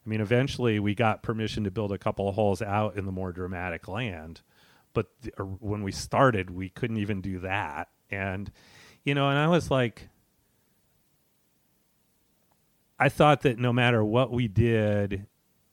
I 0.04 0.10
mean, 0.10 0.20
eventually 0.20 0.78
we 0.78 0.94
got 0.94 1.22
permission 1.22 1.64
to 1.64 1.70
build 1.70 1.90
a 1.92 1.98
couple 1.98 2.28
of 2.28 2.34
holes 2.34 2.60
out 2.60 2.98
in 2.98 3.06
the 3.06 3.12
more 3.12 3.32
dramatic 3.32 3.88
land, 3.88 4.42
but 4.92 5.06
th- 5.22 5.34
or 5.38 5.46
uh, 5.46 5.48
when 5.60 5.82
we 5.82 5.92
started, 5.92 6.50
we 6.50 6.68
couldn't 6.68 6.98
even 6.98 7.22
do 7.22 7.38
that. 7.38 7.88
And 8.10 8.52
you 9.04 9.14
know, 9.14 9.28
and 9.28 9.38
I 9.38 9.48
was 9.48 9.70
like, 9.70 10.08
I 12.98 13.08
thought 13.08 13.42
that 13.42 13.58
no 13.58 13.72
matter 13.72 14.04
what 14.04 14.30
we 14.30 14.48
did, 14.48 15.26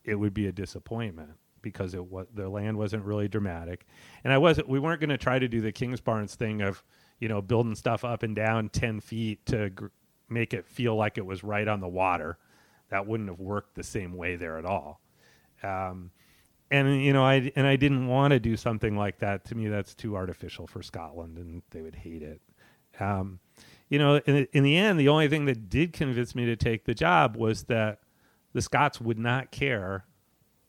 it 0.03 0.15
would 0.15 0.33
be 0.33 0.47
a 0.47 0.51
disappointment 0.51 1.31
because 1.61 1.93
it 1.93 2.05
was 2.05 2.27
the 2.33 2.49
land 2.49 2.77
wasn't 2.77 3.05
really 3.05 3.27
dramatic, 3.27 3.85
and 4.23 4.33
I 4.33 4.37
wasn't. 4.37 4.67
We 4.67 4.79
weren't 4.79 4.99
going 4.99 5.11
to 5.11 5.17
try 5.17 5.39
to 5.39 5.47
do 5.47 5.61
the 5.61 5.71
Kingsbarns 5.71 6.35
thing 6.35 6.61
of 6.61 6.83
you 7.19 7.29
know 7.29 7.41
building 7.41 7.75
stuff 7.75 8.03
up 8.03 8.23
and 8.23 8.35
down 8.35 8.69
ten 8.69 8.99
feet 8.99 9.45
to 9.47 9.69
gr- 9.69 9.87
make 10.29 10.53
it 10.53 10.65
feel 10.65 10.95
like 10.95 11.17
it 11.17 11.25
was 11.25 11.43
right 11.43 11.67
on 11.67 11.79
the 11.79 11.87
water. 11.87 12.37
That 12.89 13.07
wouldn't 13.07 13.29
have 13.29 13.39
worked 13.39 13.75
the 13.75 13.83
same 13.83 14.17
way 14.17 14.35
there 14.35 14.57
at 14.57 14.65
all. 14.65 14.99
Um, 15.63 16.11
and 16.71 17.03
you 17.03 17.13
know, 17.13 17.23
I 17.23 17.51
and 17.55 17.67
I 17.67 17.75
didn't 17.75 18.07
want 18.07 18.31
to 18.31 18.39
do 18.39 18.57
something 18.57 18.97
like 18.97 19.19
that. 19.19 19.45
To 19.45 19.55
me, 19.55 19.67
that's 19.67 19.93
too 19.93 20.15
artificial 20.15 20.67
for 20.67 20.81
Scotland, 20.81 21.37
and 21.37 21.61
they 21.69 21.81
would 21.81 21.95
hate 21.95 22.23
it. 22.23 22.41
Um, 23.01 23.39
you 23.89 23.99
know, 23.99 24.17
in, 24.17 24.47
in 24.53 24.63
the 24.63 24.77
end, 24.77 24.99
the 24.99 25.09
only 25.09 25.27
thing 25.27 25.45
that 25.45 25.69
did 25.69 25.91
convince 25.93 26.35
me 26.35 26.45
to 26.45 26.55
take 26.55 26.85
the 26.85 26.93
job 26.93 27.35
was 27.35 27.63
that 27.63 27.99
the 28.53 28.61
Scots 28.61 29.01
would 29.01 29.19
not 29.19 29.51
care 29.51 30.05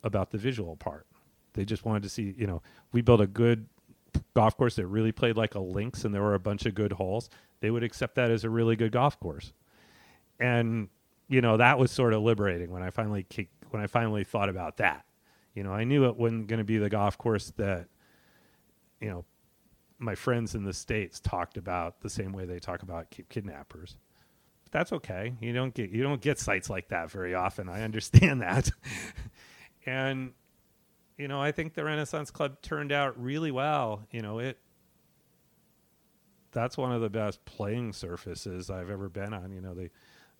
about 0.02 0.30
the 0.30 0.38
visual 0.38 0.76
part. 0.76 1.06
They 1.54 1.64
just 1.64 1.84
wanted 1.84 2.02
to 2.04 2.08
see, 2.08 2.34
you 2.36 2.46
know, 2.46 2.62
we 2.92 3.02
built 3.02 3.20
a 3.20 3.26
good 3.26 3.66
golf 4.34 4.56
course 4.56 4.76
that 4.76 4.86
really 4.86 5.12
played 5.12 5.36
like 5.36 5.54
a 5.54 5.60
links 5.60 6.04
and 6.04 6.14
there 6.14 6.22
were 6.22 6.34
a 6.34 6.40
bunch 6.40 6.66
of 6.66 6.74
good 6.74 6.92
holes. 6.92 7.28
They 7.60 7.70
would 7.70 7.84
accept 7.84 8.16
that 8.16 8.30
as 8.30 8.44
a 8.44 8.50
really 8.50 8.74
good 8.74 8.92
golf 8.92 9.20
course. 9.20 9.52
And, 10.40 10.88
you 11.28 11.40
know, 11.40 11.58
that 11.58 11.78
was 11.78 11.90
sort 11.90 12.14
of 12.14 12.22
liberating 12.22 12.70
when 12.70 12.82
I 12.82 12.90
finally 12.90 13.24
ki- 13.24 13.50
when 13.70 13.82
I 13.82 13.86
finally 13.86 14.24
thought 14.24 14.48
about 14.48 14.78
that. 14.78 15.04
You 15.54 15.62
know, 15.62 15.72
I 15.72 15.84
knew 15.84 16.06
it 16.06 16.16
wasn't 16.16 16.48
going 16.48 16.58
to 16.58 16.64
be 16.64 16.78
the 16.78 16.88
golf 16.88 17.18
course 17.18 17.52
that 17.56 17.86
you 19.02 19.10
know, 19.10 19.24
my 20.02 20.14
friends 20.14 20.54
in 20.54 20.64
the 20.64 20.72
states 20.72 21.20
talked 21.20 21.56
about 21.56 22.00
the 22.00 22.10
same 22.10 22.32
way 22.32 22.44
they 22.44 22.58
talk 22.58 22.82
about 22.82 23.06
kidnappers. 23.28 23.96
But 24.64 24.72
that's 24.72 24.92
okay. 24.92 25.34
You 25.40 25.52
don't 25.52 25.72
get 25.72 25.90
you 25.90 26.02
don't 26.02 26.20
get 26.20 26.38
sites 26.38 26.68
like 26.68 26.88
that 26.88 27.10
very 27.10 27.34
often. 27.34 27.68
I 27.68 27.82
understand 27.82 28.42
that. 28.42 28.70
and 29.86 30.32
you 31.16 31.28
know, 31.28 31.40
I 31.40 31.52
think 31.52 31.74
the 31.74 31.84
Renaissance 31.84 32.30
Club 32.30 32.60
turned 32.62 32.90
out 32.90 33.20
really 33.22 33.50
well. 33.50 34.02
You 34.10 34.22
know, 34.22 34.40
it 34.40 34.58
that's 36.50 36.76
one 36.76 36.92
of 36.92 37.00
the 37.00 37.10
best 37.10 37.44
playing 37.44 37.92
surfaces 37.92 38.70
I've 38.70 38.90
ever 38.90 39.08
been 39.08 39.32
on. 39.32 39.52
You 39.52 39.60
know, 39.60 39.74
they 39.74 39.90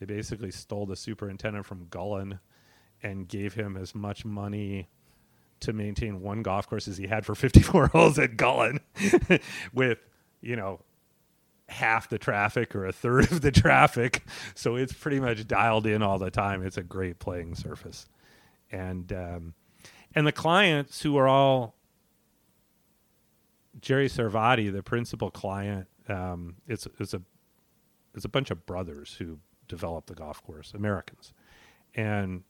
they 0.01 0.07
basically 0.07 0.51
stole 0.51 0.87
the 0.87 0.97
superintendent 0.97 1.67
from 1.67 1.87
Gullane 1.89 2.41
and 3.03 3.29
gave 3.29 3.55
him 3.55 3.77
as 3.77 3.95
much 3.95 4.25
money 4.25 4.89
to 5.63 5.73
maintain 5.73 6.21
one 6.21 6.43
golf 6.43 6.69
course 6.69 6.89
as 6.89 6.97
he 6.97 7.07
had 7.07 7.25
for 7.25 7.35
54 7.37 7.89
holes 7.89 8.19
at 8.19 8.37
Gullane 8.37 8.81
with, 9.73 9.99
you 10.41 10.57
know, 10.57 10.81
half 11.69 12.09
the 12.09 12.19
traffic 12.19 12.75
or 12.75 12.87
a 12.87 12.93
third 12.93 13.31
of 13.33 13.41
the 13.41 13.51
traffic. 13.51 14.25
So 14.55 14.77
it's 14.77 14.93
pretty 14.93 15.21
much 15.21 15.47
dialed 15.47 15.87
in 15.87 16.03
all 16.03 16.19
the 16.19 16.31
time. 16.31 16.65
It's 16.65 16.77
a 16.77 16.83
great 16.83 17.19
playing 17.19 17.55
surface. 17.55 18.09
And 18.71 19.13
um, 19.13 19.55
and 20.15 20.27
the 20.27 20.33
clients 20.33 21.03
who 21.03 21.17
are 21.17 21.29
all 21.29 21.75
Jerry 23.81 24.09
Sarvadi, 24.09 24.73
the 24.73 24.83
principal 24.83 25.31
client, 25.31 25.89
um, 26.09 26.57
it's 26.67 26.87
it's 26.99 27.15
a 27.15 27.23
it's 28.15 28.25
a 28.25 28.29
bunch 28.29 28.51
of 28.51 28.67
brothers 28.67 29.17
who 29.19 29.39
developed 29.69 30.09
the 30.09 30.15
golf 30.15 30.43
course, 30.43 30.73
Americans, 30.75 31.33
and 31.95 32.43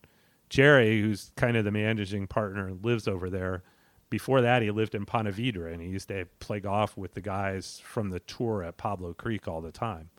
Jerry, 0.53 1.01
who's 1.01 1.33
kind 1.35 1.57
of 1.57 1.65
the 1.65 1.71
managing 1.71 2.27
partner 2.27 2.75
lives 2.83 3.09
over 3.09 3.31
there. 3.31 3.62
Before 4.11 4.43
that, 4.43 4.61
he 4.61 4.71
lived 4.71 4.95
in 4.95 5.07
Ponte 5.07 5.29
Vedra, 5.29 5.73
and 5.73 5.81
he 5.81 5.88
used 5.88 6.09
to 6.09 6.27
play 6.41 6.61
golf 6.61 6.95
with 6.95 7.15
the 7.15 7.23
guys 7.23 7.81
from 7.83 8.11
the 8.11 8.21
tour 8.21 8.62
at 8.62 8.77
Pablo 8.77 9.15
Creek 9.15 9.49
all 9.49 9.62
the 9.62 9.73
time. 9.73 10.11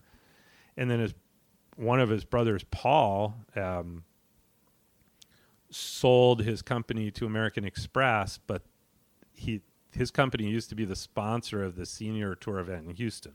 And 0.76 0.90
then 0.90 1.00
his 1.00 1.14
one 1.76 2.00
of 2.00 2.10
his 2.10 2.26
brothers, 2.26 2.64
Paul, 2.72 3.36
um, 3.56 4.06
sold 5.70 6.42
his 6.42 6.64
company 6.64 7.12
to 7.12 7.28
American 7.28 7.64
Express, 7.64 8.40
but 8.48 8.64
he 9.34 9.62
his 9.92 10.10
company 10.10 10.50
used 10.50 10.70
to 10.70 10.76
be 10.76 10.86
the 10.86 10.96
sponsor 10.96 11.64
of 11.64 11.76
the 11.76 11.86
senior 11.86 12.34
tour 12.34 12.58
event 12.58 12.88
in 12.88 12.96
Houston. 12.96 13.34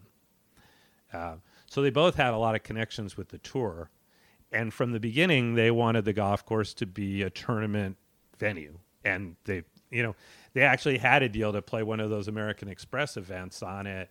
Uh, 1.13 1.37
so 1.71 1.81
they 1.81 1.91
both 1.91 2.17
had 2.17 2.35
a 2.35 2.39
lot 2.39 2.57
of 2.57 2.65
connections 2.65 3.17
with 3.17 3.29
the 3.29 3.39
tour, 3.39 3.89
and 4.53 4.73
from 4.73 4.93
the 4.93 5.01
beginning 5.01 5.55
they 5.55 5.71
wanted 5.71 6.05
the 6.05 6.13
golf 6.13 6.45
course 6.45 6.75
to 6.75 6.87
be 6.87 7.23
a 7.23 7.31
tournament 7.31 7.97
venue, 8.39 8.79
and 9.05 9.37
they 9.45 9.65
you 9.91 10.03
know 10.03 10.15
they 10.53 10.63
actually 10.63 10.99
had 10.99 11.23
a 11.23 11.29
deal 11.29 11.53
to 11.53 11.63
play 11.63 11.83
one 11.83 12.01
of 12.01 12.11
those 12.11 12.29
American 12.29 12.69
Express 12.69 13.17
events 13.17 13.63
on 13.63 13.87
it 13.87 14.11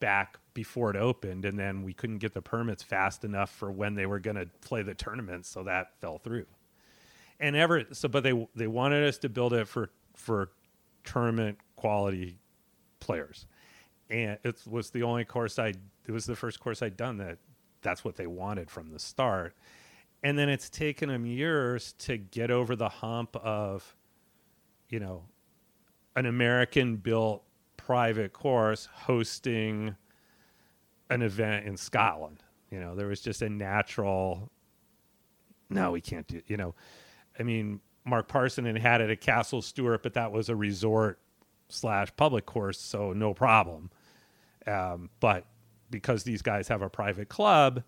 back 0.00 0.38
before 0.54 0.90
it 0.90 0.96
opened, 0.96 1.44
and 1.44 1.58
then 1.58 1.82
we 1.82 1.92
couldn't 1.92 2.18
get 2.18 2.32
the 2.32 2.42
permits 2.42 2.82
fast 2.82 3.24
enough 3.24 3.50
for 3.50 3.70
when 3.70 3.94
they 3.94 4.06
were 4.06 4.18
going 4.18 4.36
to 4.36 4.46
play 4.62 4.82
the 4.82 4.94
tournament, 4.94 5.46
so 5.46 5.62
that 5.62 5.98
fell 6.00 6.18
through. 6.18 6.46
And 7.38 7.56
ever 7.56 7.84
so 7.92 8.08
but 8.08 8.22
they 8.22 8.48
they 8.54 8.66
wanted 8.66 9.06
us 9.06 9.18
to 9.18 9.28
build 9.28 9.52
it 9.52 9.68
for 9.68 9.90
for 10.16 10.50
tournament 11.04 11.58
quality 11.76 12.38
players. 12.98 13.46
And 14.10 14.38
it 14.42 14.60
was 14.66 14.90
the 14.90 15.02
only 15.04 15.24
course 15.24 15.58
i 15.58 15.68
it 16.06 16.12
was 16.12 16.26
the 16.26 16.36
first 16.36 16.60
course 16.60 16.82
i'd 16.82 16.96
done 16.96 17.18
that 17.18 17.38
that's 17.82 18.04
what 18.04 18.16
they 18.16 18.26
wanted 18.26 18.70
from 18.70 18.90
the 18.90 18.98
start. 18.98 19.54
And 20.22 20.38
then 20.38 20.48
it's 20.48 20.68
taken 20.68 21.08
them 21.08 21.24
years 21.24 21.94
to 22.00 22.16
get 22.18 22.50
over 22.50 22.76
the 22.76 22.88
hump 22.88 23.36
of 23.36 23.96
you 24.88 25.00
know 25.00 25.24
an 26.16 26.26
american 26.26 26.96
built 26.96 27.44
private 27.76 28.32
course 28.32 28.88
hosting 28.92 29.94
an 31.08 31.22
event 31.22 31.66
in 31.66 31.76
scotland. 31.76 32.42
You 32.70 32.80
know 32.80 32.94
there 32.94 33.06
was 33.06 33.20
just 33.20 33.42
a 33.42 33.48
natural 33.48 34.50
no 35.70 35.92
we 35.92 36.00
can't 36.00 36.26
do 36.26 36.42
you 36.46 36.56
know. 36.56 36.74
I 37.38 37.42
mean, 37.42 37.80
Mark 38.04 38.28
Parsinen 38.28 38.74
had 38.74 38.82
had 38.82 39.00
it 39.00 39.10
at 39.10 39.20
Castle 39.20 39.62
Stewart, 39.62 40.02
but 40.02 40.14
that 40.14 40.30
was 40.30 40.48
a 40.48 40.56
resort 40.56 41.20
slash 41.68 42.08
public 42.16 42.44
course, 42.44 42.78
so 42.78 43.12
no 43.12 43.32
problem. 43.32 43.90
Um, 44.66 45.10
but 45.20 45.46
because 45.90 46.24
these 46.24 46.42
guys 46.42 46.68
have 46.68 46.82
a 46.82 46.88
private 46.88 47.28
club, 47.28 47.82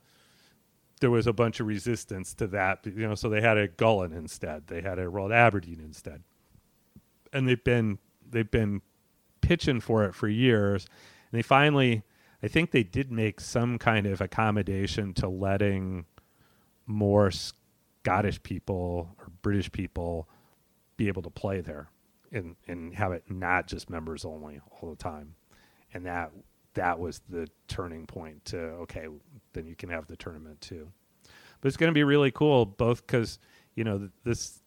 there 1.01 1.11
was 1.11 1.27
a 1.27 1.33
bunch 1.33 1.61
of 1.61 1.67
resistance 1.67 2.35
to 2.35 2.47
that. 2.49 2.87
You 2.87 3.09
know, 3.09 3.15
so 3.15 3.29
they 3.29 3.41
had 3.41 3.59
a 3.59 3.69
Gullane 3.69 4.13
instead. 4.13 4.67
They 4.69 4.81
had 4.83 4.99
a 4.99 5.09
Royal 5.09 5.33
Aberdeen 5.33 5.81
instead, 5.81 6.23
and 7.33 7.49
they've 7.49 7.63
been 7.63 7.99
they've 8.29 8.51
been 8.51 8.83
pitching 9.41 9.81
for 9.81 10.05
it 10.05 10.15
for 10.15 10.29
years. 10.29 10.87
And 11.31 11.39
they 11.39 11.43
finally, 11.43 12.03
I 12.43 12.49
think 12.49 12.71
they 12.71 12.83
did 12.85 13.11
make 13.13 13.41
some 13.41 13.79
kind 13.79 14.07
of 14.07 14.21
accommodation 14.21 15.13
to 15.15 15.29
letting 15.29 16.07
more 16.87 17.31
Scottish 17.31 18.43
people 18.43 19.15
or 19.19 19.27
British 19.43 19.71
people 19.71 20.29
be 20.97 21.09
able 21.09 21.23
to 21.23 21.31
play 21.31 21.61
there 21.61 21.89
and 22.33 22.57
and 22.67 22.95
have 22.95 23.13
it 23.13 23.25
not 23.29 23.67
just 23.67 23.91
members 23.91 24.25
only 24.25 24.61
all 24.71 24.91
the 24.91 24.97
time. 24.97 25.35
And 25.95 26.07
that 26.07 26.33
that 26.75 26.99
was 26.99 27.21
the 27.29 27.49
turning 27.69 28.07
point 28.07 28.45
to 28.47 28.59
okay, 28.59 29.07
then 29.53 29.67
you 29.67 29.75
can 29.77 29.89
have 29.91 30.07
the 30.07 30.17
tournament 30.17 30.61
too. 30.61 30.89
But 31.61 31.69
it's 31.69 31.77
going 31.77 31.91
to 31.91 31.95
be 31.95 32.05
really 32.05 32.31
cool 32.31 32.65
both 32.67 33.07
cuz 33.07 33.39
you 33.75 33.85
know 33.85 34.09
this 34.25 34.61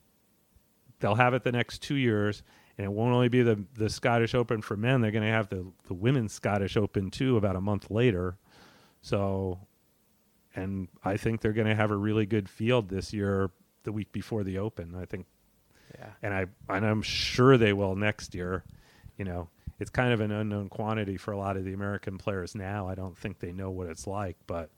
they'll 0.99 1.15
have 1.15 1.33
it 1.33 1.43
the 1.43 1.51
next 1.51 1.79
2 1.83 1.95
years 1.95 2.41
and 2.77 2.85
it 2.85 2.91
won't 2.91 3.13
only 3.13 3.29
be 3.29 3.41
the 3.41 3.63
the 3.75 3.89
Scottish 3.89 4.33
Open 4.35 4.61
for 4.61 4.75
men, 4.77 5.01
they're 5.01 5.11
going 5.11 5.23
to 5.25 5.29
have 5.31 5.49
the 5.49 5.65
the 5.87 5.93
women's 5.93 6.33
Scottish 6.33 6.75
Open 6.77 7.09
too 7.11 7.37
about 7.37 7.55
a 7.55 7.61
month 7.61 7.89
later. 7.91 8.37
So 9.01 9.59
and 10.55 10.87
I 11.03 11.17
think 11.17 11.41
they're 11.41 11.53
going 11.53 11.67
to 11.67 11.75
have 11.75 11.91
a 11.91 11.97
really 11.97 12.25
good 12.25 12.47
field 12.49 12.89
this 12.89 13.13
year. 13.13 13.51
The 13.83 13.91
week 13.91 14.11
before 14.11 14.43
the 14.43 14.57
Open, 14.57 14.95
I 14.95 15.05
think, 15.05 15.27
Yeah. 15.99 16.09
and 16.23 16.33
I 16.33 16.47
and 16.69 16.85
I'm 16.85 17.01
sure 17.03 17.55
they 17.57 17.71
will 17.71 17.95
next 17.95 18.33
year. 18.33 18.63
You 19.17 19.25
know, 19.25 19.49
it's 19.79 19.89
kind 19.89 20.13
of 20.13 20.21
an 20.21 20.31
unknown 20.31 20.69
quantity 20.69 21.17
for 21.17 21.31
a 21.31 21.37
lot 21.37 21.57
of 21.57 21.65
the 21.65 21.73
American 21.73 22.17
players 22.17 22.55
now. 22.55 22.87
I 22.87 22.95
don't 22.95 23.17
think 23.17 23.39
they 23.39 23.51
know 23.51 23.71
what 23.71 23.87
it's 23.87 24.07
like, 24.07 24.37
but 24.47 24.71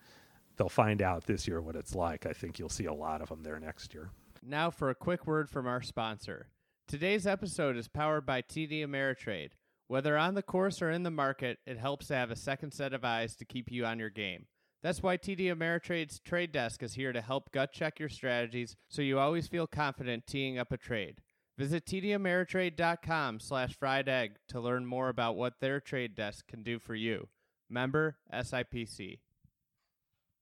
they'll 0.58 0.70
find 0.70 1.02
out 1.02 1.26
this 1.26 1.48
year 1.48 1.62
what 1.62 1.76
it's 1.76 1.96
like. 1.96 2.26
I 2.26 2.34
think 2.34 2.58
you'll 2.58 2.70
see 2.70 2.86
a 2.86 2.94
lot 2.94 3.22
of 3.22 3.30
them 3.30 3.44
there 3.44 3.60
next 3.60 3.94
year. 3.94 4.10
Now 4.44 4.70
for 4.70 4.90
a 4.90 4.96
quick 4.96 5.28
word 5.28 5.50
from 5.50 5.68
our 5.68 5.82
sponsor. 5.82 6.50
Today's 6.88 7.28
episode 7.28 7.76
is 7.76 7.88
powered 7.88 8.26
by 8.26 8.42
TD 8.42 8.86
Ameritrade. 8.86 9.52
Whether 9.88 10.18
on 10.18 10.36
the 10.36 10.44
course 10.44 10.82
or 10.82 10.90
in 10.90 11.04
the 11.04 11.12
market, 11.12 11.60
it 11.66 11.78
helps 11.78 12.08
to 12.08 12.16
have 12.16 12.32
a 12.32 12.36
second 12.36 12.72
set 12.72 12.94
of 12.94 13.06
eyes 13.06 13.36
to 13.36 13.46
keep 13.46 13.72
you 13.72 13.86
on 13.86 14.00
your 14.00 14.10
game. 14.10 14.46
That's 14.84 15.02
why 15.02 15.18
TD 15.18 15.54
Ameritrade's 15.54 16.20
trade 16.20 16.52
desk 16.52 16.84
is 16.84 16.94
here 16.94 17.12
to 17.12 17.22
help 17.22 17.52
gut 17.52 17.72
check 17.72 18.00
your 18.00 18.10
strategies 18.10 18.76
so 18.90 19.02
you 19.02 19.18
always 19.18 19.48
feel 19.48 19.68
confident 19.68 20.28
teeing 20.28 20.58
up 20.58 20.72
a 20.72 20.78
trade. 20.78 21.20
Visit 21.58 21.86
tdameritrade.com 21.86 23.40
slash 23.40 23.76
fried 23.76 24.08
egg 24.08 24.36
to 24.50 24.60
learn 24.60 24.86
more 24.86 25.10
about 25.10 25.36
what 25.36 25.60
their 25.60 25.80
trade 25.80 26.14
desk 26.14 26.48
can 26.48 26.62
do 26.62 26.78
for 26.78 26.94
you. 26.94 27.28
Member 27.70 28.18
SIPC. 28.32 29.20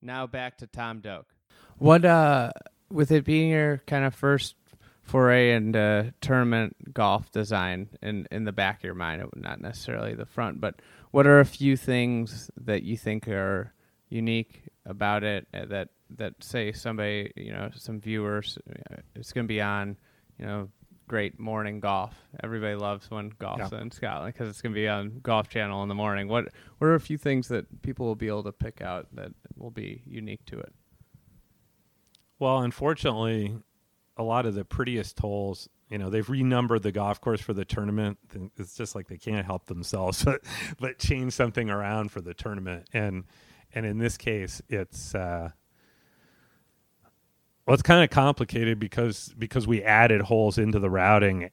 Now 0.01 0.27
back 0.27 0.57
to 0.57 0.67
Tom 0.67 0.99
Doak. 0.99 1.27
What 1.77 2.05
uh 2.05 2.51
with 2.91 3.11
it 3.11 3.25
being 3.25 3.49
your 3.49 3.81
kind 3.87 4.05
of 4.05 4.13
first 4.13 4.55
foray 5.03 5.53
into 5.53 6.13
tournament 6.19 6.93
golf 6.93 7.31
design 7.31 7.89
in 8.01 8.27
in 8.29 8.43
the 8.43 8.51
back 8.51 8.79
of 8.79 8.83
your 8.83 8.93
mind, 8.93 9.23
not 9.35 9.61
necessarily 9.61 10.13
the 10.13 10.25
front, 10.25 10.59
but 10.59 10.81
what 11.11 11.25
are 11.25 11.39
a 11.39 11.45
few 11.45 11.77
things 11.77 12.51
that 12.57 12.83
you 12.83 12.97
think 12.97 13.27
are 13.27 13.73
unique 14.09 14.63
about 14.85 15.23
it 15.23 15.47
uh, 15.53 15.65
that 15.65 15.89
that 16.09 16.33
say 16.43 16.71
somebody 16.71 17.31
you 17.35 17.51
know 17.51 17.69
some 17.73 17.99
viewers 17.99 18.57
uh, 18.69 18.97
it's 19.15 19.33
going 19.33 19.45
to 19.45 19.47
be 19.47 19.61
on 19.61 19.97
you 20.37 20.45
know 20.45 20.69
great 21.07 21.39
morning 21.39 21.79
golf 21.79 22.13
everybody 22.43 22.75
loves 22.75 23.11
when 23.11 23.29
golf's 23.37 23.71
Yeah. 23.71 23.81
in 23.81 23.91
scotland 23.91 24.33
because 24.33 24.49
it's 24.49 24.61
going 24.61 24.73
to 24.73 24.79
be 24.79 24.87
on 24.87 25.19
golf 25.21 25.47
channel 25.49 25.83
in 25.83 25.89
the 25.89 25.95
morning 25.95 26.27
what 26.27 26.45
what 26.77 26.87
are 26.87 26.95
a 26.95 26.99
few 26.99 27.17
things 27.17 27.47
that 27.49 27.81
people 27.83 28.05
will 28.07 28.15
be 28.15 28.27
able 28.27 28.43
to 28.43 28.51
pick 28.51 28.81
out 28.81 29.07
that 29.13 29.31
will 29.55 29.69
be 29.71 30.01
unique 30.07 30.43
to 30.45 30.59
it 30.59 30.73
Well, 32.39 32.59
unfortunately, 32.59 33.55
a 34.17 34.23
lot 34.23 34.45
of 34.45 34.55
the 34.55 34.65
prettiest 34.65 35.19
holes, 35.19 35.69
you 35.89 35.97
know, 35.97 36.09
they've 36.09 36.29
renumbered 36.29 36.83
the 36.83 36.91
golf 36.91 37.21
course 37.21 37.39
for 37.41 37.53
the 37.53 37.65
tournament. 37.65 38.17
It's 38.57 38.75
just 38.75 38.95
like 38.95 39.07
they 39.07 39.17
can't 39.17 39.45
help 39.45 39.65
themselves, 39.67 40.23
but 40.25 40.41
but 40.79 40.99
change 40.99 41.33
something 41.33 41.69
around 41.69 42.11
for 42.11 42.21
the 42.21 42.33
tournament. 42.33 42.87
And 42.93 43.25
and 43.73 43.85
in 43.85 43.97
this 43.99 44.17
case, 44.17 44.61
it's 44.69 45.13
uh, 45.15 45.51
well, 47.65 47.73
it's 47.73 47.83
kind 47.83 48.03
of 48.03 48.09
complicated 48.09 48.79
because 48.79 49.33
because 49.37 49.67
we 49.67 49.83
added 49.83 50.21
holes 50.21 50.57
into 50.57 50.79
the 50.79 50.89
routing 50.89 51.49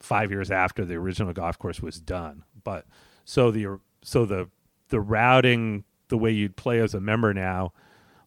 five 0.00 0.30
years 0.30 0.50
after 0.50 0.84
the 0.84 0.94
original 0.94 1.32
golf 1.32 1.58
course 1.58 1.82
was 1.82 2.00
done. 2.00 2.44
But 2.64 2.86
so 3.24 3.50
the 3.50 3.78
so 4.02 4.24
the 4.24 4.48
the 4.88 5.00
routing 5.00 5.84
the 6.08 6.18
way 6.18 6.30
you'd 6.30 6.56
play 6.56 6.80
as 6.80 6.94
a 6.94 7.00
member 7.00 7.34
now 7.34 7.72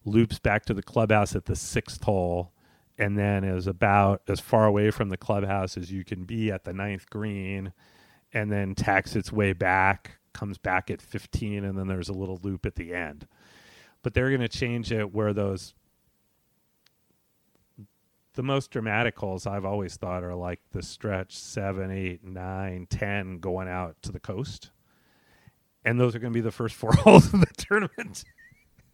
loops 0.04 0.38
back 0.38 0.64
to 0.66 0.74
the 0.74 0.82
clubhouse 0.82 1.34
at 1.34 1.46
the 1.46 1.56
sixth 1.56 2.04
hole 2.04 2.52
and 2.98 3.18
then 3.18 3.42
is 3.42 3.66
about 3.66 4.22
as 4.28 4.40
far 4.40 4.66
away 4.66 4.90
from 4.90 5.08
the 5.08 5.16
clubhouse 5.16 5.76
as 5.76 5.90
you 5.90 6.04
can 6.04 6.24
be 6.24 6.50
at 6.50 6.64
the 6.64 6.72
ninth 6.72 7.08
green 7.10 7.72
and 8.32 8.50
then 8.50 8.74
tacks 8.74 9.16
its 9.16 9.32
way 9.32 9.52
back 9.52 10.18
comes 10.32 10.58
back 10.58 10.90
at 10.90 11.02
15 11.02 11.64
and 11.64 11.78
then 11.78 11.88
there's 11.88 12.08
a 12.08 12.12
little 12.12 12.38
loop 12.42 12.64
at 12.66 12.76
the 12.76 12.94
end 12.94 13.26
but 14.02 14.14
they're 14.14 14.28
going 14.28 14.40
to 14.40 14.48
change 14.48 14.92
it 14.92 15.12
where 15.12 15.32
those 15.32 15.74
the 18.34 18.42
most 18.42 18.70
dramatic 18.70 19.18
holes 19.18 19.46
I've 19.46 19.64
always 19.64 19.96
thought 19.96 20.24
are 20.24 20.34
like 20.34 20.60
the 20.72 20.82
stretch 20.82 21.36
seven, 21.36 21.90
eight, 21.90 22.24
nine, 22.24 22.86
ten 22.88 23.38
going 23.38 23.68
out 23.68 23.96
to 24.02 24.12
the 24.12 24.20
coast. 24.20 24.70
And 25.84 26.00
those 26.00 26.14
are 26.14 26.18
going 26.18 26.32
to 26.32 26.36
be 26.36 26.40
the 26.42 26.52
first 26.52 26.74
four 26.74 26.92
holes 26.96 27.32
of 27.32 27.40
the 27.40 27.46
tournament. 27.56 28.24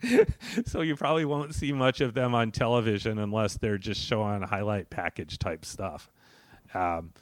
so 0.66 0.80
you 0.80 0.96
probably 0.96 1.24
won't 1.24 1.54
see 1.54 1.72
much 1.72 2.00
of 2.00 2.14
them 2.14 2.34
on 2.34 2.50
television 2.50 3.18
unless 3.18 3.56
they're 3.56 3.78
just 3.78 4.00
showing 4.00 4.42
highlight 4.42 4.90
package 4.90 5.38
type 5.38 5.64
stuff. 5.64 6.10
Um, 6.74 7.12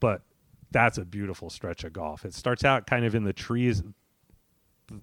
but 0.00 0.22
that's 0.70 0.98
a 0.98 1.04
beautiful 1.04 1.50
stretch 1.50 1.84
of 1.84 1.92
golf. 1.92 2.24
It 2.24 2.34
starts 2.34 2.64
out 2.64 2.86
kind 2.86 3.04
of 3.04 3.14
in 3.14 3.24
the 3.24 3.32
trees. 3.32 3.82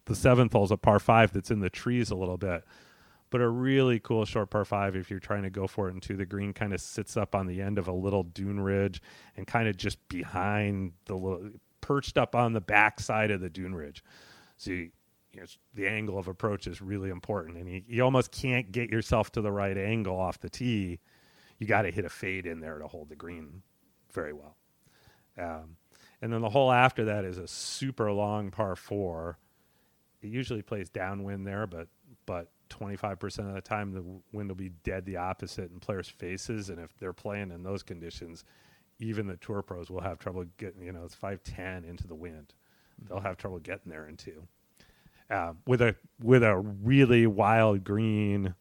The 0.06 0.16
seventh 0.16 0.54
hole's 0.54 0.72
a 0.72 0.78
par 0.78 1.00
five 1.00 1.32
that's 1.32 1.52
in 1.52 1.60
the 1.60 1.70
trees 1.70 2.12
a 2.12 2.16
little 2.16 2.38
bit, 2.38 2.64
but 3.30 3.42
a 3.42 3.48
really 3.48 4.00
cool 4.00 4.26
short 4.26 4.50
par 4.50 4.66
five 4.66 4.96
if 4.96 5.10
you're 5.10 5.20
trying 5.20 5.44
to 5.44 5.50
go 5.50 5.68
for 5.68 5.88
it 5.88 5.94
into 5.94 6.16
the 6.16 6.26
green 6.26 6.54
kind 6.54 6.74
of 6.74 6.82
sits 6.82 7.16
up 7.16 7.36
on 7.36 7.48
the 7.48 7.62
end 7.62 7.78
of 7.78 7.88
a 7.88 7.92
little 7.92 8.24
dune 8.24 8.60
ridge 8.60 9.02
and 9.38 9.46
kind 9.48 9.68
of 9.68 9.78
just 9.78 10.06
behind 10.08 10.94
the 11.06 11.16
little 11.16 11.50
perched 11.82 12.18
up 12.18 12.36
on 12.36 12.54
the 12.54 12.62
back 12.62 13.00
side 13.00 13.32
of 13.32 13.42
the 13.42 13.50
dune 13.50 13.76
ridge. 13.76 14.04
So 14.58 14.72
you, 14.72 14.92
you 15.34 15.42
know, 15.42 15.46
the 15.76 15.88
angle 15.88 16.18
of 16.18 16.28
approach 16.28 16.68
is 16.68 16.82
really 16.82 17.10
important 17.10 17.58
and 17.58 17.70
you, 17.70 17.84
you 17.88 18.04
almost 18.04 18.32
can't 18.32 18.72
get 18.72 18.90
yourself 18.90 19.32
to 19.34 19.42
the 19.42 19.52
right 19.52 19.78
angle 19.78 20.18
off 20.18 20.40
the 20.40 20.50
tee. 20.50 21.00
You 21.60 21.68
got 21.68 21.84
to 21.84 21.92
hit 21.92 22.06
a 22.06 22.10
fade 22.10 22.46
in 22.46 22.60
there 22.60 22.80
to 22.80 22.88
hold 22.88 23.10
the 23.10 23.16
green 23.16 23.62
very 24.12 24.34
well. 24.34 24.56
Um, 25.38 25.78
and 26.22 26.34
then 26.34 26.42
the 26.42 26.50
hole 26.50 26.72
after 26.72 27.06
that 27.06 27.26
is 27.26 27.38
a 27.38 27.48
super 27.48 28.12
long 28.12 28.52
par 28.52 28.76
four. 28.76 29.38
It 30.22 30.28
usually 30.28 30.62
plays 30.62 30.90
downwind 30.90 31.48
there, 31.48 31.66
but 31.66 31.88
but 32.26 32.50
25% 32.70 33.48
of 33.48 33.54
the 33.54 33.62
time 33.62 33.92
the 33.92 34.04
wind 34.32 34.50
will 34.50 34.56
be 34.56 34.70
dead 34.84 35.06
the 35.06 35.18
opposite 35.18 35.72
in 35.72 35.80
players' 35.80 36.10
faces, 36.10 36.70
and 36.70 36.80
if 36.80 36.96
they're 36.98 37.14
playing 37.14 37.52
in 37.52 37.64
those 37.64 37.84
conditions, 37.84 38.44
even 39.00 39.28
the 39.28 39.38
tour 39.38 39.62
pros 39.62 39.90
will 39.90 40.02
have 40.02 40.20
trouble 40.20 40.46
getting. 40.58 40.84
You 40.84 40.92
know, 40.92 41.04
it's 41.04 41.16
510 41.16 41.90
into 41.90 42.08
the 42.08 42.16
wind, 42.16 42.54
they'll 43.08 43.20
have 43.20 43.38
trouble 43.38 43.60
getting 43.60 43.92
there 43.92 44.08
in 44.08 44.18
two. 44.18 44.48
Um, 45.32 45.60
with 45.68 45.82
a 45.82 45.96
with 46.22 46.44
a 46.44 46.58
really 46.58 47.28
wild 47.28 47.84
green 47.84 48.56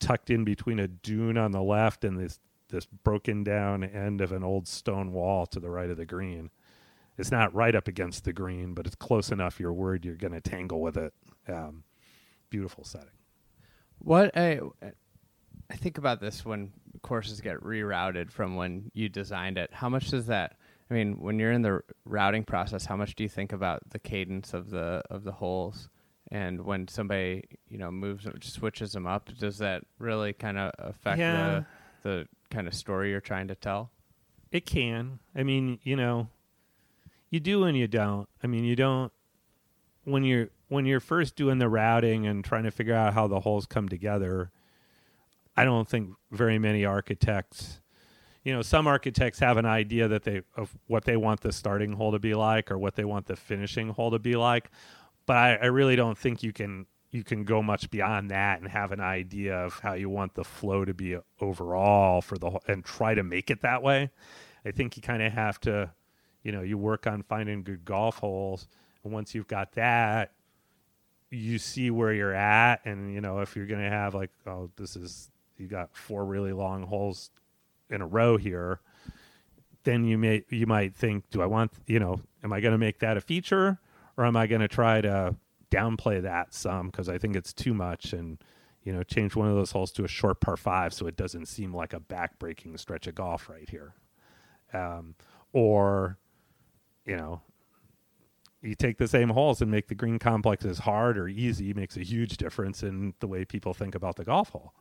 tucked 0.00 0.28
in 0.28 0.44
between 0.44 0.78
a 0.78 0.88
dune 0.88 1.38
on 1.38 1.52
the 1.52 1.62
left 1.62 2.04
and 2.04 2.18
this 2.18 2.40
this 2.68 2.86
broken 2.86 3.44
down 3.44 3.84
end 3.84 4.20
of 4.20 4.32
an 4.32 4.42
old 4.42 4.68
stone 4.68 5.12
wall 5.12 5.46
to 5.46 5.60
the 5.60 5.70
right 5.70 5.90
of 5.90 5.96
the 5.96 6.06
green. 6.06 6.50
It's 7.16 7.30
not 7.30 7.54
right 7.54 7.74
up 7.74 7.86
against 7.88 8.24
the 8.24 8.32
green, 8.32 8.74
but 8.74 8.86
it's 8.86 8.96
close 8.96 9.30
enough. 9.30 9.60
You're 9.60 9.72
worried 9.72 10.04
you're 10.04 10.16
going 10.16 10.32
to 10.32 10.40
tangle 10.40 10.80
with 10.80 10.96
it. 10.96 11.14
Um, 11.48 11.84
beautiful 12.50 12.84
setting. 12.84 13.08
What 14.04 14.36
I 14.36 14.60
I 15.70 15.76
think 15.76 15.98
about 15.98 16.20
this 16.20 16.44
when 16.44 16.72
courses 17.02 17.40
get 17.40 17.60
rerouted 17.60 18.30
from 18.30 18.54
when 18.54 18.90
you 18.94 19.08
designed 19.08 19.58
it. 19.58 19.70
How 19.72 19.88
much 19.88 20.08
does 20.10 20.26
that? 20.26 20.56
I 20.90 20.94
mean, 20.94 21.18
when 21.20 21.38
you're 21.38 21.52
in 21.52 21.62
the 21.62 21.80
routing 22.04 22.44
process, 22.44 22.84
how 22.84 22.96
much 22.96 23.14
do 23.14 23.22
you 23.22 23.28
think 23.28 23.52
about 23.52 23.82
the 23.90 23.98
cadence 23.98 24.52
of 24.54 24.70
the 24.70 25.02
of 25.10 25.24
the 25.24 25.32
holes? 25.32 25.88
And 26.30 26.64
when 26.64 26.88
somebody 26.88 27.44
you 27.68 27.78
know 27.78 27.90
moves 27.90 28.26
switches 28.42 28.92
them 28.92 29.06
up, 29.06 29.30
does 29.38 29.58
that 29.58 29.84
really 29.98 30.32
kind 30.32 30.58
of 30.58 30.72
affect 30.78 31.18
Yeah. 31.18 31.64
the 32.02 32.08
the 32.10 32.28
kind 32.50 32.66
of 32.68 32.74
story 32.74 33.10
you're 33.10 33.20
trying 33.20 33.48
to 33.48 33.54
tell? 33.54 33.90
It 34.52 34.66
can. 34.66 35.18
I 35.34 35.42
mean, 35.42 35.80
you 35.82 35.96
know, 35.96 36.28
you 37.30 37.40
do 37.40 37.64
and 37.64 37.76
you 37.76 37.88
don't. 37.88 38.28
I 38.42 38.46
mean, 38.46 38.64
you 38.64 38.76
don't 38.76 39.12
when 40.04 40.24
you're 40.24 40.48
when 40.68 40.86
you're 40.86 41.00
first 41.00 41.36
doing 41.36 41.58
the 41.58 41.68
routing 41.68 42.26
and 42.26 42.44
trying 42.44 42.64
to 42.64 42.70
figure 42.70 42.94
out 42.94 43.14
how 43.14 43.26
the 43.26 43.40
holes 43.40 43.66
come 43.66 43.88
together. 43.88 44.50
I 45.56 45.64
don't 45.64 45.88
think 45.88 46.10
very 46.32 46.58
many 46.58 46.84
architects, 46.84 47.80
you 48.42 48.52
know, 48.52 48.62
some 48.62 48.86
architects 48.86 49.38
have 49.38 49.56
an 49.56 49.66
idea 49.66 50.08
that 50.08 50.24
they 50.24 50.42
of 50.56 50.76
what 50.86 51.04
they 51.04 51.16
want 51.16 51.40
the 51.40 51.52
starting 51.52 51.92
hole 51.92 52.12
to 52.12 52.18
be 52.18 52.34
like 52.34 52.70
or 52.70 52.78
what 52.78 52.94
they 52.94 53.04
want 53.04 53.26
the 53.26 53.36
finishing 53.36 53.88
hole 53.88 54.10
to 54.10 54.18
be 54.18 54.34
like, 54.34 54.70
but 55.26 55.36
I, 55.36 55.54
I 55.54 55.66
really 55.66 55.96
don't 55.96 56.18
think 56.18 56.42
you 56.42 56.52
can 56.52 56.86
you 57.10 57.22
can 57.22 57.44
go 57.44 57.62
much 57.62 57.90
beyond 57.90 58.30
that 58.32 58.60
and 58.60 58.68
have 58.68 58.90
an 58.90 59.00
idea 59.00 59.56
of 59.56 59.78
how 59.78 59.94
you 59.94 60.10
want 60.10 60.34
the 60.34 60.44
flow 60.44 60.84
to 60.84 60.92
be 60.92 61.16
overall 61.40 62.20
for 62.20 62.36
the 62.36 62.58
and 62.66 62.84
try 62.84 63.14
to 63.14 63.22
make 63.22 63.50
it 63.50 63.62
that 63.62 63.82
way. 63.82 64.10
I 64.66 64.72
think 64.72 64.96
you 64.96 65.02
kind 65.02 65.22
of 65.22 65.32
have 65.32 65.60
to, 65.60 65.92
you 66.42 66.52
know, 66.52 66.62
you 66.62 66.76
work 66.76 67.06
on 67.06 67.22
finding 67.22 67.62
good 67.62 67.84
golf 67.84 68.18
holes, 68.18 68.66
and 69.04 69.12
once 69.12 69.34
you've 69.34 69.46
got 69.46 69.72
that, 69.72 70.32
you 71.34 71.58
see 71.58 71.90
where 71.90 72.12
you're 72.12 72.34
at, 72.34 72.80
and 72.84 73.12
you 73.12 73.20
know 73.20 73.40
if 73.40 73.56
you're 73.56 73.66
to 73.82 73.90
have 73.90 74.14
like, 74.14 74.30
oh, 74.46 74.70
this 74.76 74.96
is 74.96 75.30
you 75.58 75.66
got 75.66 75.94
four 75.96 76.24
really 76.24 76.52
long 76.52 76.84
holes 76.84 77.30
in 77.90 78.00
a 78.00 78.06
row 78.06 78.36
here, 78.36 78.80
then 79.84 80.04
you 80.04 80.18
may 80.18 80.44
you 80.48 80.66
might 80.66 80.94
think, 80.94 81.28
do 81.30 81.42
I 81.42 81.46
want 81.46 81.72
you 81.86 81.98
know, 81.98 82.20
am 82.42 82.52
I 82.52 82.60
to 82.72 82.78
make 82.78 83.00
that 83.00 83.16
a 83.16 83.20
feature, 83.20 83.78
or 84.16 84.24
am 84.24 84.36
I 84.36 84.46
to 84.60 84.68
try 84.68 85.00
to 85.00 85.36
downplay 85.70 86.22
that 86.22 86.54
some 86.54 86.86
because 86.86 87.08
I 87.08 87.18
think 87.18 87.34
it's 87.34 87.52
too 87.52 87.74
much 87.74 88.12
and 88.12 88.38
you 88.84 88.92
know 88.92 89.02
change 89.02 89.34
one 89.34 89.48
of 89.48 89.56
those 89.56 89.72
holes 89.72 89.90
to 89.92 90.04
a 90.04 90.08
short 90.08 90.40
par 90.40 90.56
five 90.56 90.94
so 90.94 91.06
it 91.06 91.16
doesn't 91.16 91.46
seem 91.46 91.74
like 91.74 91.92
a 91.92 92.00
back-breaking 92.00 92.76
stretch 92.76 93.06
of 93.06 93.14
golf 93.14 93.48
right 93.48 93.68
here, 93.68 93.94
um, 94.72 95.14
or 95.52 96.18
you 97.04 97.16
know 97.16 97.40
you 98.64 98.74
take 98.74 98.98
the 98.98 99.08
same 99.08 99.28
holes 99.28 99.60
and 99.60 99.70
make 99.70 99.88
the 99.88 99.94
green 99.94 100.18
complexes 100.18 100.78
hard 100.78 101.18
or 101.18 101.28
easy 101.28 101.74
makes 101.74 101.96
a 101.96 102.02
huge 102.02 102.36
difference 102.36 102.82
in 102.82 103.14
the 103.20 103.26
way 103.26 103.44
people 103.44 103.74
think 103.74 103.94
about 103.94 104.16
the 104.16 104.24
golf 104.24 104.50
hole. 104.50 104.74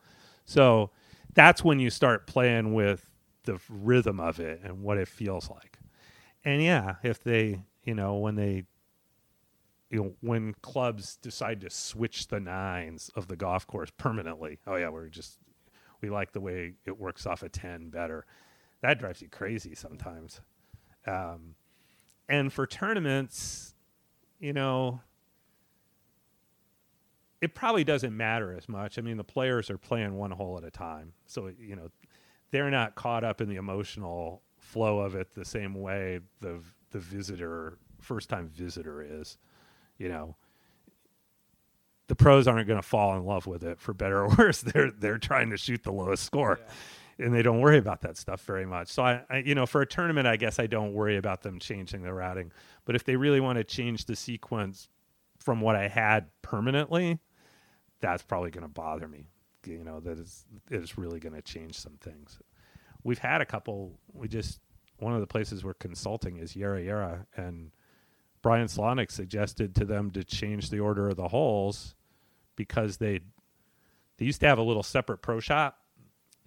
So 0.45 0.91
that's 1.33 1.63
when 1.63 1.79
you 1.79 1.89
start 1.89 2.25
playing 2.27 2.73
with 2.73 3.11
the 3.43 3.59
rhythm 3.69 4.19
of 4.19 4.39
it 4.39 4.61
and 4.63 4.81
what 4.81 4.97
it 4.97 5.07
feels 5.07 5.49
like. 5.49 5.79
And 6.45 6.61
yeah, 6.61 6.95
if 7.03 7.23
they, 7.23 7.63
you 7.83 7.93
know, 7.93 8.15
when 8.15 8.35
they 8.35 8.63
you 9.93 10.03
know 10.03 10.13
when 10.21 10.55
clubs 10.63 11.17
decide 11.17 11.61
to 11.61 11.69
switch 11.69 12.27
the 12.27 12.39
nines 12.39 13.11
of 13.15 13.27
the 13.27 13.35
golf 13.35 13.67
course 13.67 13.91
permanently. 13.95 14.59
Oh 14.65 14.75
yeah, 14.75 14.89
we're 14.89 15.07
just 15.07 15.37
we 16.01 16.09
like 16.09 16.31
the 16.31 16.41
way 16.41 16.73
it 16.85 16.99
works 16.99 17.27
off 17.27 17.43
a 17.43 17.49
ten 17.49 17.89
better. 17.89 18.25
That 18.81 18.97
drives 18.97 19.21
you 19.21 19.29
crazy 19.29 19.75
sometimes. 19.75 20.41
Um, 21.05 21.55
and 22.27 22.51
for 22.51 22.65
tournaments, 22.65 23.72
you 24.43 24.51
know, 24.51 24.99
it 27.41 27.55
probably 27.55 27.85
doesn't 27.85 28.15
matter 28.15 28.53
as 28.53 28.67
much. 28.67 28.99
I 28.99 29.01
mean, 29.01 29.15
the 29.15 29.23
players 29.23 29.69
are 29.69 29.77
playing 29.77 30.15
one 30.15 30.31
hole 30.31 30.57
at 30.57 30.65
a 30.65 30.69
time, 30.69 31.13
so 31.25 31.49
you 31.57 31.77
know 31.77 31.87
they're 32.51 32.69
not 32.69 32.95
caught 32.95 33.23
up 33.23 33.39
in 33.39 33.47
the 33.47 33.55
emotional 33.55 34.41
flow 34.59 34.99
of 34.99 35.15
it 35.15 35.33
the 35.33 35.45
same 35.45 35.73
way 35.73 36.19
the 36.41 36.59
the 36.91 36.99
visitor 36.99 37.77
first 38.01 38.29
time 38.29 38.49
visitor 38.49 39.01
is. 39.01 39.37
You 39.97 40.09
know, 40.09 40.35
the 42.07 42.15
pros 42.15 42.45
aren't 42.45 42.67
going 42.67 42.81
to 42.81 42.87
fall 42.87 43.15
in 43.15 43.23
love 43.23 43.47
with 43.47 43.63
it 43.63 43.79
for 43.79 43.93
better 43.93 44.25
or 44.25 44.35
worse. 44.37 44.59
They're 44.61 44.91
they're 44.91 45.17
trying 45.19 45.51
to 45.51 45.57
shoot 45.57 45.83
the 45.83 45.93
lowest 45.93 46.25
score. 46.25 46.59
Yeah 46.61 46.73
and 47.19 47.33
they 47.33 47.41
don't 47.41 47.59
worry 47.59 47.77
about 47.77 48.01
that 48.01 48.17
stuff 48.17 48.41
very 48.41 48.65
much. 48.65 48.89
So 48.89 49.03
I, 49.03 49.21
I, 49.29 49.37
you 49.37 49.55
know, 49.55 49.65
for 49.65 49.81
a 49.81 49.85
tournament, 49.85 50.27
I 50.27 50.35
guess 50.35 50.59
I 50.59 50.67
don't 50.67 50.93
worry 50.93 51.17
about 51.17 51.41
them 51.41 51.59
changing 51.59 52.03
the 52.03 52.13
routing. 52.13 52.51
But 52.85 52.95
if 52.95 53.03
they 53.03 53.15
really 53.15 53.39
want 53.39 53.57
to 53.57 53.63
change 53.63 54.05
the 54.05 54.15
sequence 54.15 54.89
from 55.39 55.61
what 55.61 55.75
I 55.75 55.87
had 55.87 56.27
permanently, 56.41 57.19
that's 58.01 58.23
probably 58.23 58.51
going 58.51 58.63
to 58.63 58.69
bother 58.69 59.07
me. 59.07 59.25
You 59.65 59.83
know, 59.83 59.99
that 60.01 60.19
is 60.19 60.45
it 60.69 60.83
is 60.83 60.97
really 60.97 61.19
going 61.19 61.35
to 61.35 61.41
change 61.41 61.79
some 61.79 61.97
things. 62.01 62.39
We've 63.03 63.19
had 63.19 63.41
a 63.41 63.45
couple. 63.45 63.97
We 64.11 64.27
just 64.27 64.59
one 64.99 65.13
of 65.13 65.21
the 65.21 65.27
places 65.27 65.63
we're 65.63 65.73
consulting 65.73 66.37
is 66.37 66.55
Yarra 66.55 66.81
Yarra, 66.81 67.27
and 67.37 67.71
Brian 68.41 68.67
Slawnik 68.67 69.09
suggested 69.09 69.73
to 69.75 69.85
them 69.85 70.11
to 70.11 70.23
change 70.23 70.69
the 70.69 70.79
order 70.79 71.07
of 71.09 71.15
the 71.15 71.29
holes 71.29 71.95
because 72.57 72.97
they 72.97 73.21
they 74.17 74.25
used 74.25 74.41
to 74.41 74.47
have 74.47 74.57
a 74.57 74.63
little 74.63 74.83
separate 74.83 75.19
pro 75.19 75.39
shop 75.39 75.79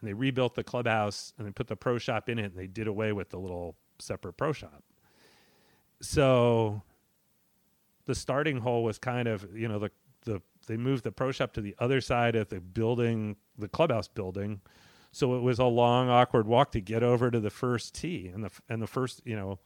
and 0.06 0.14
they 0.14 0.14
rebuilt 0.14 0.54
the 0.54 0.62
clubhouse 0.62 1.32
and 1.36 1.46
they 1.46 1.50
put 1.50 1.66
the 1.66 1.76
pro 1.76 1.98
shop 1.98 2.28
in 2.28 2.38
it 2.38 2.44
and 2.44 2.56
they 2.56 2.68
did 2.68 2.86
away 2.86 3.12
with 3.12 3.30
the 3.30 3.38
little 3.38 3.74
separate 3.98 4.34
pro 4.34 4.52
shop. 4.52 4.84
So 6.00 6.82
the 8.04 8.14
starting 8.14 8.58
hole 8.58 8.84
was 8.84 8.98
kind 8.98 9.26
of, 9.26 9.46
you 9.56 9.66
know, 9.66 9.78
the 9.80 9.90
the 10.24 10.42
they 10.68 10.76
moved 10.76 11.04
the 11.04 11.12
pro 11.12 11.32
shop 11.32 11.52
to 11.54 11.60
the 11.60 11.74
other 11.78 12.00
side 12.00 12.36
of 12.36 12.48
the 12.48 12.60
building, 12.60 13.36
the 13.58 13.68
clubhouse 13.68 14.08
building. 14.08 14.60
So 15.12 15.36
it 15.36 15.42
was 15.42 15.58
a 15.58 15.64
long 15.64 16.08
awkward 16.08 16.46
walk 16.46 16.72
to 16.72 16.80
get 16.80 17.02
over 17.02 17.30
to 17.30 17.40
the 17.40 17.50
first 17.50 17.94
tee 17.94 18.30
and 18.32 18.44
the 18.44 18.50
and 18.68 18.80
the 18.80 18.86
first, 18.86 19.22
you 19.24 19.34
know, 19.34 19.58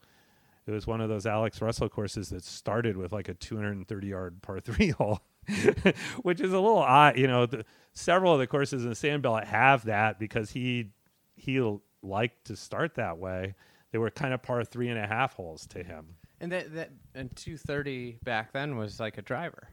it 0.65 0.71
was 0.71 0.87
one 0.87 1.01
of 1.01 1.09
those 1.09 1.25
Alex 1.25 1.61
Russell 1.61 1.89
courses 1.89 2.29
that 2.29 2.43
started 2.43 2.97
with 2.97 3.11
like 3.11 3.29
a 3.29 3.33
230 3.33 4.07
yard 4.07 4.41
par 4.41 4.59
3 4.59 4.89
hole. 4.97 5.19
which 6.21 6.39
is 6.39 6.53
a 6.53 6.59
little 6.59 6.77
odd. 6.77 7.17
You 7.17 7.27
know, 7.27 7.45
the, 7.45 7.65
several 7.93 8.33
of 8.33 8.39
the 8.39 8.47
courses 8.47 8.83
in 8.83 8.89
the 8.89 8.95
Sandbelt 8.95 9.45
have 9.45 9.85
that 9.85 10.19
because 10.19 10.51
he 10.51 10.89
he 11.35 11.59
liked 12.01 12.45
to 12.45 12.55
start 12.55 12.95
that 12.95 13.17
way. 13.17 13.55
They 13.91 13.97
were 13.97 14.09
kind 14.09 14.33
of 14.33 14.41
par 14.41 14.63
three 14.63 14.89
and 14.89 14.99
a 14.99 15.07
half 15.07 15.33
holes 15.33 15.65
to 15.67 15.83
him. 15.83 16.15
And 16.39 16.51
that 16.51 16.73
that 16.75 16.91
and 17.13 17.35
two 17.35 17.57
thirty 17.57 18.17
back 18.23 18.53
then 18.53 18.77
was 18.77 18.99
like 18.99 19.17
a 19.17 19.21
driver. 19.21 19.69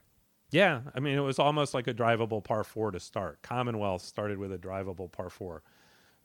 Yeah, 0.50 0.80
I 0.94 1.00
mean 1.00 1.16
it 1.16 1.22
was 1.22 1.38
almost 1.38 1.74
like 1.74 1.86
a 1.86 1.94
drivable 1.94 2.42
par 2.42 2.64
four 2.64 2.90
to 2.90 3.00
start. 3.00 3.42
Commonwealth 3.42 4.02
started 4.02 4.38
with 4.38 4.52
a 4.52 4.58
drivable 4.58 5.10
par 5.10 5.30
four. 5.30 5.62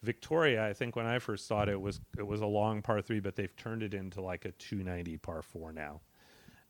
Victoria, 0.01 0.67
I 0.67 0.73
think 0.73 0.97
when 0.97 1.05
I 1.05 1.19
first 1.19 1.47
saw 1.47 1.63
it, 1.63 1.69
it 1.69 1.79
was 1.79 2.01
it 2.17 2.27
was 2.27 2.41
a 2.41 2.45
long 2.45 2.81
par 2.81 3.01
three, 3.01 3.19
but 3.19 3.35
they've 3.35 3.55
turned 3.55 3.83
it 3.83 3.93
into 3.93 4.21
like 4.21 4.45
a 4.45 4.51
two 4.51 4.83
ninety 4.83 5.17
par 5.17 5.41
four 5.41 5.71
now. 5.71 6.01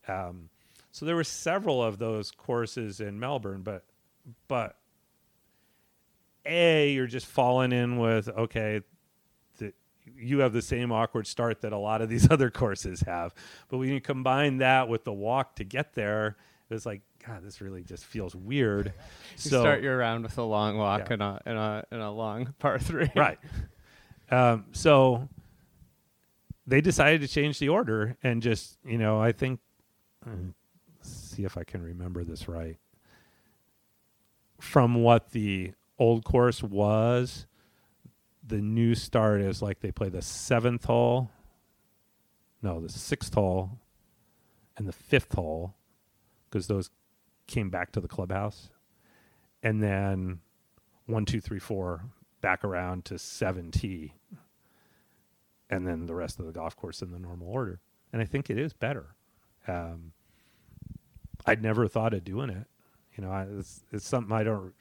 Um, 0.06 0.50
so 0.94 1.04
there 1.04 1.16
were 1.16 1.24
several 1.24 1.82
of 1.82 1.98
those 1.98 2.30
courses 2.30 3.00
in 3.00 3.18
Melbourne, 3.18 3.62
but 3.62 3.84
but 4.46 4.76
a 6.46 6.92
you're 6.92 7.08
just 7.08 7.26
falling 7.26 7.72
in 7.72 7.98
with 7.98 8.28
okay, 8.28 8.80
the, 9.58 9.72
you 10.16 10.38
have 10.38 10.52
the 10.52 10.62
same 10.62 10.92
awkward 10.92 11.26
start 11.26 11.62
that 11.62 11.72
a 11.72 11.78
lot 11.78 12.00
of 12.00 12.08
these 12.08 12.30
other 12.30 12.48
courses 12.48 13.00
have. 13.00 13.34
But 13.68 13.78
when 13.78 13.88
you 13.88 14.00
combine 14.00 14.58
that 14.58 14.88
with 14.88 15.02
the 15.02 15.12
walk 15.12 15.56
to 15.56 15.64
get 15.64 15.94
there, 15.94 16.36
it 16.70 16.74
was 16.74 16.86
like 16.86 17.02
God, 17.26 17.42
this 17.42 17.60
really 17.60 17.82
just 17.82 18.04
feels 18.04 18.36
weird. 18.36 18.86
you 19.32 19.50
so, 19.50 19.62
start 19.62 19.82
your 19.82 19.98
round 19.98 20.22
with 20.22 20.38
a 20.38 20.44
long 20.44 20.78
walk 20.78 21.08
yeah. 21.08 21.14
and 21.14 21.22
a 21.24 21.42
and 21.44 21.58
a 21.58 21.84
and 21.90 22.02
a 22.02 22.10
long 22.10 22.54
par 22.60 22.78
three. 22.78 23.10
Right. 23.16 23.40
Um, 24.30 24.66
so 24.70 25.28
they 26.68 26.80
decided 26.80 27.20
to 27.22 27.26
change 27.26 27.58
the 27.58 27.70
order 27.70 28.16
and 28.22 28.40
just 28.40 28.78
you 28.84 28.96
know 28.96 29.20
I 29.20 29.32
think 29.32 29.58
see 31.34 31.44
if 31.44 31.56
I 31.58 31.64
can 31.64 31.82
remember 31.82 32.24
this 32.24 32.48
right. 32.48 32.78
From 34.60 35.02
what 35.02 35.30
the 35.30 35.72
old 35.98 36.24
course 36.24 36.62
was, 36.62 37.46
the 38.46 38.60
new 38.60 38.94
start 38.94 39.40
is 39.40 39.60
like 39.60 39.80
they 39.80 39.90
play 39.90 40.08
the 40.08 40.22
seventh 40.22 40.84
hole, 40.84 41.30
no, 42.62 42.80
the 42.80 42.88
sixth 42.88 43.34
hole, 43.34 43.78
and 44.76 44.86
the 44.86 44.92
fifth 44.92 45.34
hole, 45.34 45.74
because 46.48 46.66
those 46.66 46.90
came 47.46 47.70
back 47.70 47.92
to 47.92 48.00
the 48.00 48.08
clubhouse, 48.08 48.70
and 49.62 49.82
then 49.82 50.40
one, 51.06 51.24
two, 51.24 51.40
three, 51.40 51.58
four, 51.58 52.04
back 52.40 52.64
around 52.64 53.04
to 53.06 53.18
seven 53.18 53.70
tee, 53.70 54.14
and 55.68 55.86
then 55.86 56.06
the 56.06 56.14
rest 56.14 56.38
of 56.38 56.46
the 56.46 56.52
golf 56.52 56.76
course 56.76 57.02
in 57.02 57.10
the 57.10 57.18
normal 57.18 57.48
order. 57.48 57.80
And 58.12 58.22
I 58.22 58.24
think 58.24 58.50
it 58.50 58.58
is 58.58 58.72
better. 58.72 59.14
Um, 59.66 60.12
I'd 61.46 61.62
never 61.62 61.88
thought 61.88 62.14
of 62.14 62.24
doing 62.24 62.50
it. 62.50 62.66
You 63.16 63.24
know, 63.24 63.30
I, 63.30 63.46
it's, 63.58 63.82
it's 63.92 64.06
something 64.06 64.32
I 64.32 64.42
don't 64.44 64.72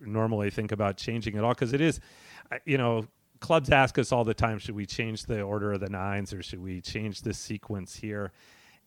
normally 0.00 0.50
think 0.50 0.72
about 0.72 0.96
changing 0.96 1.36
at 1.36 1.44
all 1.44 1.54
because 1.54 1.72
it 1.72 1.80
is, 1.80 2.00
you 2.64 2.78
know, 2.78 3.06
clubs 3.40 3.70
ask 3.70 3.98
us 3.98 4.12
all 4.12 4.24
the 4.24 4.34
time, 4.34 4.58
should 4.58 4.74
we 4.74 4.86
change 4.86 5.24
the 5.24 5.42
order 5.42 5.72
of 5.72 5.80
the 5.80 5.88
nines 5.88 6.32
or 6.32 6.42
should 6.42 6.62
we 6.62 6.80
change 6.80 7.22
the 7.22 7.34
sequence 7.34 7.96
here? 7.96 8.32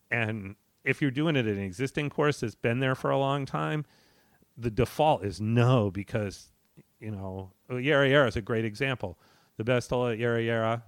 And 0.10 0.56
if 0.84 1.02
you're 1.02 1.12
doing 1.12 1.36
it 1.36 1.48
in 1.48 1.58
an 1.58 1.64
existing 1.64 2.10
course 2.10 2.40
that's 2.40 2.56
been 2.56 2.80
there 2.80 2.96
for 2.96 3.12
a 3.12 3.18
long 3.18 3.46
time, 3.46 3.86
the 4.58 4.72
default 4.72 5.24
is 5.24 5.42
no 5.42 5.92
because, 5.92 6.52
you 7.00 7.12
know, 7.12 7.52
Yarra 7.70 8.10
Yarra 8.10 8.28
is 8.28 8.38
a 8.38 8.42
great 8.42 8.66
example. 8.66 9.20
The 9.58 9.64
best 9.64 9.90
hole 9.90 10.08
at 10.08 10.18
Yarra 10.18 10.42
Yarra, 10.42 10.84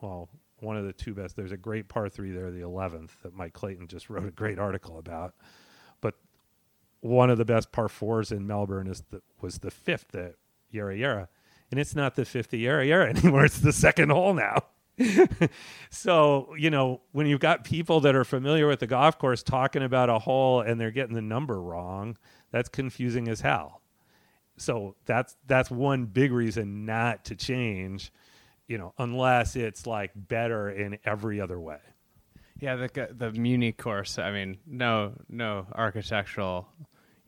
well, 0.00 0.28
one 0.60 0.76
of 0.76 0.84
the 0.84 0.92
two 0.92 1.14
best. 1.14 1.36
There's 1.36 1.52
a 1.52 1.56
great 1.56 1.88
par 1.88 2.08
three 2.08 2.32
there, 2.32 2.50
the 2.50 2.60
11th, 2.60 3.10
that 3.22 3.34
Mike 3.34 3.52
Clayton 3.52 3.88
just 3.88 4.10
wrote 4.10 4.26
a 4.26 4.30
great 4.30 4.58
article 4.58 4.98
about. 4.98 5.34
But 6.00 6.14
one 7.00 7.30
of 7.30 7.38
the 7.38 7.44
best 7.44 7.72
par 7.72 7.88
fours 7.88 8.32
in 8.32 8.46
Melbourne 8.46 8.86
is 8.86 9.02
the, 9.10 9.22
was 9.40 9.58
the 9.58 9.70
fifth 9.70 10.14
at 10.14 10.34
Yarra 10.70 10.96
Yarra. 10.96 11.28
And 11.70 11.78
it's 11.78 11.94
not 11.94 12.14
the 12.14 12.24
fifth 12.24 12.52
Yarra 12.52 12.86
Yarra 12.86 13.08
anymore. 13.16 13.44
It's 13.44 13.60
the 13.60 13.72
second 13.72 14.10
hole 14.10 14.34
now. 14.34 14.64
so, 15.90 16.54
you 16.58 16.70
know, 16.70 17.00
when 17.12 17.26
you've 17.26 17.40
got 17.40 17.62
people 17.62 18.00
that 18.00 18.16
are 18.16 18.24
familiar 18.24 18.66
with 18.66 18.80
the 18.80 18.86
golf 18.86 19.18
course 19.18 19.42
talking 19.42 19.82
about 19.82 20.10
a 20.10 20.18
hole 20.18 20.60
and 20.60 20.80
they're 20.80 20.90
getting 20.90 21.14
the 21.14 21.22
number 21.22 21.60
wrong, 21.60 22.16
that's 22.50 22.68
confusing 22.68 23.28
as 23.28 23.40
hell. 23.40 23.82
So 24.56 24.96
that's 25.06 25.36
that's 25.46 25.70
one 25.70 26.06
big 26.06 26.32
reason 26.32 26.84
not 26.84 27.24
to 27.26 27.36
change 27.36 28.10
you 28.68 28.76
know, 28.78 28.94
unless 28.98 29.56
it's 29.56 29.86
like 29.86 30.12
better 30.14 30.70
in 30.70 30.98
every 31.04 31.40
other 31.40 31.58
way. 31.58 31.78
Yeah, 32.60 32.76
the 32.76 33.08
the 33.10 33.32
Muni 33.32 33.72
course. 33.72 34.18
I 34.18 34.30
mean, 34.30 34.58
no 34.66 35.14
no 35.28 35.66
architectural, 35.74 36.68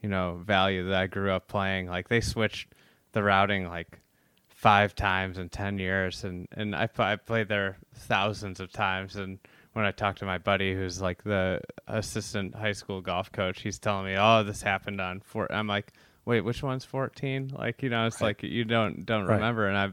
you 0.03 0.09
know, 0.09 0.41
value 0.45 0.88
that 0.88 1.01
I 1.01 1.07
grew 1.07 1.32
up 1.32 1.49
playing. 1.49 1.86
Like 1.86 2.09
they 2.09 2.20
switched 2.20 2.74
the 3.12 3.22
routing 3.22 3.66
like 3.68 4.01
five 4.49 4.95
times 4.95 5.38
in 5.38 5.49
ten 5.49 5.78
years, 5.78 6.24
and 6.24 6.47
and 6.53 6.76
I 6.76 6.88
I 6.99 7.16
played 7.16 7.49
there 7.49 7.78
thousands 7.95 8.61
of 8.61 8.70
times. 8.70 9.16
And 9.16 9.38
when 9.72 9.84
I 9.84 9.93
talked 9.93 10.18
to 10.18 10.26
my 10.26 10.38
buddy, 10.38 10.74
who's 10.74 11.01
like 11.01 11.22
the 11.22 11.61
assistant 11.86 12.55
high 12.55 12.72
school 12.72 13.01
golf 13.01 13.32
coach, 13.32 13.62
he's 13.62 13.78
telling 13.78 14.07
me, 14.07 14.16
"Oh, 14.18 14.43
this 14.43 14.62
happened 14.62 15.01
on 15.01 15.20
four. 15.20 15.51
I'm 15.51 15.68
like, 15.68 15.93
"Wait, 16.24 16.43
which 16.43 16.62
one's 16.62 16.84
14?" 16.84 17.53
Like, 17.57 17.82
you 17.82 17.88
know, 17.88 18.07
it's 18.07 18.20
right. 18.20 18.28
like 18.28 18.43
you 18.43 18.64
don't 18.64 19.07
don't 19.07 19.26
right. 19.26 19.36
remember, 19.36 19.68
and 19.68 19.78
I 19.78 19.91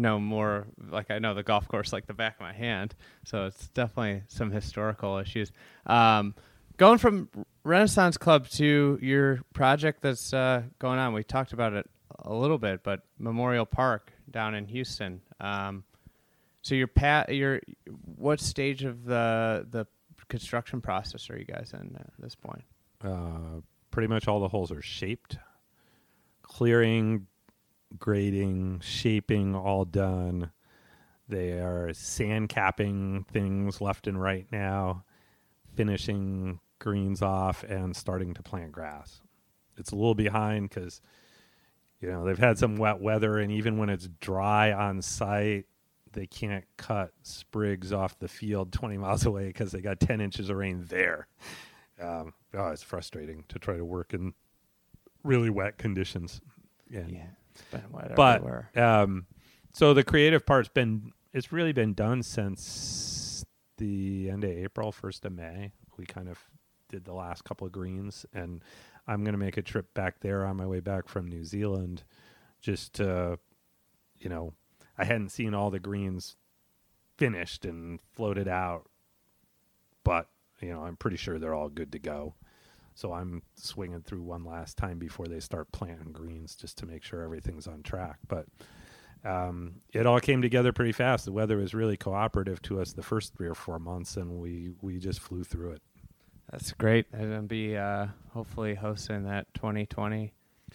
know 0.00 0.18
more 0.18 0.66
like 0.90 1.10
I 1.10 1.18
know 1.18 1.34
the 1.34 1.42
golf 1.42 1.68
course 1.68 1.92
like 1.92 2.06
the 2.06 2.14
back 2.14 2.36
of 2.36 2.40
my 2.40 2.52
hand. 2.52 2.94
So 3.24 3.46
it's 3.46 3.68
definitely 3.68 4.22
some 4.28 4.50
historical 4.50 5.18
issues. 5.18 5.52
Um, 5.86 6.34
going 6.76 6.98
from 6.98 7.28
Renaissance 7.64 8.16
Club 8.16 8.48
to 8.50 8.98
your 9.02 9.40
project 9.52 10.02
that's 10.02 10.32
uh, 10.32 10.62
going 10.78 10.98
on, 10.98 11.12
we 11.12 11.22
talked 11.22 11.52
about 11.52 11.72
it 11.74 11.88
a 12.18 12.32
little 12.32 12.58
bit, 12.58 12.82
but 12.82 13.02
Memorial 13.18 13.66
Park 13.66 14.12
down 14.30 14.54
in 14.54 14.66
Houston. 14.66 15.20
Um, 15.40 15.84
so 16.62 16.74
your 16.74 16.88
pat, 16.88 17.34
your 17.34 17.60
what 18.16 18.40
stage 18.40 18.84
of 18.84 19.04
the 19.04 19.66
the 19.70 19.86
construction 20.28 20.80
process 20.80 21.30
are 21.30 21.38
you 21.38 21.44
guys 21.44 21.72
in 21.72 21.96
at 21.98 22.12
this 22.18 22.34
point? 22.34 22.64
Uh, 23.02 23.60
pretty 23.90 24.08
much 24.08 24.28
all 24.28 24.40
the 24.40 24.48
holes 24.48 24.70
are 24.70 24.82
shaped, 24.82 25.38
clearing, 26.42 27.26
grading, 27.98 28.80
shaping 28.80 29.54
all 29.54 29.84
done. 29.84 30.50
They 31.28 31.52
are 31.52 31.92
sand 31.92 32.48
capping 32.48 33.24
things 33.30 33.80
left 33.80 34.06
and 34.06 34.20
right 34.20 34.46
now, 34.50 35.04
finishing 35.74 36.60
greens 36.78 37.22
off 37.22 37.62
and 37.62 37.94
starting 37.94 38.34
to 38.34 38.42
plant 38.42 38.72
grass. 38.72 39.20
It's 39.76 39.92
a 39.92 39.96
little 39.96 40.14
behind 40.14 40.68
because 40.68 41.00
you 42.00 42.10
know 42.10 42.24
they've 42.24 42.38
had 42.38 42.58
some 42.58 42.76
wet 42.76 43.00
weather, 43.00 43.38
and 43.38 43.52
even 43.52 43.78
when 43.78 43.90
it's 43.90 44.08
dry 44.20 44.72
on 44.72 45.02
site, 45.02 45.66
they 46.12 46.26
can't 46.26 46.64
cut 46.76 47.12
sprigs 47.22 47.92
off 47.92 48.18
the 48.18 48.28
field 48.28 48.72
20 48.72 48.98
miles 48.98 49.24
away 49.26 49.46
because 49.46 49.72
they 49.72 49.80
got 49.80 50.00
10 50.00 50.20
inches 50.20 50.50
of 50.50 50.56
rain 50.56 50.84
there. 50.88 51.28
Um, 52.00 52.32
oh, 52.54 52.68
it's 52.68 52.82
frustrating 52.82 53.44
to 53.48 53.58
try 53.58 53.76
to 53.76 53.84
work 53.84 54.14
in 54.14 54.32
really 55.22 55.50
wet 55.50 55.78
conditions. 55.78 56.40
Yeah. 56.88 57.04
Yeah, 57.08 57.26
But 58.16 58.42
um, 58.76 59.26
so 59.72 59.94
the 59.94 60.04
creative 60.04 60.44
part's 60.44 60.68
been 60.68 61.12
it's 61.32 61.52
really 61.52 61.72
been 61.72 61.94
done 61.94 62.22
since 62.22 63.44
the 63.76 64.30
end 64.30 64.44
of 64.44 64.50
April, 64.50 64.92
first 64.92 65.24
of 65.24 65.32
May. 65.32 65.72
We 65.96 66.06
kind 66.06 66.28
of 66.28 66.38
did 66.88 67.04
the 67.04 67.14
last 67.14 67.44
couple 67.44 67.66
of 67.66 67.72
greens, 67.72 68.26
and 68.32 68.62
I'm 69.06 69.22
going 69.22 69.34
to 69.34 69.38
make 69.38 69.56
a 69.56 69.62
trip 69.62 69.94
back 69.94 70.20
there 70.20 70.44
on 70.44 70.56
my 70.56 70.66
way 70.66 70.80
back 70.80 71.08
from 71.08 71.28
New 71.28 71.44
Zealand, 71.44 72.02
just 72.60 72.94
to, 72.94 73.38
you 74.18 74.28
know, 74.28 74.54
I 74.98 75.04
hadn't 75.04 75.30
seen 75.30 75.54
all 75.54 75.70
the 75.70 75.78
greens 75.78 76.36
finished 77.16 77.64
and 77.64 78.00
floated 78.12 78.48
out, 78.48 78.88
but 80.04 80.28
you 80.60 80.70
know, 80.70 80.82
I'm 80.82 80.96
pretty 80.96 81.16
sure 81.16 81.38
they're 81.38 81.54
all 81.54 81.68
good 81.68 81.92
to 81.92 81.98
go. 81.98 82.34
So 83.00 83.14
I'm 83.14 83.40
swinging 83.54 84.02
through 84.02 84.20
one 84.20 84.44
last 84.44 84.76
time 84.76 84.98
before 84.98 85.26
they 85.26 85.40
start 85.40 85.72
planting 85.72 86.12
greens 86.12 86.54
just 86.54 86.76
to 86.78 86.86
make 86.86 87.02
sure 87.02 87.22
everything's 87.22 87.66
on 87.66 87.82
track. 87.82 88.18
But 88.28 88.44
um, 89.24 89.76
it 89.94 90.04
all 90.04 90.20
came 90.20 90.42
together 90.42 90.70
pretty 90.74 90.92
fast. 90.92 91.24
The 91.24 91.32
weather 91.32 91.56
was 91.56 91.72
really 91.72 91.96
cooperative 91.96 92.60
to 92.62 92.78
us 92.78 92.92
the 92.92 93.02
first 93.02 93.34
three 93.34 93.48
or 93.48 93.54
four 93.54 93.78
months, 93.78 94.18
and 94.18 94.38
we 94.38 94.72
we 94.82 94.98
just 94.98 95.20
flew 95.20 95.44
through 95.44 95.70
it. 95.70 95.82
That's 96.50 96.72
great. 96.72 97.06
I'm 97.14 97.30
gonna 97.30 97.42
be 97.44 97.74
uh, 97.74 98.08
hopefully 98.34 98.74
hosting 98.74 99.24
that 99.24 99.46
2020 99.54 100.34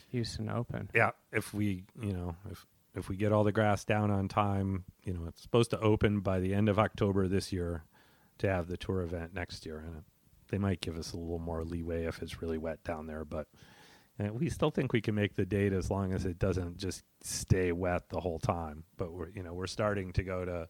Houston 0.09 0.49
Open. 0.49 0.89
Yeah, 0.95 1.11
if 1.31 1.53
we 1.53 1.83
you 2.01 2.13
know 2.13 2.35
if 2.49 2.65
if 2.95 3.07
we 3.07 3.17
get 3.17 3.33
all 3.33 3.43
the 3.43 3.51
grass 3.51 3.85
down 3.85 4.09
on 4.09 4.29
time, 4.29 4.85
you 5.03 5.13
know 5.13 5.25
it's 5.27 5.43
supposed 5.43 5.69
to 5.71 5.79
open 5.79 6.21
by 6.21 6.39
the 6.39 6.55
end 6.55 6.69
of 6.69 6.79
October 6.79 7.27
this 7.27 7.53
year 7.53 7.83
to 8.39 8.49
have 8.49 8.65
the 8.65 8.77
tour 8.77 9.03
event 9.03 9.35
next 9.35 9.63
year, 9.67 9.77
and 9.77 10.03
they 10.47 10.57
might 10.57 10.81
give 10.81 10.97
us 10.97 11.13
a 11.13 11.17
little 11.17 11.39
more 11.39 11.63
leeway 11.63 12.05
if 12.05 12.21
it's 12.21 12.41
really 12.41 12.57
wet 12.57 12.83
down 12.83 13.07
there, 13.07 13.25
but. 13.25 13.47
And 14.17 14.31
we 14.39 14.49
still 14.49 14.71
think 14.71 14.93
we 14.93 15.01
can 15.01 15.13
make 15.13 15.35
the 15.35 15.45
date 15.45 15.73
as 15.73 15.91
long 15.91 16.13
as 16.13 16.25
it 16.25 16.39
doesn't 16.39 16.77
just 16.77 17.03
stay 17.21 17.73
wet 17.73 18.07
the 18.07 18.21
whole 18.21 18.39
time. 18.39 18.85
But 18.95 19.11
we're 19.11 19.27
you 19.31 19.43
know 19.43 19.53
we're 19.53 19.67
starting 19.67 20.13
to 20.13 20.23
go 20.23 20.45
to 20.45 20.69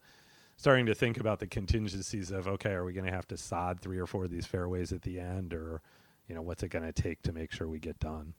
starting 0.57 0.85
to 0.85 0.95
think 0.95 1.19
about 1.19 1.39
the 1.39 1.47
contingencies 1.47 2.31
of 2.31 2.47
okay, 2.47 2.71
are 2.71 2.85
we 2.85 2.93
going 2.93 3.05
to 3.05 3.11
have 3.11 3.27
to 3.27 3.37
sod 3.37 3.79
three 3.79 3.99
or 3.99 4.07
four 4.07 4.25
of 4.25 4.31
these 4.31 4.45
fairways 4.45 4.91
at 4.91 5.01
the 5.01 5.19
end, 5.19 5.53
or 5.53 5.81
you 6.27 6.35
know 6.35 6.41
what's 6.41 6.63
it 6.63 6.69
going 6.69 6.85
to 6.85 6.91
take 6.91 7.21
to 7.23 7.33
make 7.33 7.51
sure 7.51 7.67
we 7.67 7.79
get 7.79 7.99
done? 7.99 8.33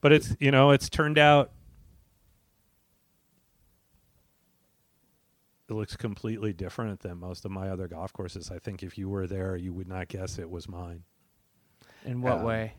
But 0.00 0.12
it's 0.12 0.36
you 0.38 0.50
know 0.50 0.70
it's 0.70 0.88
turned 0.88 1.18
out 1.18 1.52
it 5.68 5.72
looks 5.74 5.96
completely 5.96 6.52
different 6.52 7.00
than 7.00 7.18
most 7.18 7.44
of 7.44 7.50
my 7.50 7.70
other 7.70 7.88
golf 7.88 8.12
courses. 8.12 8.50
I 8.50 8.58
think 8.58 8.82
if 8.82 8.98
you 8.98 9.08
were 9.08 9.26
there, 9.26 9.56
you 9.56 9.72
would 9.72 9.88
not 9.88 10.08
guess 10.08 10.38
it 10.38 10.50
was 10.50 10.68
mine. 10.68 11.04
In 12.04 12.20
what 12.20 12.38
Um, 12.38 12.44
way? 12.44 12.74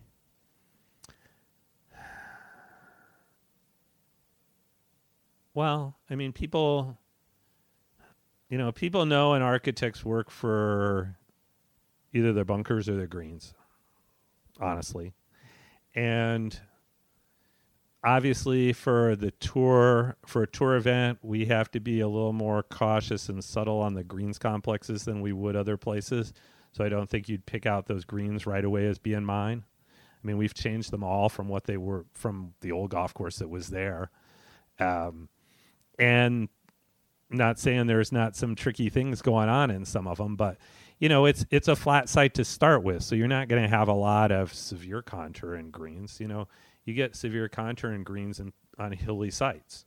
Well, 5.54 5.96
I 6.10 6.16
mean, 6.16 6.34
people, 6.34 6.98
you 8.50 8.58
know, 8.58 8.72
people 8.72 9.06
know 9.06 9.34
an 9.34 9.42
architect's 9.42 10.04
work 10.04 10.30
for 10.30 11.18
either 12.14 12.34
their 12.34 12.46
bunkers 12.46 12.90
or 12.90 12.96
their 12.96 13.08
greens, 13.08 13.54
honestly. 14.60 15.14
And 15.94 16.60
obviously, 18.06 18.72
for 18.72 19.16
the 19.16 19.32
tour, 19.32 20.16
for 20.26 20.44
a 20.44 20.48
tour 20.48 20.76
event, 20.76 21.20
we 21.22 21.46
have 21.46 21.72
to 21.72 21.80
be 21.80 22.00
a 22.02 22.08
little 22.08 22.34
more 22.34 22.64
cautious 22.64 23.30
and 23.30 23.44
subtle 23.44 23.82
on 23.82 23.96
the 23.96 24.04
greens 24.04 24.38
complexes 24.38 25.04
than 25.04 25.22
we 25.22 25.34
would 25.34 25.56
other 25.56 25.78
places. 25.78 26.34
So 26.72 26.84
I 26.84 26.90
don't 26.90 27.10
think 27.10 27.28
you'd 27.28 27.46
pick 27.46 27.66
out 27.66 27.88
those 27.88 28.06
greens 28.06 28.46
right 28.46 28.64
away 28.64 28.86
as 28.88 29.00
being 29.00 29.26
mine. 29.26 29.64
I 29.90 30.28
mean, 30.28 30.38
we've 30.38 30.54
changed 30.54 30.92
them 30.92 31.04
all 31.04 31.30
from 31.30 31.48
what 31.48 31.66
they 31.66 31.78
were 31.78 32.06
from 32.14 32.54
the 32.62 32.72
old 32.72 32.92
golf 32.92 33.14
course 33.14 33.38
that 33.38 33.50
was 33.50 33.70
there. 33.70 34.10
Um, 34.80 35.30
and 35.98 36.50
not 37.30 37.60
saying 37.60 37.88
there's 37.88 38.12
not 38.12 38.36
some 38.36 38.56
tricky 38.56 38.90
things 38.90 39.22
going 39.22 39.50
on 39.50 39.72
in 39.72 39.86
some 39.86 40.08
of 40.08 40.18
them, 40.18 40.36
but 40.36 40.58
you 41.00 41.10
know, 41.10 41.26
it's 41.26 41.46
it's 41.52 41.68
a 41.68 41.76
flat 41.76 42.10
site 42.10 42.34
to 42.36 42.46
start 42.46 42.84
with, 42.84 43.04
so 43.04 43.16
you're 43.16 43.28
not 43.28 43.48
going 43.48 43.62
to 43.62 43.70
have 43.70 43.88
a 43.88 43.94
lot 43.94 44.32
of 44.32 44.54
severe 44.54 45.02
contour 45.02 45.56
in 45.56 45.70
greens. 45.70 46.20
You 46.20 46.28
know, 46.28 46.48
you 46.86 46.94
get 46.94 47.16
severe 47.16 47.50
contour 47.50 47.92
in 47.92 48.04
greens 48.04 48.40
in, 48.40 48.54
on 48.78 48.92
hilly 48.92 49.32
sites. 49.32 49.86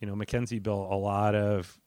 You 0.00 0.06
know, 0.06 0.16
Mackenzie 0.16 0.58
built 0.58 0.90
a 0.90 0.96
lot 0.96 1.34
of 1.34 1.78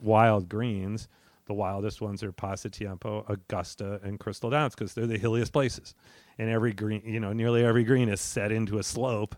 wild 0.00 0.48
greens. 0.48 1.08
The 1.46 1.54
wildest 1.54 2.00
ones 2.00 2.22
are 2.22 2.32
Pasatiempo, 2.32 3.28
Augusta, 3.28 4.00
and 4.02 4.18
Crystal 4.18 4.50
Downs 4.50 4.74
because 4.74 4.94
they're 4.94 5.06
the 5.06 5.18
hilliest 5.18 5.52
places. 5.52 5.94
And 6.38 6.48
every 6.48 6.72
green, 6.72 7.02
you 7.04 7.20
know, 7.20 7.32
nearly 7.32 7.64
every 7.64 7.84
green 7.84 8.08
is 8.08 8.20
set 8.20 8.52
into 8.52 8.78
a 8.78 8.82
slope 8.82 9.34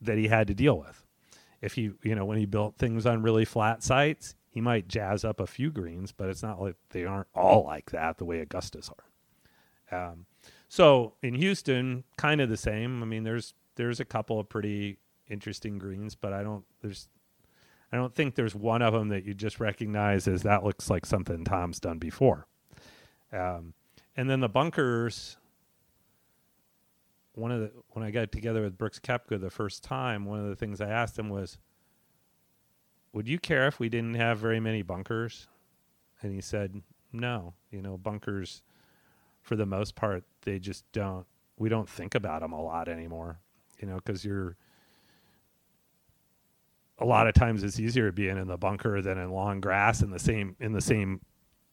that 0.00 0.18
he 0.18 0.28
had 0.28 0.48
to 0.48 0.54
deal 0.54 0.78
with. 0.78 1.04
If 1.60 1.74
he, 1.74 1.92
you 2.02 2.14
know, 2.14 2.24
when 2.24 2.38
he 2.38 2.46
built 2.46 2.76
things 2.78 3.06
on 3.06 3.22
really 3.22 3.44
flat 3.44 3.82
sites, 3.82 4.34
he 4.50 4.60
might 4.60 4.88
jazz 4.88 5.24
up 5.24 5.40
a 5.40 5.46
few 5.46 5.70
greens, 5.70 6.12
but 6.12 6.28
it's 6.28 6.42
not 6.42 6.60
like 6.60 6.76
they 6.90 7.04
aren't 7.04 7.28
all 7.34 7.64
like 7.64 7.90
that 7.90 8.18
the 8.18 8.24
way 8.24 8.40
Augustas 8.44 8.90
are. 8.90 10.10
Um, 10.10 10.26
so 10.68 11.14
in 11.22 11.34
Houston, 11.34 12.04
kind 12.16 12.40
of 12.40 12.48
the 12.48 12.56
same. 12.56 13.02
I 13.02 13.06
mean, 13.06 13.24
there's 13.24 13.54
there's 13.76 14.00
a 14.00 14.04
couple 14.04 14.40
of 14.40 14.48
pretty 14.48 14.98
interesting 15.28 15.78
greens, 15.78 16.14
but 16.14 16.32
I 16.32 16.42
don't 16.42 16.64
there's 16.82 17.08
I 17.92 17.96
don't 17.96 18.14
think 18.14 18.34
there's 18.34 18.54
one 18.54 18.82
of 18.82 18.92
them 18.92 19.08
that 19.08 19.24
you 19.24 19.34
just 19.34 19.60
recognize 19.60 20.26
as 20.26 20.42
that 20.42 20.64
looks 20.64 20.90
like 20.90 21.06
something 21.06 21.44
Tom's 21.44 21.78
done 21.78 21.98
before. 21.98 22.46
Um, 23.32 23.74
and 24.16 24.28
then 24.28 24.40
the 24.40 24.48
bunkers. 24.48 25.36
One 27.34 27.52
of 27.52 27.60
the 27.60 27.70
when 27.90 28.02
I 28.02 28.10
got 28.10 28.32
together 28.32 28.62
with 28.62 28.78
Brooks 28.78 28.98
Koepka 28.98 29.38
the 29.38 29.50
first 29.50 29.84
time, 29.84 30.24
one 30.24 30.40
of 30.40 30.48
the 30.48 30.56
things 30.56 30.80
I 30.80 30.88
asked 30.88 31.18
him 31.18 31.28
was, 31.28 31.58
"Would 33.12 33.28
you 33.28 33.38
care 33.38 33.66
if 33.66 33.78
we 33.78 33.90
didn't 33.90 34.14
have 34.14 34.38
very 34.38 34.58
many 34.58 34.80
bunkers?" 34.80 35.46
And 36.22 36.32
he 36.32 36.40
said, 36.40 36.82
"No. 37.12 37.52
You 37.70 37.82
know, 37.82 37.98
bunkers, 37.98 38.62
for 39.46 39.56
the 39.56 39.66
most 39.66 39.94
part, 39.94 40.24
they 40.42 40.58
just 40.58 40.84
don't. 40.92 41.24
We 41.58 41.68
don't 41.68 41.88
think 41.88 42.14
about 42.14 42.42
them 42.42 42.52
a 42.52 42.62
lot 42.62 42.88
anymore. 42.88 43.38
You 43.80 43.88
know, 43.88 43.96
because 43.96 44.24
you're." 44.24 44.56
a 46.98 47.04
lot 47.04 47.26
of 47.26 47.34
times 47.34 47.62
it's 47.62 47.78
easier 47.78 48.10
being 48.10 48.38
in 48.38 48.48
the 48.48 48.56
bunker 48.56 49.02
than 49.02 49.18
in 49.18 49.30
long 49.30 49.60
grass 49.60 50.00
in 50.00 50.10
the 50.10 50.18
same 50.18 50.56
in 50.60 50.72
the 50.72 50.80
same 50.80 51.20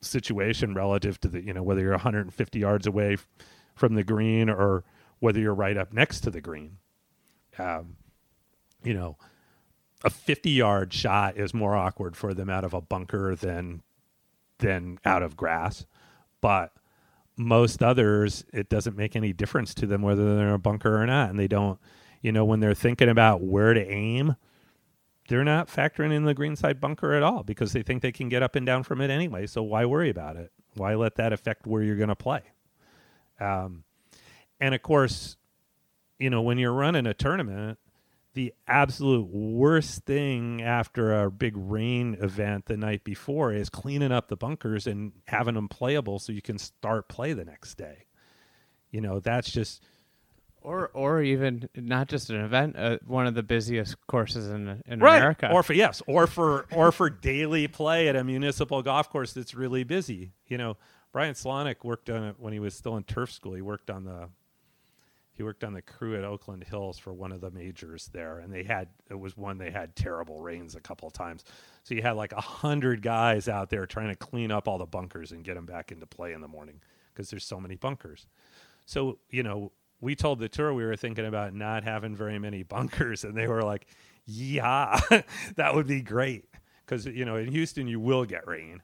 situation 0.01 0.73
relative 0.73 1.19
to 1.21 1.29
the 1.29 1.41
you 1.41 1.53
know 1.53 1.63
whether 1.63 1.81
you're 1.81 1.91
150 1.91 2.59
yards 2.59 2.87
away 2.87 3.13
f- 3.13 3.27
from 3.75 3.95
the 3.95 4.03
green 4.03 4.49
or 4.49 4.83
whether 5.19 5.39
you're 5.39 5.53
right 5.53 5.77
up 5.77 5.93
next 5.93 6.21
to 6.21 6.29
the 6.29 6.41
green. 6.41 6.77
Um, 7.57 7.95
you 8.83 8.93
know, 8.93 9.17
a 10.03 10.09
50 10.09 10.49
yard 10.49 10.93
shot 10.93 11.37
is 11.37 11.53
more 11.53 11.75
awkward 11.75 12.17
for 12.17 12.33
them 12.33 12.49
out 12.49 12.65
of 12.65 12.73
a 12.73 12.81
bunker 12.81 13.35
than 13.35 13.81
than 14.59 14.99
out 15.05 15.23
of 15.23 15.37
grass, 15.37 15.85
but 16.41 16.73
most 17.35 17.81
others 17.81 18.45
it 18.53 18.69
doesn't 18.69 18.95
make 18.95 19.15
any 19.15 19.33
difference 19.33 19.73
to 19.75 19.87
them 19.87 20.01
whether 20.01 20.35
they're 20.35 20.49
in 20.49 20.53
a 20.53 20.59
bunker 20.59 21.01
or 21.01 21.05
not, 21.05 21.29
and 21.29 21.39
they 21.39 21.47
don't. 21.47 21.79
You 22.21 22.31
know, 22.31 22.45
when 22.45 22.61
they're 22.61 22.73
thinking 22.73 23.09
about 23.09 23.41
where 23.41 23.73
to 23.73 23.85
aim, 23.85 24.37
they're 25.27 25.43
not 25.43 25.67
factoring 25.67 26.13
in 26.13 26.23
the 26.23 26.33
green 26.33 26.55
side 26.55 26.79
bunker 26.79 27.13
at 27.13 27.23
all 27.23 27.43
because 27.43 27.73
they 27.73 27.81
think 27.81 28.01
they 28.01 28.13
can 28.13 28.29
get 28.29 28.41
up 28.43 28.55
and 28.55 28.65
down 28.65 28.83
from 28.83 29.01
it 29.01 29.09
anyway. 29.09 29.45
So 29.45 29.61
why 29.61 29.85
worry 29.85 30.09
about 30.09 30.37
it? 30.37 30.51
Why 30.75 30.95
let 30.95 31.15
that 31.15 31.33
affect 31.33 31.67
where 31.67 31.83
you're 31.83 31.97
going 31.97 32.09
to 32.09 32.15
play? 32.15 32.41
Um, 33.41 33.83
and 34.59 34.73
of 34.73 34.81
course, 34.81 35.35
you 36.19 36.29
know, 36.29 36.41
when 36.41 36.57
you're 36.57 36.73
running 36.73 37.05
a 37.05 37.13
tournament, 37.13 37.77
the 38.33 38.53
absolute 38.67 39.27
worst 39.27 40.05
thing 40.05 40.61
after 40.61 41.23
a 41.23 41.29
big 41.31 41.53
rain 41.55 42.17
event 42.21 42.65
the 42.65 42.77
night 42.77 43.03
before 43.03 43.53
is 43.53 43.69
cleaning 43.69 44.11
up 44.11 44.27
the 44.27 44.35
bunkers 44.37 44.87
and 44.87 45.11
having 45.27 45.55
them 45.55 45.67
playable 45.67 46.19
so 46.19 46.31
you 46.31 46.41
can 46.41 46.57
start 46.57 47.07
play 47.09 47.33
the 47.33 47.45
next 47.45 47.75
day. 47.75 48.05
You 48.91 49.01
know, 49.01 49.19
that's 49.19 49.51
just 49.51 49.83
Or 50.61 50.87
or 50.93 51.21
even 51.21 51.67
not 51.75 52.07
just 52.07 52.29
an 52.29 52.37
event, 52.37 52.75
uh, 52.77 52.97
one 53.05 53.27
of 53.27 53.35
the 53.35 53.43
busiest 53.43 53.95
courses 54.07 54.47
in 54.49 54.81
in 54.85 54.99
right. 54.99 55.17
America. 55.17 55.49
Or 55.51 55.61
for 55.61 55.73
yes, 55.73 56.01
or 56.07 56.25
for 56.25 56.67
or 56.71 56.91
for 56.93 57.09
daily 57.09 57.67
play 57.67 58.07
at 58.07 58.15
a 58.15 58.23
municipal 58.23 58.81
golf 58.81 59.09
course 59.09 59.33
that's 59.33 59.53
really 59.53 59.83
busy. 59.83 60.31
You 60.47 60.57
know, 60.57 60.77
Brian 61.11 61.33
Slawnik 61.33 61.83
worked 61.83 62.09
on 62.09 62.23
it 62.23 62.35
when 62.39 62.53
he 62.53 62.59
was 62.59 62.75
still 62.75 62.95
in 62.95 63.03
turf 63.03 63.31
school. 63.31 63.53
He 63.55 63.61
worked 63.61 63.89
on 63.89 64.05
the 64.05 64.29
he 65.33 65.43
worked 65.43 65.63
on 65.63 65.73
the 65.73 65.81
crew 65.81 66.15
at 66.15 66.23
Oakland 66.23 66.63
Hills 66.63 66.97
for 66.99 67.11
one 67.11 67.31
of 67.31 67.41
the 67.41 67.51
majors 67.51 68.09
there, 68.13 68.39
and 68.39 68.53
they 68.53 68.63
had 68.63 68.89
it 69.09 69.19
was 69.19 69.35
one 69.35 69.57
they 69.57 69.71
had 69.71 69.95
terrible 69.95 70.41
rains 70.41 70.75
a 70.75 70.79
couple 70.79 71.07
of 71.07 71.13
times. 71.13 71.43
So 71.83 71.95
you 71.95 72.01
had 72.01 72.11
like 72.11 72.33
a 72.33 72.41
hundred 72.41 73.01
guys 73.01 73.47
out 73.47 73.69
there 73.69 73.85
trying 73.85 74.09
to 74.09 74.15
clean 74.15 74.51
up 74.51 74.67
all 74.67 74.77
the 74.77 74.85
bunkers 74.85 75.31
and 75.31 75.43
get 75.43 75.55
them 75.55 75.65
back 75.65 75.91
into 75.91 76.05
play 76.05 76.33
in 76.33 76.41
the 76.41 76.47
morning 76.47 76.79
because 77.13 77.29
there's 77.29 77.45
so 77.45 77.59
many 77.59 77.75
bunkers. 77.75 78.27
So, 78.85 79.19
you 79.29 79.43
know, 79.43 79.71
we 80.01 80.15
told 80.15 80.39
the 80.39 80.49
tour 80.49 80.73
we 80.73 80.83
were 80.83 80.95
thinking 80.95 81.25
about 81.25 81.53
not 81.53 81.83
having 81.83 82.15
very 82.15 82.39
many 82.39 82.63
bunkers, 82.63 83.23
and 83.23 83.35
they 83.35 83.47
were 83.47 83.63
like, 83.63 83.87
yeah, 84.25 84.99
that 85.55 85.73
would 85.73 85.87
be 85.87 86.01
great. 86.01 86.45
Because, 86.85 87.05
you 87.05 87.25
know, 87.25 87.37
in 87.37 87.47
Houston, 87.47 87.87
you 87.87 87.99
will 87.99 88.25
get 88.25 88.47
rain. 88.47 88.81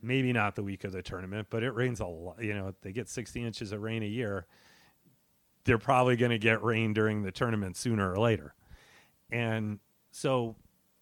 Maybe 0.00 0.32
not 0.32 0.56
the 0.56 0.62
week 0.64 0.84
of 0.84 0.92
the 0.92 1.02
tournament, 1.02 1.48
but 1.50 1.62
it 1.62 1.70
rains 1.70 2.00
a 2.00 2.06
lot. 2.06 2.42
You 2.42 2.54
know, 2.54 2.74
they 2.82 2.92
get 2.92 3.08
60 3.08 3.44
inches 3.44 3.70
of 3.70 3.82
rain 3.82 4.02
a 4.02 4.06
year. 4.06 4.46
They're 5.64 5.78
probably 5.78 6.16
going 6.16 6.30
to 6.30 6.38
get 6.38 6.62
rain 6.62 6.92
during 6.92 7.22
the 7.22 7.32
tournament 7.32 7.76
sooner 7.76 8.10
or 8.10 8.18
later. 8.18 8.54
And 9.30 9.78
so, 10.10 10.56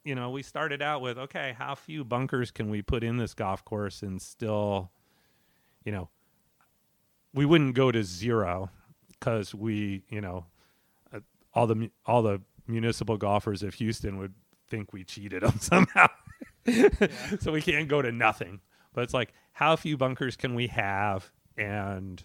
you 0.05 0.15
know, 0.15 0.31
we 0.31 0.43
started 0.43 0.83
out 0.83 1.01
with 1.01 1.19
okay, 1.19 1.55
how 1.59 1.75
few 1.75 2.05
bunkers 2.05 2.51
can 2.51 2.71
we 2.71 2.83
put 2.83 3.03
in 3.03 3.17
this 3.17 3.35
golf 3.35 3.65
course 3.65 4.03
and 4.03 4.21
still, 4.21 4.91
you 5.85 5.93
know, 5.93 6.09
we 7.33 7.45
wouldn't 7.45 7.75
go 7.75 7.91
to 7.91 8.03
zero 8.03 8.71
because 9.11 9.55
we, 9.55 10.05
you 10.09 10.21
know, 10.21 10.47
uh, 11.13 11.21
all 11.55 11.67
the 11.67 11.91
all 12.07 12.23
the 12.23 12.41
municipal 12.67 13.17
golfers 13.17 13.63
of 13.63 13.75
Houston 13.75 14.19
would 14.19 14.35
think 14.69 14.93
we 14.93 15.05
cheated 15.05 15.43
them 15.43 15.57
somehow. 15.61 16.09
so 17.41 17.53
we 17.53 17.63
can't 17.63 17.89
go 17.89 18.01
to 18.03 18.13
nothing. 18.13 18.61
But 18.93 19.05
it's 19.05 19.15
like, 19.15 19.33
how 19.53 19.77
few 19.77 19.97
bunkers 19.97 20.37
can 20.37 20.55
we 20.55 20.69
have 20.69 21.31
and 21.57 22.23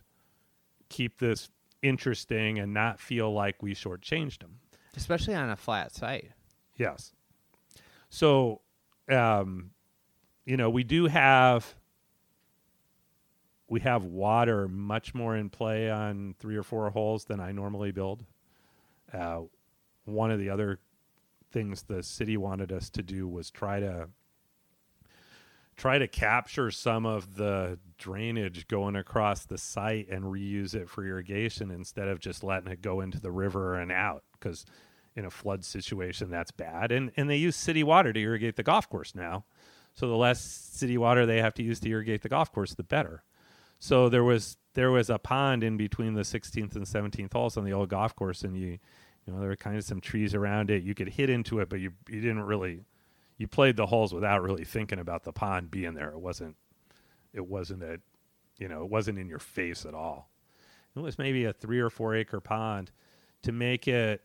keep 0.90 1.20
this 1.20 1.50
interesting 1.88 2.60
and 2.60 2.74
not 2.74 3.00
feel 3.00 3.34
like 3.34 3.62
we 3.62 3.74
shortchanged 3.76 4.40
them? 4.40 4.60
especially 4.96 5.36
on 5.36 5.50
a 5.50 5.56
flat 5.56 5.94
site. 5.94 6.32
Yes. 6.78 7.14
So, 8.10 8.62
um, 9.10 9.72
you 10.46 10.58
know, 10.58 10.70
we 10.70 10.84
do 10.84 11.08
have 11.08 11.76
we 13.68 13.80
have 13.80 14.04
water 14.04 14.68
much 14.68 15.16
more 15.16 15.36
in 15.36 15.50
play 15.50 15.90
on 15.90 16.36
three 16.40 16.56
or 16.56 16.64
four 16.64 16.90
holes 16.92 17.26
than 17.26 17.40
I 17.40 17.52
normally 17.52 17.92
build. 17.92 18.24
Uh, 19.12 19.42
one 20.06 20.30
of 20.30 20.40
the 20.40 20.50
other 20.50 20.80
things 21.52 21.84
the 21.84 22.04
city 22.04 22.38
wanted 22.38 22.72
us 22.72 22.92
to 22.92 23.02
do 23.02 23.28
was 23.28 23.50
try 23.50 23.80
to 23.80 24.10
try 25.78 25.98
to 25.98 26.08
capture 26.08 26.72
some 26.72 27.06
of 27.06 27.36
the 27.36 27.78
drainage 27.98 28.68
going 28.68 28.96
across 28.96 29.46
the 29.46 29.58
site 29.58 30.08
and 30.10 30.24
reuse 30.26 30.74
it 30.74 30.90
for 30.90 31.06
irrigation 31.06 31.70
instead 31.72 32.08
of 32.08 32.20
just 32.20 32.44
letting 32.44 32.72
it 32.72 32.82
go 32.82 33.02
into 33.02 33.20
the 33.20 33.32
river 33.32 33.76
and 33.76 33.92
out 33.92 34.24
because 34.34 34.66
in 35.16 35.26
a 35.26 35.30
flood 35.30 35.64
situation 35.64 36.30
that's 36.30 36.52
bad. 36.52 36.92
And 36.92 37.12
and 37.18 37.30
they 37.30 37.38
use 37.38 37.56
city 37.56 37.84
water 37.84 38.14
to 38.14 38.20
irrigate 38.20 38.56
the 38.56 38.64
golf 38.64 38.90
course 38.90 39.16
now. 39.16 39.46
So 39.94 40.08
the 40.08 40.16
less 40.16 40.42
city 40.42 40.98
water 40.98 41.26
they 41.26 41.42
have 41.42 41.54
to 41.56 41.64
use 41.64 41.80
to 41.82 41.90
irrigate 41.90 42.22
the 42.22 42.30
golf 42.30 42.52
course 42.52 42.74
the 42.74 42.84
better. 42.84 43.24
So 43.80 44.10
there 44.10 44.24
was 44.24 44.58
there 44.74 44.92
was 44.92 45.10
a 45.10 45.18
pond 45.18 45.64
in 45.64 45.78
between 45.78 46.14
the 46.16 46.22
16th 46.22 46.76
and 46.76 46.86
17th 46.86 47.32
holes 47.32 47.56
on 47.58 47.64
the 47.64 47.74
old 47.74 47.90
golf 47.90 48.16
course 48.16 48.44
and 48.44 48.58
you 48.58 48.78
you 49.26 49.34
know 49.34 49.40
there 49.40 49.50
were 49.50 49.56
kind 49.56 49.78
of 49.78 49.84
some 49.84 50.02
trees 50.02 50.36
around 50.36 50.70
it. 50.70 50.84
You 50.84 50.96
could 50.96 51.10
hit 51.10 51.30
into 51.30 51.60
it 51.60 51.70
but 51.70 51.80
you 51.80 51.92
you 52.10 52.22
didn't 52.22 52.44
really 52.44 52.84
you 53.38 53.48
played 53.48 53.76
the 53.76 53.86
holes 53.86 54.14
without 54.14 54.42
really 54.42 54.64
thinking 54.64 55.00
about 55.00 55.24
the 55.24 55.34
pond 55.34 55.72
being 55.72 55.94
there. 55.94 56.10
It 56.10 56.20
wasn't 56.20 56.56
it 57.34 57.46
wasn't 57.46 57.84
a 57.84 58.00
you 58.58 58.68
know, 58.68 58.84
it 58.84 58.90
wasn't 58.90 59.20
in 59.20 59.28
your 59.28 59.40
face 59.40 59.86
at 59.86 59.94
all. 59.94 60.30
It 60.96 61.00
was 61.00 61.18
maybe 61.18 61.44
a 61.44 61.52
three 61.52 61.80
or 61.80 61.90
four 61.90 62.16
acre 62.16 62.40
pond 62.40 62.92
to 63.42 63.52
make 63.52 63.88
it 63.88 64.22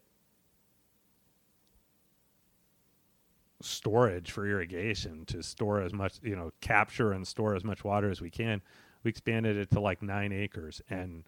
storage 3.62 4.30
for 4.30 4.46
irrigation 4.46 5.26
to 5.26 5.42
store 5.42 5.82
as 5.82 5.92
much 5.92 6.14
you 6.22 6.34
know 6.34 6.50
capture 6.61 7.12
and 7.12 7.26
store 7.26 7.54
as 7.54 7.62
much 7.62 7.84
water 7.84 8.11
as 8.11 8.20
we 8.20 8.30
can 8.30 8.62
we 9.04 9.11
expanded 9.11 9.56
it 9.56 9.70
to 9.70 9.80
like 9.80 10.02
nine 10.02 10.32
acres 10.32 10.80
and 10.88 11.24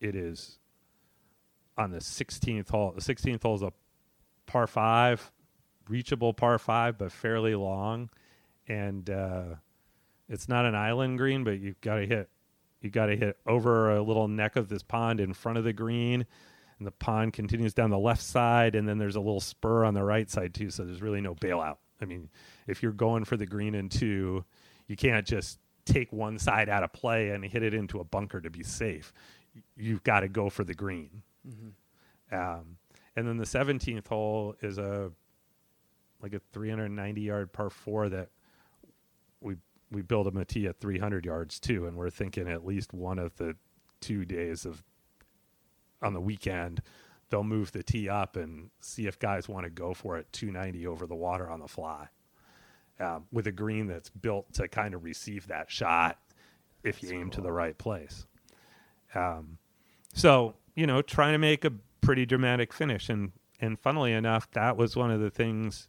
it 0.00 0.14
is 0.14 0.58
on 1.76 1.90
the 1.90 1.98
16th 1.98 2.70
hole 2.70 2.92
the 2.94 3.00
16th 3.00 3.42
hole 3.42 3.56
is 3.56 3.62
a 3.62 3.72
par 4.46 4.68
five 4.68 5.32
reachable 5.88 6.34
par 6.34 6.58
five, 6.58 6.98
but 6.98 7.12
fairly 7.12 7.54
long. 7.54 8.10
And 8.68 9.08
uh, 9.10 9.44
it's 10.28 10.48
not 10.48 10.64
an 10.64 10.74
island 10.74 11.18
green, 11.18 11.44
but 11.44 11.60
you've 11.60 11.80
got 11.80 11.96
to 11.96 12.06
hit 12.06 12.28
you 12.82 12.90
got 12.90 13.06
to 13.06 13.16
hit 13.16 13.38
over 13.46 13.92
a 13.92 14.02
little 14.02 14.26
neck 14.28 14.56
of 14.56 14.68
this 14.68 14.82
pond 14.82 15.20
in 15.20 15.32
front 15.32 15.56
of 15.56 15.64
the 15.64 15.72
green, 15.72 16.26
and 16.78 16.86
the 16.86 16.90
pond 16.90 17.32
continues 17.32 17.72
down 17.72 17.90
the 17.90 17.98
left 17.98 18.22
side, 18.22 18.74
and 18.74 18.88
then 18.88 18.98
there's 18.98 19.14
a 19.14 19.20
little 19.20 19.40
spur 19.40 19.84
on 19.84 19.94
the 19.94 20.02
right 20.02 20.28
side 20.28 20.52
too. 20.52 20.68
So 20.68 20.84
there's 20.84 21.00
really 21.00 21.20
no 21.20 21.34
bailout. 21.36 21.76
I 22.00 22.04
mean, 22.06 22.28
if 22.66 22.82
you're 22.82 22.92
going 22.92 23.24
for 23.24 23.36
the 23.36 23.46
green 23.46 23.76
in 23.76 23.88
two, 23.88 24.44
you 24.88 24.96
can't 24.96 25.24
just 25.24 25.60
take 25.84 26.12
one 26.12 26.38
side 26.38 26.68
out 26.68 26.82
of 26.82 26.92
play 26.92 27.30
and 27.30 27.44
hit 27.44 27.62
it 27.62 27.72
into 27.72 28.00
a 28.00 28.04
bunker 28.04 28.40
to 28.40 28.50
be 28.50 28.64
safe. 28.64 29.12
You've 29.76 30.02
got 30.02 30.20
to 30.20 30.28
go 30.28 30.50
for 30.50 30.64
the 30.64 30.74
green. 30.74 31.22
Um, 32.32 32.78
and 33.14 33.28
then 33.28 33.36
the 33.36 33.44
17th 33.44 34.08
hole 34.08 34.56
is 34.60 34.78
a 34.78 35.12
like 36.22 36.34
a 36.34 36.40
390 36.52 37.20
yard 37.20 37.52
par 37.52 37.70
four 37.70 38.08
that 38.08 38.28
we 39.40 39.56
we 39.90 40.02
build 40.02 40.26
a 40.26 40.44
tee 40.44 40.66
at 40.66 40.80
300 40.80 41.26
yards 41.26 41.60
too, 41.60 41.86
and 41.86 41.96
we're 41.96 42.10
thinking 42.10 42.48
at 42.48 42.64
least 42.64 42.94
one 42.94 43.18
of 43.18 43.36
the 43.36 43.56
two 44.00 44.24
days 44.24 44.64
of 44.64 44.82
on 46.02 46.14
the 46.14 46.20
weekend 46.20 46.82
they'll 47.30 47.42
move 47.42 47.72
the 47.72 47.82
tee 47.82 48.10
up 48.10 48.36
and 48.36 48.68
see 48.80 49.06
if 49.06 49.18
guys 49.18 49.48
want 49.48 49.64
to 49.64 49.70
go 49.70 49.94
for 49.94 50.18
it 50.18 50.30
290 50.32 50.86
over 50.86 51.06
the 51.06 51.14
water 51.14 51.48
on 51.48 51.60
the 51.60 51.66
fly 51.68 52.06
um, 53.00 53.24
with 53.32 53.46
a 53.46 53.52
green 53.52 53.86
that's 53.86 54.10
built 54.10 54.52
to 54.52 54.68
kind 54.68 54.94
of 54.94 55.02
receive 55.02 55.46
that 55.48 55.70
shot 55.70 56.18
if 56.84 57.02
you 57.02 57.10
aim 57.12 57.30
to 57.30 57.40
the 57.40 57.50
right 57.50 57.78
place. 57.78 58.26
Um, 59.14 59.58
so 60.12 60.54
you 60.74 60.86
know, 60.86 61.02
trying 61.02 61.32
to 61.32 61.38
make 61.38 61.64
a 61.64 61.72
pretty 62.00 62.26
dramatic 62.26 62.72
finish, 62.72 63.08
and 63.08 63.32
and 63.60 63.78
funnily 63.78 64.12
enough, 64.12 64.50
that 64.52 64.76
was 64.76 64.96
one 64.96 65.10
of 65.10 65.20
the 65.20 65.30
things 65.30 65.88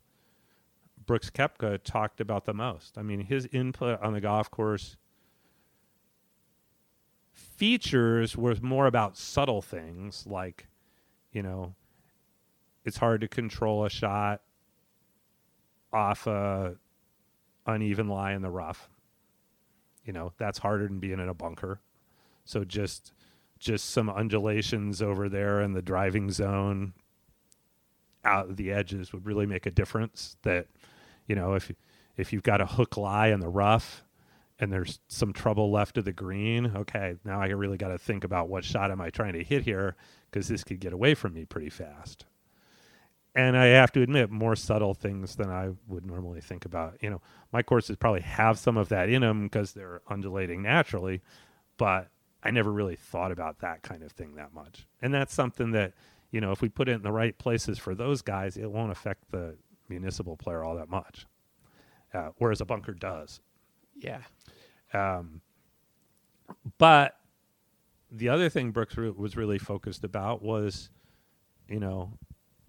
Brooks 1.06 1.30
Koepka 1.30 1.82
talked 1.84 2.22
about 2.22 2.46
the 2.46 2.54
most. 2.54 2.98
I 2.98 3.02
mean, 3.02 3.20
his 3.22 3.48
input 3.52 4.02
on 4.02 4.14
the 4.14 4.22
golf 4.22 4.50
course 4.50 4.98
features 7.32 8.38
was 8.38 8.62
more 8.62 8.88
about 8.88 9.18
subtle 9.18 9.62
things 9.62 10.26
like, 10.28 10.68
you 11.32 11.42
know, 11.42 11.76
it's 12.86 12.98
hard 12.98 13.22
to 13.22 13.28
control 13.28 13.86
a 13.86 13.90
shot 13.90 14.42
off 15.92 16.28
a 16.28 16.76
uneven 17.66 18.08
lie 18.08 18.34
in 18.34 18.42
the 18.42 18.50
rough. 18.50 18.90
You 20.06 20.14
know, 20.14 20.34
that's 20.38 20.60
harder 20.60 20.88
than 20.88 21.00
being 21.00 21.20
in 21.20 21.30
a 21.30 21.34
bunker. 21.34 21.80
So 22.46 22.64
just 22.64 23.14
just 23.58 23.92
some 23.92 24.10
undulations 24.10 25.02
over 25.02 25.30
there 25.30 25.62
in 25.62 25.72
the 25.72 25.82
driving 25.82 26.30
zone 26.30 26.92
out 28.26 28.50
of 28.50 28.58
the 28.58 28.72
edges 28.72 29.14
would 29.14 29.26
really 29.26 29.46
make 29.46 29.66
a 29.66 29.72
difference 29.72 30.36
that 30.44 30.68
you 31.28 31.36
know 31.36 31.54
if 31.54 31.72
if 32.18 32.32
you've 32.34 32.44
got 32.44 32.62
a 32.62 32.66
hook 32.66 32.98
lie 32.98 33.28
in 33.28 33.40
the 33.40 33.50
rough 33.50 34.04
and 34.60 34.72
there's 34.72 35.00
some 35.08 35.34
trouble 35.34 35.72
left 35.72 35.98
of 35.98 36.06
the 36.06 36.14
green 36.14 36.72
okay 36.76 37.16
now 37.26 37.42
i 37.42 37.48
really 37.48 37.78
got 37.78 37.90
to 37.90 37.98
think 37.98 38.24
about 38.24 38.50
what 38.50 38.64
shot 38.64 38.92
am 38.92 39.02
i 39.02 39.10
trying 39.10 39.34
to 39.34 39.44
hit 39.44 39.64
here 39.64 39.96
because 40.30 40.48
this 40.48 40.64
could 40.64 40.80
get 40.80 40.94
away 40.94 41.14
from 41.14 41.34
me 41.34 41.46
pretty 41.46 41.70
fast. 41.70 42.26
And 43.36 43.58
i 43.58 43.66
have 43.66 43.92
to 43.94 44.02
admit 44.02 44.30
more 44.30 44.56
subtle 44.56 44.94
things 44.94 45.36
than 45.36 45.50
i 45.50 45.70
would 45.88 46.06
normally 46.06 46.40
think 46.42 46.66
about 46.66 46.98
you 47.02 47.10
know 47.10 47.22
my 47.52 47.64
courses 47.64 47.96
probably 47.96 48.22
have 48.22 48.60
some 48.60 48.78
of 48.78 48.90
that 48.90 49.10
in 49.10 49.22
them 49.22 49.44
because 49.44 49.74
they're 49.74 50.02
undulating 50.08 50.62
naturally 50.62 51.22
but 51.78 52.10
i 52.44 52.52
never 52.52 52.72
really 52.72 52.96
thought 52.96 53.32
about 53.32 53.60
that 53.60 53.82
kind 53.82 54.04
of 54.04 54.12
thing 54.12 54.36
that 54.36 54.54
much. 54.54 54.86
And 55.02 55.14
that's 55.14 55.34
something 55.34 55.72
that 55.72 55.94
you 56.32 56.42
know 56.42 56.52
if 56.52 56.62
we 56.62 56.70
put 56.70 56.90
it 56.90 56.94
in 56.94 57.02
the 57.02 57.12
right 57.12 57.36
places 57.38 57.80
for 57.80 57.96
those 57.96 58.22
guys 58.22 58.56
it 58.56 58.72
won't 58.72 58.92
affect 58.92 59.32
the 59.32 59.56
municipal 59.90 60.38
player 60.38 60.64
all 60.64 60.76
that 60.76 60.90
much, 60.90 61.26
uh, 62.14 62.30
whereas 62.38 62.62
a 62.62 62.66
bunker 62.66 62.94
does. 62.94 63.42
Yeah. 63.96 64.22
Um, 64.94 65.42
but 66.78 67.18
the 68.12 68.30
other 68.30 68.50
thing 68.50 68.72
Brooks 68.72 68.96
was 68.96 69.36
really 69.36 69.58
focused 69.58 70.04
about 70.04 70.42
was, 70.42 70.90
you 71.68 71.80
know, 71.80 72.18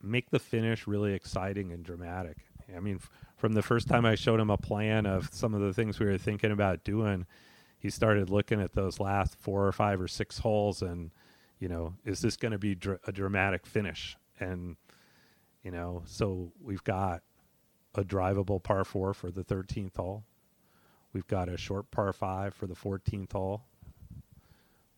make 0.02 0.30
the 0.30 0.38
finish 0.38 0.86
really 0.86 1.12
exciting 1.12 1.72
and 1.72 1.84
dramatic. 1.84 2.38
I 2.74 2.80
mean, 2.80 2.96
f- 2.96 3.10
from 3.36 3.52
the 3.52 3.62
first 3.62 3.88
time 3.88 4.06
I 4.06 4.14
showed 4.14 4.40
him 4.40 4.50
a 4.50 4.56
plan 4.56 5.06
of 5.06 5.28
some 5.32 5.54
of 5.54 5.60
the 5.60 5.72
things 5.72 5.98
we 5.98 6.06
were 6.06 6.18
thinking 6.18 6.50
about 6.50 6.84
doing, 6.84 7.26
he 7.78 7.90
started 7.90 8.30
looking 8.30 8.60
at 8.60 8.72
those 8.72 9.00
last 9.00 9.36
four 9.36 9.66
or 9.66 9.72
five 9.72 10.00
or 10.00 10.08
six 10.08 10.38
holes 10.38 10.80
and, 10.80 11.10
you 11.58 11.68
know, 11.68 11.94
is 12.04 12.20
this 12.20 12.36
going 12.36 12.52
to 12.52 12.58
be 12.58 12.74
dr- 12.74 13.00
a 13.06 13.12
dramatic 13.12 13.66
finish? 13.66 14.16
And 14.40 14.76
you 15.64 15.70
know, 15.70 16.02
so 16.04 16.52
we've 16.62 16.84
got 16.84 17.22
a 17.94 18.04
drivable 18.04 18.62
par 18.62 18.84
four 18.84 19.14
for 19.14 19.30
the 19.30 19.42
13th 19.42 19.96
hole. 19.96 20.24
We've 21.12 21.26
got 21.26 21.48
a 21.48 21.56
short 21.56 21.90
par 21.90 22.12
five 22.12 22.54
for 22.54 22.66
the 22.66 22.74
14th 22.74 23.32
hole. 23.32 23.62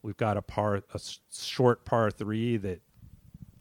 We've 0.02 0.16
got 0.16 0.36
a 0.36 0.42
par, 0.42 0.82
a 0.92 1.00
short 1.32 1.84
par 1.84 2.10
three 2.10 2.56
that 2.56 2.80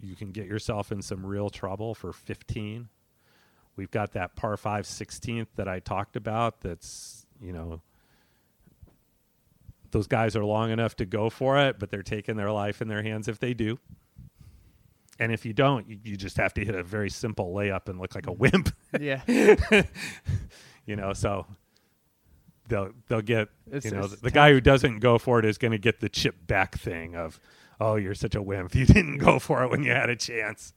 you 0.02 0.16
can 0.16 0.32
get 0.32 0.48
yourself 0.48 0.92
in 0.92 1.02
some 1.02 1.26
real 1.26 1.50
trouble 1.50 1.94
for 1.94 2.12
15. 2.12 2.90
We've 3.76 3.92
got 3.92 4.14
that 4.14 4.36
par 4.36 4.58
five 4.58 4.86
16th 4.86 5.48
that 5.56 5.68
I 5.68 5.80
talked 5.80 6.16
about. 6.16 6.62
That's, 6.62 7.26
you 7.42 7.52
know, 7.52 7.82
those 9.92 10.08
guys 10.08 10.36
are 10.36 10.46
long 10.46 10.72
enough 10.72 10.96
to 10.98 11.06
go 11.06 11.30
for 11.30 11.58
it, 11.58 11.78
but 11.78 11.92
they're 11.92 12.04
taking 12.04 12.36
their 12.36 12.52
life 12.52 12.82
in 12.82 12.88
their 12.88 13.04
hands 13.04 13.28
if 13.28 13.40
they 13.40 13.54
do. 13.54 13.80
And 15.20 15.32
if 15.32 15.46
you 15.46 15.54
don't, 15.54 15.88
you, 15.90 15.98
you 16.04 16.18
just 16.18 16.38
have 16.38 16.54
to 16.56 16.66
hit 16.66 16.76
a 16.76 16.84
very 16.84 17.10
simple 17.10 17.54
layup 17.54 17.88
and 17.88 18.00
look 18.00 18.16
like 18.16 18.28
a 18.28 18.32
wimp, 18.34 18.70
Yeah. 19.00 19.22
you 20.86 20.96
know. 20.96 21.14
So 21.14 21.46
they'll 22.68 22.92
they'll 23.08 23.22
get 23.22 23.48
It's- 23.68 23.86
you 23.86 23.92
know 23.92 24.06
it's 24.06 24.22
the 24.22 24.32
guy 24.32 24.52
who 24.52 24.62
doesn't 24.62 25.00
go 25.00 25.18
for 25.18 25.40
it 25.40 25.46
is 25.46 25.58
going 25.58 25.72
to 25.72 25.78
get 25.78 26.00
the 26.00 26.10
chip 26.10 26.36
back 26.48 26.78
thing 26.78 27.16
of 27.16 27.40
oh 27.80 27.96
you're 27.96 28.16
such 28.16 28.36
a 28.36 28.42
wimp 28.42 28.74
you 28.76 28.86
didn't 28.86 29.20
go 29.20 29.40
for 29.40 29.64
it 29.64 29.70
when 29.70 29.84
you 29.84 29.92
had 29.92 30.10
a 30.10 30.16
chance. 30.16 30.74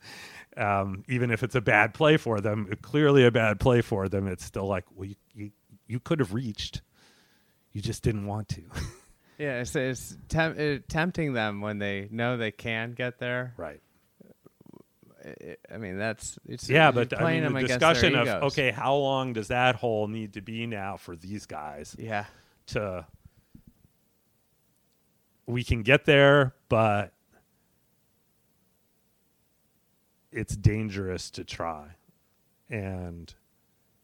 Um, 0.57 1.05
even 1.09 1.30
if 1.30 1.43
it's 1.45 1.55
a 1.55 1.61
bad 1.61 1.95
play 1.95 2.16
for 2.16 2.41
them, 2.41 2.68
clearly 2.82 3.24
a 3.24 3.30
bad 3.30 3.61
play 3.61 3.80
for 3.80 4.09
them, 4.09 4.26
it's 4.26 4.45
still 4.45 4.66
like 4.66 4.84
well 4.95 5.07
you 5.09 5.14
you, 5.34 5.51
you 5.86 6.01
could 6.01 6.18
have 6.20 6.32
reached, 6.34 6.82
you 7.72 7.80
just 7.80 8.03
didn't 8.03 8.26
want 8.26 8.49
to. 8.51 8.62
Yeah, 9.41 9.61
it's, 9.61 9.76
it's 9.76 10.16
tem- 10.28 10.57
uh, 10.59 10.82
tempting 10.89 11.32
them 11.32 11.61
when 11.61 11.78
they 11.78 12.09
know 12.11 12.36
they 12.36 12.51
can 12.51 12.95
get 12.95 13.20
there. 13.20 13.55
right. 13.57 13.80
I- 15.72 15.79
mean, 15.79 15.99
that's 15.99 16.39
it's 16.47 16.68
Yeah, 16.68 16.91
but 16.91 17.18
I 17.18 17.41
mean, 17.41 17.53
the 17.53 17.61
discussion 17.61 18.14
of 18.14 18.29
okay, 18.45 18.70
how 18.70 18.95
long 18.97 19.33
does 19.33 19.49
that 19.49 19.76
hole 19.76 20.09
need 20.09 20.35
to 20.35 20.41
be 20.41 20.66
now 20.66 20.97
for 20.97 21.16
these 21.16 21.47
guys 21.47 21.95
Yeah, 21.99 22.26
to? 22.68 23.07
We 25.47 25.64
can 25.64 25.83
get 25.83 26.05
there, 26.05 26.55
but 26.68 27.14
it's 30.31 30.55
dangerous 30.57 31.31
to 31.33 31.45
try, 31.45 31.97
and 32.68 33.33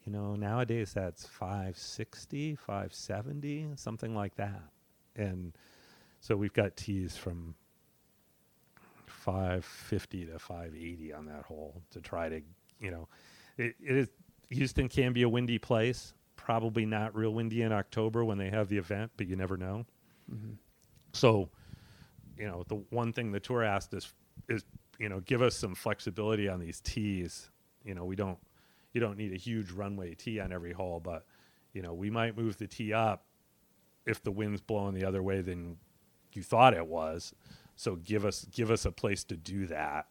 you 0.04 0.12
know 0.12 0.36
nowadays 0.36 0.92
that's 0.94 1.26
560 1.26 2.56
570 2.56 3.72
something 3.76 4.14
like 4.14 4.36
that. 4.36 4.62
And 5.16 5.52
so 6.20 6.36
we've 6.36 6.52
got 6.52 6.76
tees 6.76 7.16
from 7.16 7.54
550 9.24 10.26
to 10.26 10.38
580 10.38 11.12
on 11.14 11.24
that 11.24 11.44
hole 11.44 11.80
to 11.90 12.00
try 12.02 12.28
to 12.28 12.42
you 12.78 12.90
know 12.90 13.08
it, 13.56 13.74
it 13.80 13.96
is 13.96 14.08
houston 14.50 14.86
can 14.86 15.14
be 15.14 15.22
a 15.22 15.28
windy 15.28 15.58
place 15.58 16.12
probably 16.36 16.84
not 16.84 17.14
real 17.14 17.32
windy 17.32 17.62
in 17.62 17.72
october 17.72 18.22
when 18.22 18.36
they 18.36 18.50
have 18.50 18.68
the 18.68 18.76
event 18.76 19.10
but 19.16 19.26
you 19.26 19.34
never 19.34 19.56
know. 19.56 19.86
Mm-hmm. 20.30 20.52
So 21.14 21.48
you 22.36 22.46
know 22.46 22.64
the 22.68 22.76
one 22.90 23.14
thing 23.14 23.32
the 23.32 23.40
tour 23.40 23.62
asked 23.62 23.94
us 23.94 24.12
is 24.48 24.64
you 24.98 25.08
know 25.08 25.20
give 25.20 25.40
us 25.40 25.56
some 25.56 25.74
flexibility 25.74 26.46
on 26.46 26.60
these 26.60 26.80
tees. 26.80 27.50
You 27.82 27.94
know 27.94 28.04
we 28.04 28.16
don't 28.16 28.38
you 28.92 29.00
don't 29.00 29.16
need 29.16 29.32
a 29.32 29.38
huge 29.38 29.70
runway 29.70 30.14
tee 30.14 30.38
on 30.38 30.52
every 30.52 30.72
hole 30.72 31.00
but 31.00 31.24
you 31.72 31.80
know 31.80 31.94
we 31.94 32.10
might 32.10 32.36
move 32.36 32.58
the 32.58 32.66
tee 32.66 32.92
up 32.92 33.24
if 34.04 34.22
the 34.22 34.30
wind's 34.30 34.60
blowing 34.60 34.94
the 34.94 35.04
other 35.06 35.22
way 35.22 35.40
than 35.40 35.78
you 36.34 36.42
thought 36.42 36.74
it 36.74 36.86
was 36.86 37.32
so 37.76 37.96
give 37.96 38.24
us 38.24 38.46
give 38.52 38.70
us 38.70 38.84
a 38.84 38.92
place 38.92 39.24
to 39.24 39.36
do 39.36 39.66
that 39.66 40.06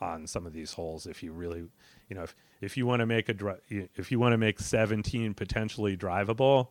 on 0.00 0.26
some 0.26 0.46
of 0.46 0.52
these 0.52 0.72
holes 0.72 1.06
if 1.06 1.22
you 1.22 1.32
really 1.32 1.64
you 2.08 2.16
know 2.16 2.22
if 2.22 2.34
if 2.60 2.76
you 2.76 2.86
want 2.86 3.00
to 3.00 3.06
make 3.06 3.28
a 3.28 3.56
if 3.68 4.10
you 4.10 4.18
want 4.18 4.32
to 4.32 4.38
make 4.38 4.58
17 4.58 5.34
potentially 5.34 5.96
drivable 5.96 6.68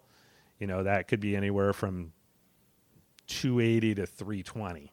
you 0.59 0.67
know 0.67 0.83
that 0.83 1.07
could 1.07 1.19
be 1.19 1.35
anywhere 1.35 1.73
from 1.73 2.11
280 3.27 3.95
to 3.95 4.05
320 4.05 4.91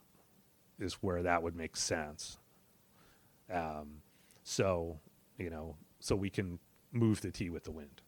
is 0.78 0.94
where 0.94 1.24
that 1.24 1.42
would 1.42 1.56
make 1.56 1.76
sense. 1.76 2.38
Um, 3.52 4.02
so 4.44 5.00
you 5.38 5.50
know 5.50 5.76
so 6.00 6.14
we 6.14 6.30
can 6.30 6.58
move 6.92 7.20
the 7.20 7.30
tee 7.30 7.50
with 7.50 7.64
the 7.64 7.70
wind. 7.70 8.00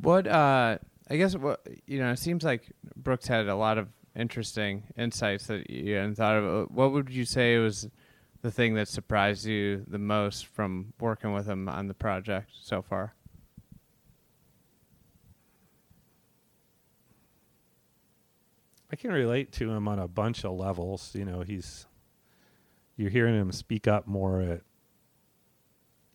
What 0.00 0.26
uh 0.26 0.78
I 1.10 1.16
guess 1.16 1.36
what 1.36 1.66
you 1.86 2.00
know, 2.00 2.10
it 2.10 2.18
seems 2.18 2.42
like 2.42 2.70
Brooks 2.96 3.26
had 3.28 3.48
a 3.48 3.54
lot 3.54 3.78
of 3.78 3.88
interesting 4.18 4.82
insights 4.96 5.46
that 5.46 5.70
you 5.70 5.94
hadn't 5.94 6.16
thought 6.16 6.36
of. 6.36 6.44
Uh, 6.44 6.66
What 6.66 6.92
would 6.92 7.10
you 7.10 7.24
say 7.24 7.56
was 7.58 7.88
the 8.42 8.50
thing 8.50 8.74
that 8.74 8.88
surprised 8.88 9.46
you 9.46 9.84
the 9.86 9.98
most 9.98 10.46
from 10.46 10.92
working 11.00 11.32
with 11.32 11.46
him 11.46 11.68
on 11.68 11.86
the 11.86 11.94
project 11.94 12.50
so 12.60 12.82
far? 12.82 13.14
I 18.90 18.96
can 18.96 19.12
relate 19.12 19.52
to 19.52 19.70
him 19.70 19.86
on 19.86 19.98
a 19.98 20.08
bunch 20.08 20.44
of 20.44 20.52
levels. 20.52 21.14
You 21.14 21.24
know, 21.24 21.42
he's 21.42 21.86
you're 22.96 23.10
hearing 23.10 23.34
him 23.34 23.52
speak 23.52 23.86
up 23.86 24.06
more 24.06 24.40
at 24.40 24.62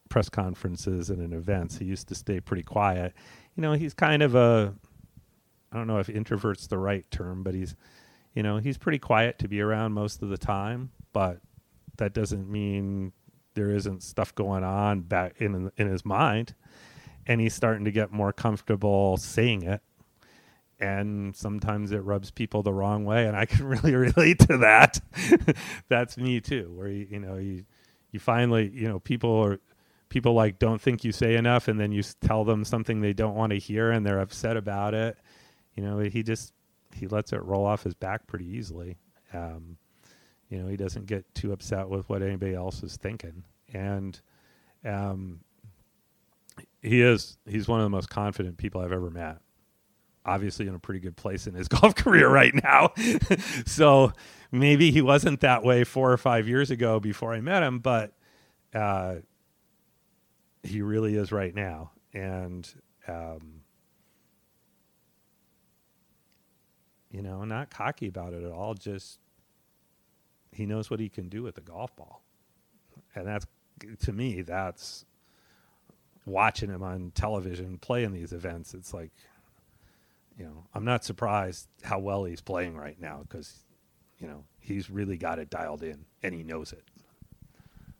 press 0.09 0.27
conferences 0.27 1.09
and 1.09 1.21
in 1.21 1.33
events. 1.33 1.77
He 1.77 1.85
used 1.85 2.07
to 2.09 2.15
stay 2.15 2.39
pretty 2.39 2.63
quiet. 2.63 3.13
You 3.55 3.61
know, 3.61 3.73
he's 3.73 3.93
kind 3.93 4.21
of 4.21 4.35
a 4.35 4.73
I 5.74 5.78
don't 5.78 5.88
know 5.88 5.97
if 5.97 6.07
introvert's 6.09 6.67
the 6.67 6.78
right 6.78 7.09
term, 7.09 7.41
but 7.43 7.55
he's 7.55 7.76
you 8.34 8.41
know, 8.41 8.57
he's 8.57 8.78
pretty 8.78 8.99
quiet 8.99 9.39
to 9.39 9.47
be 9.47 9.61
around 9.61 9.93
most 9.93 10.21
of 10.24 10.30
the 10.30 10.38
time, 10.38 10.91
but 11.13 11.39
that 11.97 12.13
doesn't 12.13 12.49
mean 12.49 13.11
there 13.53 13.69
isn't 13.69 14.01
stuff 14.01 14.34
going 14.34 14.63
on 14.63 15.01
back 15.01 15.36
in 15.39 15.71
in 15.78 15.88
his 15.88 16.05
mind. 16.05 16.55
And 17.26 17.39
he's 17.39 17.53
starting 17.53 17.86
to 17.86 17.91
get 17.91 18.11
more 18.11 18.34
comfortable 18.34 19.17
saying 19.17 19.63
it. 19.63 19.82
And 20.80 21.36
sometimes 21.36 21.91
it 21.91 21.99
rubs 21.99 22.32
people 22.32 22.61
the 22.63 22.74
wrong 22.74 23.05
way 23.05 23.26
and 23.26 23.38
i 23.38 23.45
can 23.53 23.65
really 23.65 23.95
relate 23.95 24.39
to 24.39 24.57
that. 24.57 24.99
That's 25.89 26.17
me 26.17 26.41
too 26.41 26.74
where 26.76 26.89
you, 26.89 27.07
you 27.09 27.19
know 27.19 27.38
you 27.38 27.65
you 28.11 28.19
finally 28.19 28.69
you 28.74 28.88
know 28.88 28.99
people 28.99 29.32
are 29.43 29.59
people 30.09 30.34
like 30.34 30.59
don't 30.59 30.82
think 30.82 31.03
you 31.03 31.11
say 31.11 31.36
enough 31.36 31.67
and 31.67 31.80
then 31.80 31.91
you 31.91 32.03
tell 32.21 32.43
them 32.43 32.63
something 32.63 33.01
they 33.01 33.13
don't 33.13 33.36
want 33.36 33.51
to 33.51 33.59
hear 33.59 33.91
and 33.91 34.05
they're 34.05 34.19
upset 34.19 34.57
about 34.57 34.93
it 34.93 35.17
you 35.76 35.84
know 35.84 35.99
he 35.99 36.24
just 36.24 36.53
he 36.93 37.07
lets 37.07 37.34
it 37.34 37.43
roll 37.43 37.65
off 37.65 37.84
his 37.84 37.93
back 37.93 38.28
pretty 38.28 38.45
easily 38.45 38.97
um, 39.34 39.78
you 40.49 40.59
know 40.59 40.67
he 40.67 40.78
doesn't 40.78 41.05
get 41.05 41.26
too 41.34 41.51
upset 41.51 41.88
with 41.88 42.07
what 42.09 42.21
anybody 42.21 42.53
else 42.53 42.84
is 42.84 42.97
thinking 42.97 43.43
and 43.74 44.21
um, 44.86 45.39
he 46.82 47.01
is 47.01 47.38
he's 47.45 47.67
one 47.67 47.80
of 47.80 47.86
the 47.86 47.89
most 47.89 48.09
confident 48.09 48.57
people 48.57 48.82
i've 48.82 48.91
ever 48.91 49.09
met 49.09 49.39
obviously 50.26 50.67
in 50.67 50.76
a 50.76 50.80
pretty 50.80 50.99
good 50.99 51.15
place 51.15 51.47
in 51.47 51.53
his 51.53 51.67
golf 51.69 51.95
career 51.95 52.30
right 52.30 52.53
now. 52.63 52.91
so 53.65 54.11
maybe 54.51 54.91
he 54.91 55.01
wasn't 55.01 55.41
that 55.41 55.63
way 55.63 55.84
four 55.84 56.11
or 56.11 56.17
five 56.17 56.47
years 56.47 56.71
ago 56.71 56.99
before 56.99 57.34
I 57.34 57.41
met 57.41 57.63
him, 57.63 57.80
but 57.80 58.13
uh, 58.74 59.15
he 60.63 60.82
really 60.82 61.15
is 61.15 61.32
right 61.32 61.53
now. 61.53 61.91
And, 62.13 62.71
um, 63.07 63.61
you 67.14 67.22
know, 67.22 67.45
not 67.45 67.70
cocky 67.70 68.07
about 68.07 68.34
it 68.34 68.43
at 68.43 68.51
all, 68.51 68.74
just 68.74 69.20
he 70.51 70.66
knows 70.66 70.89
what 70.89 70.99
he 70.99 71.09
can 71.09 71.30
do 71.30 71.43
with 71.43 71.55
the 71.55 71.61
golf 71.61 71.95
ball. 71.95 72.24
And 73.16 73.28
that's, 73.28 73.45
to 74.01 74.11
me, 74.11 74.41
that's 74.41 75.05
watching 76.26 76.70
him 76.70 76.82
on 76.82 77.11
television 77.14 77.78
play 77.78 78.03
in 78.03 78.14
these 78.14 78.34
events. 78.34 78.74
It's 78.74 78.95
like, 78.95 79.11
you 80.38 80.45
know, 80.45 80.66
I'm 80.74 80.86
not 80.86 81.05
surprised 81.05 81.68
how 81.84 81.99
well 81.99 82.24
he's 82.24 82.41
playing 82.41 82.76
right 82.76 82.99
now 82.99 83.24
because, 83.28 83.59
you 84.18 84.28
know, 84.28 84.43
he's 84.59 84.89
really 84.89 85.16
got 85.16 85.38
it 85.38 85.51
dialed 85.51 85.84
in 85.84 86.05
and 86.24 86.34
he 86.34 86.41
knows 86.41 86.74
it. 86.74 86.84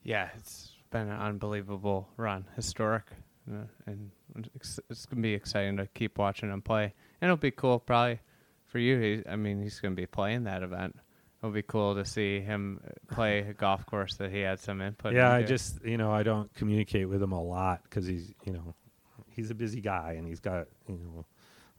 Yeah, 0.02 0.30
it's 0.38 0.72
been 0.90 1.08
an 1.08 1.22
unbelievable 1.22 2.10
run, 2.18 2.46
historic, 2.56 3.06
uh, 3.52 3.66
and 3.86 4.10
it's, 4.56 4.80
it's 4.90 5.06
gonna 5.06 5.22
be 5.22 5.36
exciting 5.36 5.78
to 5.78 5.86
keep 5.94 6.18
watching 6.18 6.50
him 6.50 6.64
play. 6.64 6.94
And 7.22 7.30
it'll 7.30 7.38
be 7.38 7.52
cool, 7.52 7.78
probably 7.78 8.20
for 8.74 8.80
you. 8.80 9.00
He, 9.00 9.30
I 9.30 9.36
mean, 9.36 9.62
he's 9.62 9.80
gonna 9.80 9.96
be 9.96 10.08
playing 10.08 10.46
that 10.46 10.64
event. 10.64 11.00
It'll 11.40 11.54
be 11.54 11.62
cool 11.62 11.94
to 11.96 12.06
see 12.06 12.40
him 12.40 12.82
uh, 12.84 13.14
play 13.14 13.40
a 13.42 13.54
golf 13.54 13.86
course 13.86 14.16
that 14.16 14.32
he 14.32 14.40
had 14.40 14.60
some 14.60 14.82
input. 14.82 15.14
yeah, 15.14 15.32
I 15.32 15.44
just, 15.44 15.86
you 15.86 15.98
know, 15.98 16.12
I 16.12 16.24
don't 16.24 16.52
communicate 16.56 17.08
with 17.08 17.22
him 17.22 17.34
a 17.34 17.42
lot 17.42 17.84
because 17.84 18.08
he's, 18.08 18.34
you 18.44 18.52
know, 18.52 18.74
he's 19.30 19.52
a 19.52 19.56
busy 19.56 19.80
guy 19.80 20.16
and 20.18 20.28
he's 20.28 20.40
got, 20.40 20.68
you 20.88 20.98
know, 20.98 21.26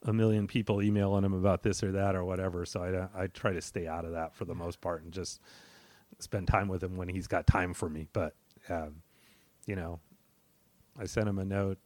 a 0.03 0.13
million 0.13 0.47
people 0.47 0.83
emailing 0.83 1.25
him 1.25 1.33
about 1.33 1.63
this 1.63 1.83
or 1.83 1.93
that 1.93 2.15
or 2.15 2.25
whatever. 2.25 2.65
So 2.65 3.09
I, 3.17 3.25
I 3.25 3.27
try 3.27 3.53
to 3.55 3.61
stay 3.61 3.89
out 3.89 4.05
of 4.05 4.13
that 4.13 4.35
for 4.37 4.45
the 4.45 4.55
most 4.55 4.81
part 4.81 5.03
and 5.03 5.13
just 5.13 5.41
spend 6.21 6.47
time 6.47 6.69
with 6.69 6.85
him 6.85 6.97
when 6.97 7.09
he's 7.09 7.27
got 7.27 7.47
time 7.47 7.75
for 7.75 7.89
me. 7.89 8.07
But, 8.13 8.35
um, 8.69 9.03
you 9.67 9.75
know, 9.75 9.99
I 10.97 11.07
sent 11.07 11.27
him 11.27 11.41
a 11.41 11.45
note. 11.45 11.79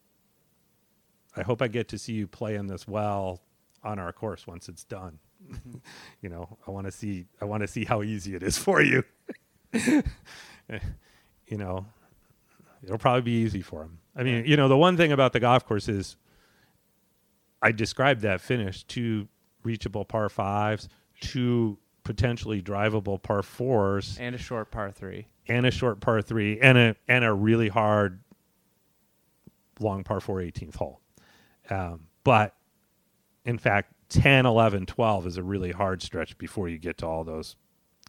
I 1.35 1.45
hope 1.45 1.63
I 1.63 1.69
get 1.69 1.89
to 1.89 1.99
see 1.99 2.13
you 2.13 2.27
playing 2.27 2.67
this 2.67 2.87
well 2.87 3.41
on 3.85 3.99
our 3.99 4.13
course 4.13 4.47
once 4.47 4.69
it's 4.69 4.85
done. 4.85 5.19
you 6.21 6.29
know, 6.29 6.59
I 6.67 6.71
want 6.71 6.87
to 6.87 6.93
see 6.93 7.27
I 7.41 7.45
want 7.45 7.63
to 7.63 7.69
see 7.69 7.85
how 7.85 8.03
easy 8.03 8.35
it 8.35 8.43
is 8.43 8.59
for 8.67 8.83
you. 8.83 9.05
you 9.73 10.03
know, 11.57 11.87
it'll 12.83 12.99
probably 12.99 13.23
be 13.23 13.43
easy 13.43 13.63
for 13.63 13.83
him. 13.83 13.99
I 14.17 14.23
mean, 14.23 14.45
you 14.47 14.57
know, 14.57 14.69
the 14.69 14.77
one 14.77 14.97
thing 14.97 15.13
about 15.13 15.33
the 15.33 15.41
golf 15.41 15.65
course 15.67 15.89
is 15.89 16.17
I 17.63 17.73
described 17.73 18.23
that 18.23 18.41
finish 18.41 18.85
two 18.85 19.29
reachable 19.63 20.05
par 20.05 20.29
fives, 20.29 20.89
two 21.21 21.79
potentially 22.05 22.63
drivable 22.63 23.23
par 23.23 23.43
fours, 23.43 24.17
and 24.19 24.35
a 24.35 24.39
short 24.39 24.71
par 24.71 24.91
three. 24.91 25.27
and 25.49 25.67
a 25.67 25.71
short 25.71 26.01
par 26.01 26.23
three, 26.23 26.59
and 26.61 26.79
a 26.79 26.97
and 27.07 27.25
a 27.25 27.33
really 27.33 27.69
hard 27.69 28.21
long 29.81 30.05
par 30.05 30.21
four 30.21 30.39
18th 30.39 30.77
hole. 30.77 31.01
Um, 31.71 32.07
but 32.25 32.55
in 33.49 33.57
fact, 33.57 33.95
10, 34.11 34.45
11, 34.45 34.85
12 34.85 35.27
is 35.27 35.39
a 35.39 35.43
really 35.43 35.73
hard 35.73 36.03
stretch 36.03 36.37
before 36.37 36.69
you 36.69 36.79
get 36.79 36.99
to 36.99 37.07
all 37.07 37.25
those, 37.25 37.57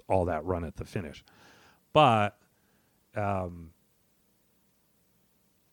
all 0.09 0.25
that 0.25 0.43
run 0.43 0.65
at 0.65 0.75
the 0.75 0.83
finish. 0.83 1.23
But, 1.93 2.37
um, 3.15 3.71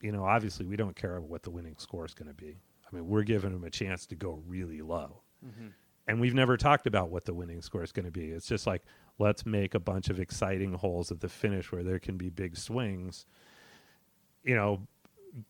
you 0.01 0.13
know, 0.13 0.23
obviously 0.23 0.65
we 0.65 0.77
don't 0.77 0.95
care 0.95 1.19
what 1.19 1.43
the 1.43 1.51
winning 1.51 1.75
score 1.79 2.05
is 2.05 2.13
going 2.13 2.29
to 2.29 2.33
be. 2.33 2.55
I 2.85 2.95
mean, 2.95 3.09
we're 3.09 3.23
giving 3.23 3.51
them 3.51 3.65
a 3.65 3.69
chance 3.69 4.05
to 4.05 4.15
go 4.15 4.41
really 4.47 4.81
low. 4.81 5.19
And 6.07 6.21
we've 6.21 6.33
never 6.33 6.55
talked 6.55 6.87
about 6.87 7.09
what 7.09 7.25
the 7.25 7.33
winning 7.33 7.61
score 7.61 7.83
is 7.83 7.91
going 7.91 8.05
to 8.05 8.11
be. 8.11 8.27
It's 8.27 8.47
just 8.47 8.67
like, 8.67 8.83
let's 9.19 9.45
make 9.45 9.75
a 9.75 9.81
bunch 9.81 10.09
of 10.09 10.17
exciting 10.17 10.75
holes 10.75 11.11
at 11.11 11.19
the 11.19 11.27
finish 11.27 11.73
where 11.73 11.83
there 11.83 11.99
can 11.99 12.15
be 12.15 12.29
big 12.29 12.55
swings. 12.55 13.25
You 14.45 14.55
know, 14.55 14.87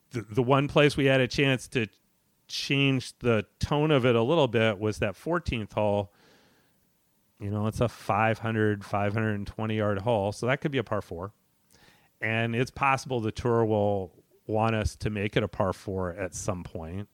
the, 0.09 0.21
the 0.21 0.41
one 0.41 0.67
place 0.67 0.97
we 0.97 1.05
had 1.05 1.21
a 1.21 1.27
chance 1.27 1.67
to 1.69 1.85
change 2.47 3.17
the 3.19 3.45
tone 3.59 3.91
of 3.91 4.05
it 4.05 4.15
a 4.15 4.21
little 4.21 4.47
bit 4.47 4.79
was 4.79 4.99
that 4.99 5.15
14th 5.15 5.73
hole. 5.73 6.13
You 7.39 7.51
know, 7.51 7.67
it's 7.67 7.81
a 7.81 7.87
500, 7.87 8.83
520 8.83 9.75
yard 9.75 9.99
hole. 9.99 10.31
So 10.31 10.47
that 10.47 10.61
could 10.61 10.71
be 10.71 10.77
a 10.77 10.83
par 10.83 11.01
four. 11.01 11.33
And 12.19 12.55
it's 12.55 12.71
possible 12.71 13.19
the 13.19 13.31
tour 13.31 13.63
will 13.65 14.11
want 14.47 14.75
us 14.75 14.95
to 14.95 15.09
make 15.09 15.37
it 15.37 15.43
a 15.43 15.47
par 15.47 15.73
four 15.73 16.13
at 16.13 16.33
some 16.33 16.63
point. 16.63 17.07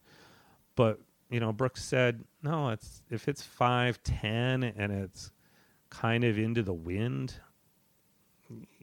But, 0.75 0.99
you 1.29 1.39
know, 1.39 1.51
Brooks 1.51 1.84
said, 1.84 2.23
no, 2.41 2.69
it's 2.69 3.01
if 3.09 3.27
it's 3.27 3.41
510 3.41 4.63
and 4.63 4.91
it's 4.91 5.31
kind 5.89 6.23
of 6.23 6.38
into 6.38 6.63
the 6.63 6.73
wind, 6.73 7.36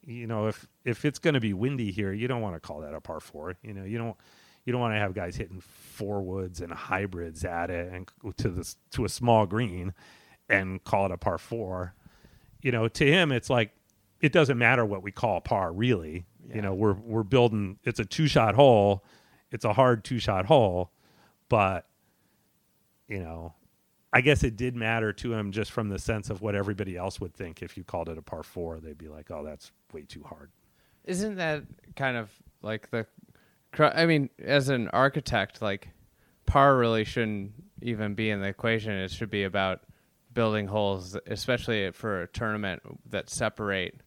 you 0.04 0.26
know, 0.26 0.46
if 0.46 0.68
if 0.84 1.04
it's 1.04 1.18
going 1.18 1.34
to 1.34 1.40
be 1.40 1.52
windy 1.52 1.90
here, 1.90 2.12
you 2.12 2.28
don't 2.28 2.40
want 2.40 2.54
to 2.54 2.60
call 2.60 2.80
that 2.80 2.94
a 2.94 3.00
par 3.00 3.20
four. 3.20 3.54
You 3.62 3.74
know, 3.74 3.84
you 3.84 3.98
don't 3.98 4.16
you 4.70 4.72
don't 4.72 4.82
want 4.82 4.94
to 4.94 5.00
have 5.00 5.14
guys 5.14 5.34
hitting 5.34 5.60
four 5.60 6.22
woods 6.22 6.60
and 6.60 6.72
hybrids 6.72 7.44
at 7.44 7.70
it 7.70 7.92
and 7.92 8.08
to 8.36 8.50
this 8.50 8.76
to 8.92 9.04
a 9.04 9.08
small 9.08 9.44
green 9.44 9.92
and 10.48 10.84
call 10.84 11.06
it 11.06 11.10
a 11.10 11.16
par 11.16 11.38
four. 11.38 11.92
You 12.62 12.70
know, 12.70 12.86
to 12.86 13.04
him, 13.04 13.32
it's 13.32 13.50
like 13.50 13.72
it 14.20 14.30
doesn't 14.30 14.58
matter 14.58 14.86
what 14.86 15.02
we 15.02 15.10
call 15.10 15.38
a 15.38 15.40
par, 15.40 15.72
really. 15.72 16.24
You 16.54 16.62
know, 16.62 16.72
we're 16.72 16.92
we're 16.92 17.24
building. 17.24 17.80
It's 17.82 17.98
a 17.98 18.04
two 18.04 18.28
shot 18.28 18.54
hole. 18.54 19.04
It's 19.50 19.64
a 19.64 19.72
hard 19.72 20.04
two 20.04 20.20
shot 20.20 20.46
hole, 20.46 20.92
but 21.48 21.88
you 23.08 23.18
know, 23.18 23.54
I 24.12 24.20
guess 24.20 24.44
it 24.44 24.56
did 24.56 24.76
matter 24.76 25.12
to 25.14 25.34
him 25.34 25.50
just 25.50 25.72
from 25.72 25.88
the 25.88 25.98
sense 25.98 26.30
of 26.30 26.42
what 26.42 26.54
everybody 26.54 26.96
else 26.96 27.20
would 27.20 27.34
think 27.34 27.60
if 27.60 27.76
you 27.76 27.82
called 27.82 28.08
it 28.08 28.18
a 28.18 28.22
par 28.22 28.44
four. 28.44 28.78
They'd 28.78 28.96
be 28.96 29.08
like, 29.08 29.32
"Oh, 29.32 29.42
that's 29.42 29.72
way 29.92 30.02
too 30.02 30.22
hard." 30.22 30.52
Isn't 31.06 31.34
that 31.38 31.64
kind 31.96 32.16
of 32.16 32.30
like 32.62 32.88
the? 32.92 33.04
I 33.78 34.06
mean, 34.06 34.30
as 34.42 34.68
an 34.68 34.88
architect, 34.88 35.62
like 35.62 35.88
par 36.46 36.76
really 36.76 37.04
shouldn't 37.04 37.52
even 37.82 38.14
be 38.14 38.30
in 38.30 38.40
the 38.40 38.48
equation. 38.48 38.92
It 38.92 39.10
should 39.10 39.30
be 39.30 39.44
about 39.44 39.82
building 40.32 40.66
holes, 40.66 41.16
especially 41.26 41.90
for 41.92 42.22
a 42.22 42.26
tournament 42.28 42.82
that 43.10 43.30
separate 43.30 44.00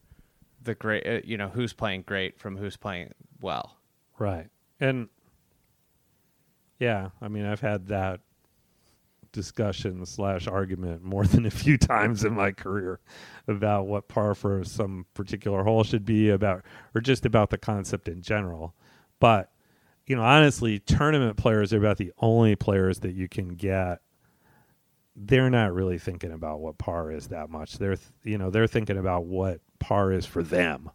the 0.62 0.76
great. 0.76 1.06
uh, 1.08 1.22
You 1.24 1.38
know, 1.38 1.50
who's 1.50 1.74
playing 1.74 2.04
great 2.04 2.40
from 2.40 2.58
who's 2.58 2.78
playing 2.78 3.14
well. 3.42 3.78
Right. 4.20 4.48
And 4.80 5.10
yeah, 6.80 7.10
I 7.22 7.28
mean, 7.28 7.46
I've 7.46 7.62
had 7.62 7.88
that 7.88 8.20
discussion 9.32 10.06
slash 10.06 10.48
argument 10.48 11.04
more 11.04 11.26
than 11.28 11.46
a 11.46 11.52
few 11.52 11.78
times 11.78 12.24
in 12.24 12.34
my 12.34 12.52
career 12.52 13.00
about 13.48 13.88
what 13.88 14.08
par 14.08 14.36
for 14.36 14.64
some 14.64 15.06
particular 15.14 15.64
hole 15.64 15.84
should 15.84 16.06
be 16.06 16.30
about, 16.30 16.64
or 16.94 17.02
just 17.02 17.26
about 17.26 17.50
the 17.50 17.58
concept 17.58 18.08
in 18.08 18.22
general. 18.22 18.76
But, 19.20 19.50
you 20.06 20.16
know, 20.16 20.24
honestly, 20.24 20.80
tournament 20.80 21.38
players 21.38 21.74
are 21.74 21.78
about 21.78 21.98
the 21.98 22.12
only 22.20 22.56
players 22.56 23.00
that 23.00 23.14
you 23.14 23.28
can 23.28 23.56
get. 23.56 24.00
They're 25.16 25.50
not 25.50 25.74
really 25.74 26.00
thinking 26.00 26.32
about 26.32 26.60
what 26.60 26.78
par 26.78 27.12
is 27.12 27.28
that 27.28 27.50
much. 27.50 27.78
They're, 27.78 27.96
th- 27.96 28.10
you 28.24 28.38
know, 28.38 28.50
they're 28.50 28.68
thinking 28.68 28.98
about 28.98 29.26
what 29.26 29.62
par 29.80 30.12
is 30.12 30.26
for 30.26 30.44
them. 30.44 30.90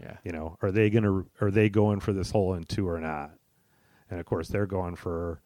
Yeah. 0.00 0.16
You 0.24 0.32
know, 0.32 0.56
are 0.62 0.70
they 0.70 0.90
gonna 0.90 1.24
are 1.40 1.50
they 1.50 1.68
going 1.68 2.00
for 2.00 2.12
this 2.12 2.30
hole 2.30 2.54
in 2.54 2.64
two 2.64 2.88
or 2.88 3.00
not? 3.00 3.32
And 4.10 4.20
of 4.20 4.26
course, 4.26 4.48
they're 4.48 4.66
going 4.66 4.94
for 4.94 5.40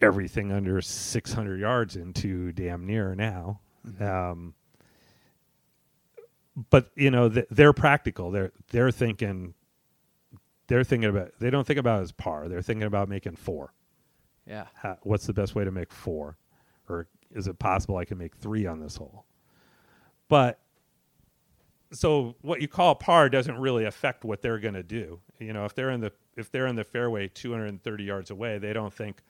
everything 0.00 0.52
under 0.52 0.80
600 0.80 1.58
yards 1.58 1.96
into 1.96 2.52
damn 2.52 2.86
near 2.86 3.14
now. 3.14 3.60
Um, 4.00 4.54
but 6.70 6.90
you 6.94 7.10
know, 7.10 7.28
th- 7.28 7.46
they're 7.50 7.72
practical. 7.72 8.30
They're 8.30 8.52
they're 8.70 8.90
thinking. 8.90 9.54
They're 10.68 10.84
thinking 10.84 11.10
about. 11.10 11.32
They 11.38 11.50
don't 11.50 11.66
think 11.66 11.78
about 11.78 12.00
it 12.00 12.04
as 12.04 12.12
par. 12.12 12.48
They're 12.48 12.62
thinking 12.62 12.86
about 12.86 13.08
making 13.08 13.36
four. 13.36 13.72
Yeah. 14.46 14.66
How, 14.74 14.98
what's 15.02 15.26
the 15.26 15.32
best 15.32 15.54
way 15.54 15.64
to 15.64 15.70
make 15.70 15.92
four, 15.92 16.36
or 16.88 17.08
is 17.32 17.46
it 17.46 17.58
possible 17.58 17.96
I 17.96 18.04
can 18.04 18.18
make 18.18 18.36
three 18.36 18.66
on 18.66 18.80
this 18.80 18.96
hole? 18.96 19.24
But 20.28 20.58
so 21.92 22.34
what 22.42 22.60
you 22.60 22.68
call 22.68 22.94
par 22.94 23.28
doesn't 23.28 23.58
really 23.58 23.84
affect 23.84 24.24
what 24.24 24.42
they're 24.42 24.58
going 24.58 24.74
to 24.74 24.82
do. 24.82 25.20
You 25.38 25.52
know, 25.52 25.64
if 25.64 25.74
they're 25.74 25.90
in 25.90 26.00
the 26.00 26.12
if 26.36 26.50
they're 26.50 26.66
in 26.66 26.76
the 26.76 26.84
fairway 26.84 27.28
230 27.28 28.04
yards 28.04 28.30
away, 28.30 28.58
they 28.58 28.72
don't 28.72 28.92
think, 28.92 29.22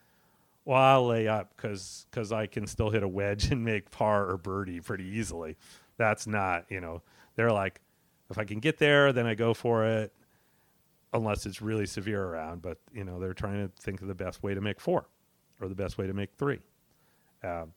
"Well, 0.65 0.81
I'll 0.81 1.07
lay 1.07 1.29
up 1.29 1.53
because 1.57 2.07
because 2.11 2.33
I 2.33 2.47
can 2.47 2.67
still 2.67 2.91
hit 2.91 3.03
a 3.03 3.09
wedge 3.09 3.47
and 3.51 3.65
make 3.65 3.91
par 3.91 4.29
or 4.29 4.37
birdie 4.37 4.81
pretty 4.81 5.05
easily." 5.05 5.57
That's 5.99 6.27
not, 6.27 6.67
you 6.69 6.81
know, 6.81 7.03
they're 7.37 7.53
like, 7.53 7.81
if 8.31 8.37
I 8.37 8.45
can 8.45 8.61
get 8.61 8.79
there, 8.79 9.15
then 9.15 9.27
I 9.27 9.35
go 9.35 9.55
for 9.55 9.87
it, 9.87 10.13
unless 11.17 11.47
it's 11.47 11.61
really 11.61 11.87
severe 11.87 12.23
around. 12.23 12.63
But 12.63 12.79
you 12.93 13.05
know, 13.05 13.19
they're 13.19 13.35
trying 13.35 13.67
to 13.67 13.73
think 13.83 14.01
of 14.03 14.09
the 14.09 14.15
best 14.15 14.43
way 14.43 14.55
to 14.55 14.61
make 14.61 14.81
four, 14.81 15.07
or 15.61 15.69
the 15.69 15.75
best 15.75 15.99
way 15.99 16.07
to 16.07 16.15
make 16.15 16.31
three. 16.37 16.61
Um, 17.43 17.73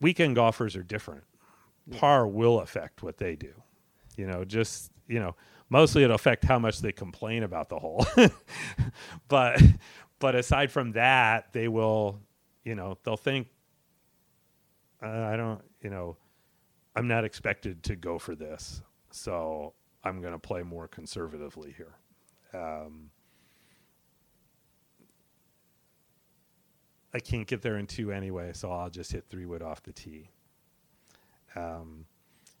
weekend 0.00 0.34
golfers 0.36 0.76
are 0.76 0.82
different. 0.82 1.24
Par 1.92 2.26
will 2.26 2.60
affect 2.60 3.02
what 3.02 3.18
they 3.18 3.36
do. 3.36 3.52
You 4.16 4.26
know, 4.26 4.44
just 4.44 4.92
you 5.08 5.18
know, 5.18 5.34
mostly 5.68 6.04
it'll 6.04 6.14
affect 6.14 6.44
how 6.44 6.58
much 6.58 6.80
they 6.80 6.92
complain 6.92 7.42
about 7.42 7.68
the 7.68 7.78
hole. 7.78 8.06
but 9.28 9.60
but 10.20 10.34
aside 10.34 10.70
from 10.70 10.92
that, 10.92 11.52
they 11.52 11.66
will, 11.66 12.20
you 12.64 12.74
know, 12.74 12.98
they'll 13.02 13.16
think, 13.16 13.48
uh, 15.02 15.08
I 15.08 15.36
don't, 15.36 15.62
you 15.82 15.90
know, 15.90 16.16
I'm 16.94 17.08
not 17.08 17.24
expected 17.24 17.82
to 17.84 17.96
go 17.96 18.18
for 18.18 18.34
this, 18.34 18.82
so 19.10 19.72
I'm 20.04 20.20
going 20.20 20.32
to 20.32 20.38
play 20.38 20.62
more 20.62 20.88
conservatively 20.88 21.74
here. 21.76 21.94
Um, 22.54 23.10
I 27.12 27.18
can't 27.18 27.46
get 27.46 27.62
there 27.62 27.76
in 27.76 27.86
two 27.86 28.12
anyway, 28.12 28.52
so 28.54 28.70
I'll 28.70 28.90
just 28.90 29.12
hit 29.12 29.24
three 29.28 29.46
wood 29.46 29.62
off 29.62 29.82
the 29.82 29.92
tee. 29.92 30.30
Um, 31.56 32.06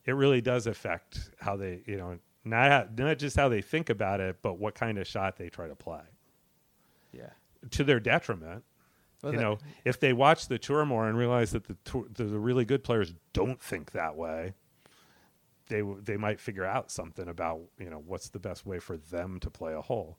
it 0.04 0.12
really 0.12 0.40
does 0.40 0.66
affect 0.66 1.30
how 1.40 1.56
they, 1.56 1.82
you 1.86 1.96
know, 1.96 2.18
not 2.44 2.70
how, 2.70 2.86
not 2.96 3.18
just 3.18 3.36
how 3.36 3.48
they 3.48 3.62
think 3.62 3.90
about 3.90 4.20
it, 4.20 4.38
but 4.42 4.58
what 4.58 4.74
kind 4.74 4.98
of 4.98 5.06
shot 5.06 5.36
they 5.36 5.48
try 5.48 5.68
to 5.68 5.76
play 5.76 6.00
Yeah. 7.12 7.30
to 7.70 7.84
their 7.84 8.00
detriment. 8.00 8.64
Well, 9.22 9.32
you 9.32 9.38
that- 9.38 9.44
know, 9.44 9.58
if 9.84 10.00
they 10.00 10.12
watch 10.12 10.48
the 10.48 10.58
tour 10.58 10.84
more 10.84 11.08
and 11.08 11.16
realize 11.16 11.52
that 11.52 11.64
the 11.64 11.74
tour, 11.84 12.06
the, 12.12 12.24
the 12.24 12.38
really 12.38 12.64
good 12.64 12.82
players 12.82 13.14
don't 13.32 13.60
think 13.62 13.92
that 13.92 14.16
way, 14.16 14.54
they 15.70 15.82
they 16.02 16.18
might 16.18 16.38
figure 16.38 16.66
out 16.66 16.90
something 16.90 17.28
about 17.28 17.60
you 17.78 17.88
know 17.88 18.02
what's 18.04 18.28
the 18.28 18.38
best 18.38 18.66
way 18.66 18.78
for 18.78 18.98
them 18.98 19.40
to 19.40 19.48
play 19.48 19.72
a 19.72 19.80
hole. 19.80 20.18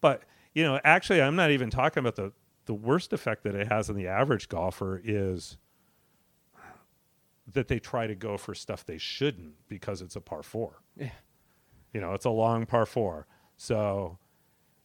But 0.00 0.22
you 0.54 0.62
know, 0.62 0.78
actually, 0.84 1.20
I'm 1.20 1.34
not 1.34 1.50
even 1.50 1.70
talking 1.70 2.00
about 2.00 2.14
the 2.14 2.32
the 2.66 2.74
worst 2.74 3.12
effect 3.12 3.42
that 3.42 3.56
it 3.56 3.66
has 3.66 3.90
on 3.90 3.96
the 3.96 4.06
average 4.06 4.48
golfer 4.48 5.00
is 5.02 5.56
that 7.52 7.66
they 7.66 7.80
try 7.80 8.06
to 8.06 8.14
go 8.14 8.36
for 8.36 8.54
stuff 8.54 8.84
they 8.84 8.98
shouldn't 8.98 9.54
because 9.66 10.02
it's 10.02 10.14
a 10.14 10.20
par 10.20 10.42
four. 10.44 10.82
Yeah. 10.96 11.10
You 11.92 12.00
know, 12.00 12.12
it's 12.14 12.26
a 12.26 12.30
long 12.30 12.66
par 12.66 12.86
four. 12.86 13.26
So 13.56 14.18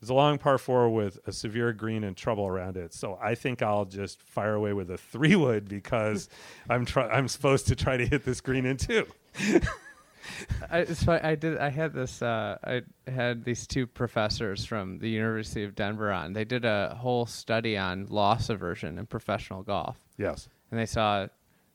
it's 0.01 0.09
a 0.09 0.13
long 0.13 0.37
par 0.39 0.57
four 0.57 0.89
with 0.89 1.19
a 1.27 1.31
severe 1.31 1.73
green 1.73 2.03
and 2.03 2.17
trouble 2.17 2.47
around 2.47 2.77
it. 2.77 2.93
So 2.93 3.19
I 3.21 3.35
think 3.35 3.61
I'll 3.61 3.85
just 3.85 4.21
fire 4.23 4.55
away 4.55 4.73
with 4.73 4.89
a 4.89 4.97
three 4.97 5.35
wood 5.35 5.69
because 5.69 6.27
I'm 6.69 6.85
try- 6.85 7.09
I'm 7.09 7.27
supposed 7.27 7.67
to 7.67 7.75
try 7.75 7.97
to 7.97 8.05
hit 8.05 8.25
this 8.25 8.41
green 8.41 8.65
in 8.65 8.77
two. 8.77 9.05
I, 10.71 10.85
I 11.07 11.35
did. 11.35 11.57
I 11.57 11.69
had 11.69 11.93
this. 11.93 12.21
Uh, 12.21 12.57
I 12.63 12.81
had 13.09 13.43
these 13.43 13.67
two 13.67 13.85
professors 13.87 14.65
from 14.65 14.99
the 14.99 15.09
University 15.09 15.63
of 15.63 15.75
Denver 15.75 16.11
on. 16.11 16.33
They 16.33 16.45
did 16.45 16.65
a 16.65 16.95
whole 16.99 17.25
study 17.25 17.77
on 17.77 18.07
loss 18.09 18.49
aversion 18.49 18.97
in 18.97 19.05
professional 19.05 19.63
golf, 19.63 19.97
Yes. 20.17 20.47
and 20.71 20.79
they 20.79 20.85
saw 20.85 21.27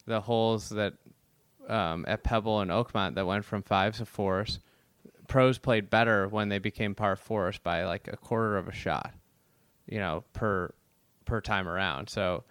the 0.07 0.21
holes 0.21 0.71
that 0.71 0.95
um, 1.69 2.05
at 2.09 2.23
Pebble 2.25 2.61
and 2.61 2.71
Oakmont 2.71 3.15
that 3.15 3.27
went 3.27 3.45
from 3.45 3.63
fives 3.63 3.99
to 3.99 4.05
fours. 4.07 4.59
Pros 5.29 5.59
played 5.59 5.91
better 5.91 6.27
when 6.27 6.49
they 6.49 6.59
became 6.59 6.95
par 6.95 7.15
fours 7.17 7.59
by 7.59 7.85
like 7.85 8.09
a 8.09 8.17
quarter 8.17 8.57
of 8.57 8.67
a 8.67 8.73
shot, 8.73 9.13
you 9.87 9.99
know, 9.99 10.25
per 10.33 10.73
per 11.25 11.41
time 11.41 11.69
around. 11.69 12.09
So, 12.09 12.43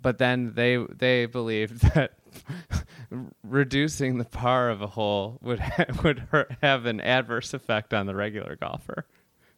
but 0.00 0.18
then 0.18 0.52
they 0.54 0.76
they 0.76 1.26
believed 1.26 1.80
that 1.94 2.12
reducing 3.42 4.18
the 4.18 4.24
par 4.24 4.70
of 4.70 4.82
a 4.82 4.86
hole 4.86 5.38
would 5.42 5.58
ha- 5.60 5.86
would 6.04 6.20
hurt, 6.30 6.52
have 6.62 6.86
an 6.86 7.00
adverse 7.00 7.54
effect 7.54 7.92
on 7.92 8.06
the 8.06 8.14
regular 8.14 8.56
golfer. 8.56 9.06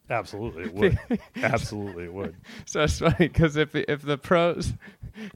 Absolutely, 0.09 0.63
it 0.65 0.73
would. 0.73 1.19
Absolutely, 1.37 2.05
it 2.05 2.13
would. 2.13 2.35
So 2.65 2.83
it's 2.83 2.99
funny 2.99 3.15
because 3.19 3.55
if 3.55 3.73
if 3.75 4.01
the 4.01 4.17
pros 4.17 4.73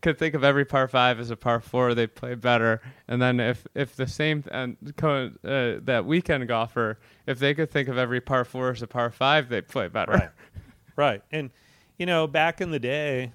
could 0.02 0.18
think 0.18 0.36
of 0.36 0.44
every 0.44 0.66
par 0.66 0.88
five 0.88 1.20
as 1.20 1.32
a 1.32 1.38
par 1.38 1.62
four, 1.62 1.94
they'd 1.94 2.14
play 2.14 2.36
better. 2.36 2.82
And 3.08 3.22
then 3.22 3.40
if 3.40 3.66
if 3.76 3.96
the 3.96 4.08
same 4.08 4.44
and 4.52 4.76
uh, 5.02 5.30
that 5.84 6.04
weekend 6.06 6.48
golfer, 6.48 7.00
if 7.26 7.40
they 7.40 7.54
could 7.54 7.72
think 7.72 7.88
of 7.88 7.98
every 7.98 8.20
par 8.20 8.44
four 8.44 8.72
as 8.72 8.82
a 8.82 8.88
par 8.88 9.10
five, 9.10 9.48
they'd 9.48 9.68
play 9.68 9.88
better. 9.88 10.14
Right. 10.14 10.30
Right. 10.96 11.22
And 11.32 11.52
you 12.00 12.08
know, 12.08 12.26
back 12.26 12.60
in 12.60 12.72
the 12.72 12.80
day 12.80 13.32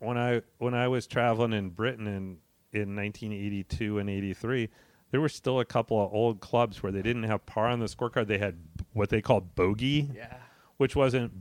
when 0.00 0.18
I 0.18 0.42
when 0.58 0.74
I 0.74 0.88
was 0.88 1.06
traveling 1.06 1.52
in 1.52 1.70
Britain 1.70 2.08
in 2.08 2.38
in 2.74 2.94
1982 2.96 3.98
and 3.98 4.10
83, 4.10 4.68
there 5.10 5.20
were 5.20 5.28
still 5.28 5.60
a 5.60 5.64
couple 5.64 6.04
of 6.04 6.12
old 6.12 6.40
clubs 6.40 6.82
where 6.82 6.92
they 6.92 7.02
didn't 7.02 7.22
have 7.24 7.46
par 7.46 7.68
on 7.68 7.78
the 7.80 7.86
scorecard. 7.86 8.26
They 8.26 8.38
had 8.38 8.56
what 8.92 9.08
they 9.10 9.20
called 9.22 9.54
bogey, 9.54 10.10
Yeah. 10.14 10.36
which 10.76 10.96
wasn't 10.96 11.32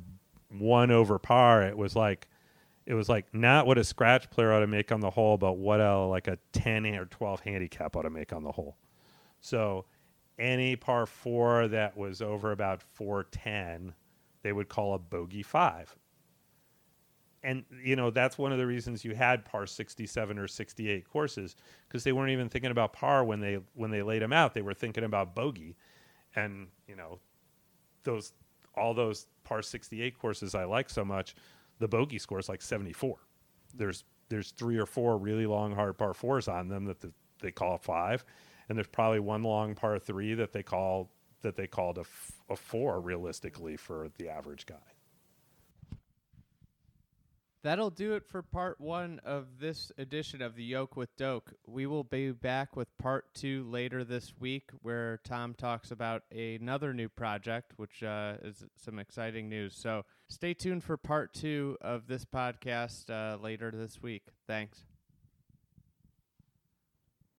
one 0.49 0.91
over 0.91 1.17
par. 1.19 1.63
It 1.63 1.77
was 1.77 1.95
like 1.95 2.27
it 2.85 2.93
was 2.95 3.07
like 3.07 3.33
not 3.33 3.65
what 3.65 3.77
a 3.77 3.83
scratch 3.83 4.29
player 4.29 4.51
ought 4.51 4.59
to 4.59 4.67
make 4.67 4.91
on 4.91 4.99
the 4.99 5.09
hole, 5.09 5.37
but 5.37 5.53
what 5.53 5.79
a 5.79 5.99
like 6.05 6.27
a 6.27 6.37
10 6.51 6.85
or 6.95 7.05
12 7.05 7.39
handicap 7.39 7.95
ought 7.95 8.01
to 8.03 8.09
make 8.09 8.33
on 8.33 8.43
the 8.43 8.51
hole. 8.51 8.77
So 9.39 9.85
any 10.37 10.75
par 10.75 11.05
four 11.05 11.67
that 11.69 11.95
was 11.97 12.21
over 12.21 12.51
about 12.51 12.81
410, 12.83 13.93
they 14.41 14.51
would 14.51 14.67
call 14.69 14.93
a 14.93 14.99
bogey 14.99 15.43
five. 15.43 15.95
And 17.43 17.65
you 17.83 17.95
know 17.97 18.09
that's 18.09 18.37
one 18.37 18.53
of 18.53 18.57
the 18.57 18.65
reasons 18.65 19.03
you 19.03 19.15
had 19.15 19.43
par 19.43 19.67
67 19.67 20.39
or 20.39 20.47
68 20.47 21.09
courses 21.09 21.57
because 21.87 22.03
they 22.03 22.13
weren't 22.13 22.31
even 22.31 22.47
thinking 22.47 22.71
about 22.71 22.93
par 22.93 23.25
when 23.25 23.41
they 23.41 23.59
when 23.73 23.91
they 23.91 24.01
laid 24.01 24.21
them 24.21 24.31
out. 24.31 24.53
They 24.53 24.61
were 24.61 24.73
thinking 24.73 25.03
about 25.03 25.35
bogey, 25.35 25.75
and 26.35 26.67
you 26.87 26.95
know 26.95 27.19
those 28.03 28.33
all 28.75 28.93
those 28.93 29.27
par 29.43 29.61
68 29.61 30.17
courses 30.17 30.55
I 30.55 30.63
like 30.63 30.89
so 30.89 31.03
much, 31.05 31.35
the 31.79 31.87
bogey 31.87 32.17
score 32.17 32.39
is 32.39 32.49
like 32.49 32.61
74. 32.61 33.17
There's 33.75 34.03
there's 34.29 34.51
three 34.51 34.77
or 34.77 34.85
four 34.85 35.17
really 35.17 35.45
long 35.45 35.75
hard 35.75 35.97
par 35.97 36.13
fours 36.13 36.47
on 36.47 36.67
them 36.69 36.85
that 36.85 37.01
the, 37.01 37.11
they 37.41 37.51
call 37.51 37.75
a 37.75 37.79
five, 37.79 38.23
and 38.69 38.77
there's 38.77 38.87
probably 38.87 39.19
one 39.19 39.43
long 39.43 39.75
par 39.75 39.99
three 39.99 40.33
that 40.33 40.53
they 40.53 40.63
call 40.63 41.11
that 41.41 41.55
they 41.57 41.67
called 41.67 41.97
a, 41.97 42.01
f- 42.01 42.31
a 42.49 42.55
four 42.55 43.01
realistically 43.01 43.75
for 43.75 44.09
the 44.17 44.29
average 44.29 44.65
guy. 44.65 44.75
That'll 47.63 47.89
do 47.89 48.13
it 48.15 48.25
for 48.27 48.41
part 48.41 48.81
one 48.81 49.21
of 49.23 49.59
this 49.61 49.89
edition 49.97 50.41
of 50.41 50.57
the 50.57 50.65
Yolk 50.65 50.97
with 50.97 51.15
Doak. 51.15 51.53
We 51.65 51.85
will 51.85 52.03
be 52.03 52.31
back 52.31 52.75
with 52.75 52.89
part 52.97 53.33
two 53.33 53.63
later 53.69 54.03
this 54.03 54.33
week, 54.37 54.71
where 54.81 55.21
Tom 55.23 55.53
talks 55.53 55.89
about 55.89 56.23
another 56.29 56.93
new 56.93 57.07
project, 57.07 57.71
which 57.77 58.03
uh, 58.03 58.33
is 58.43 58.65
some 58.75 58.99
exciting 58.99 59.47
news. 59.47 59.75
So 59.77 60.03
stay 60.27 60.53
tuned 60.53 60.83
for 60.83 60.97
part 60.97 61.33
two 61.33 61.77
of 61.79 62.07
this 62.07 62.25
podcast 62.25 63.09
uh, 63.09 63.41
later 63.41 63.71
this 63.71 64.01
week. 64.01 64.23
Thanks. 64.45 64.83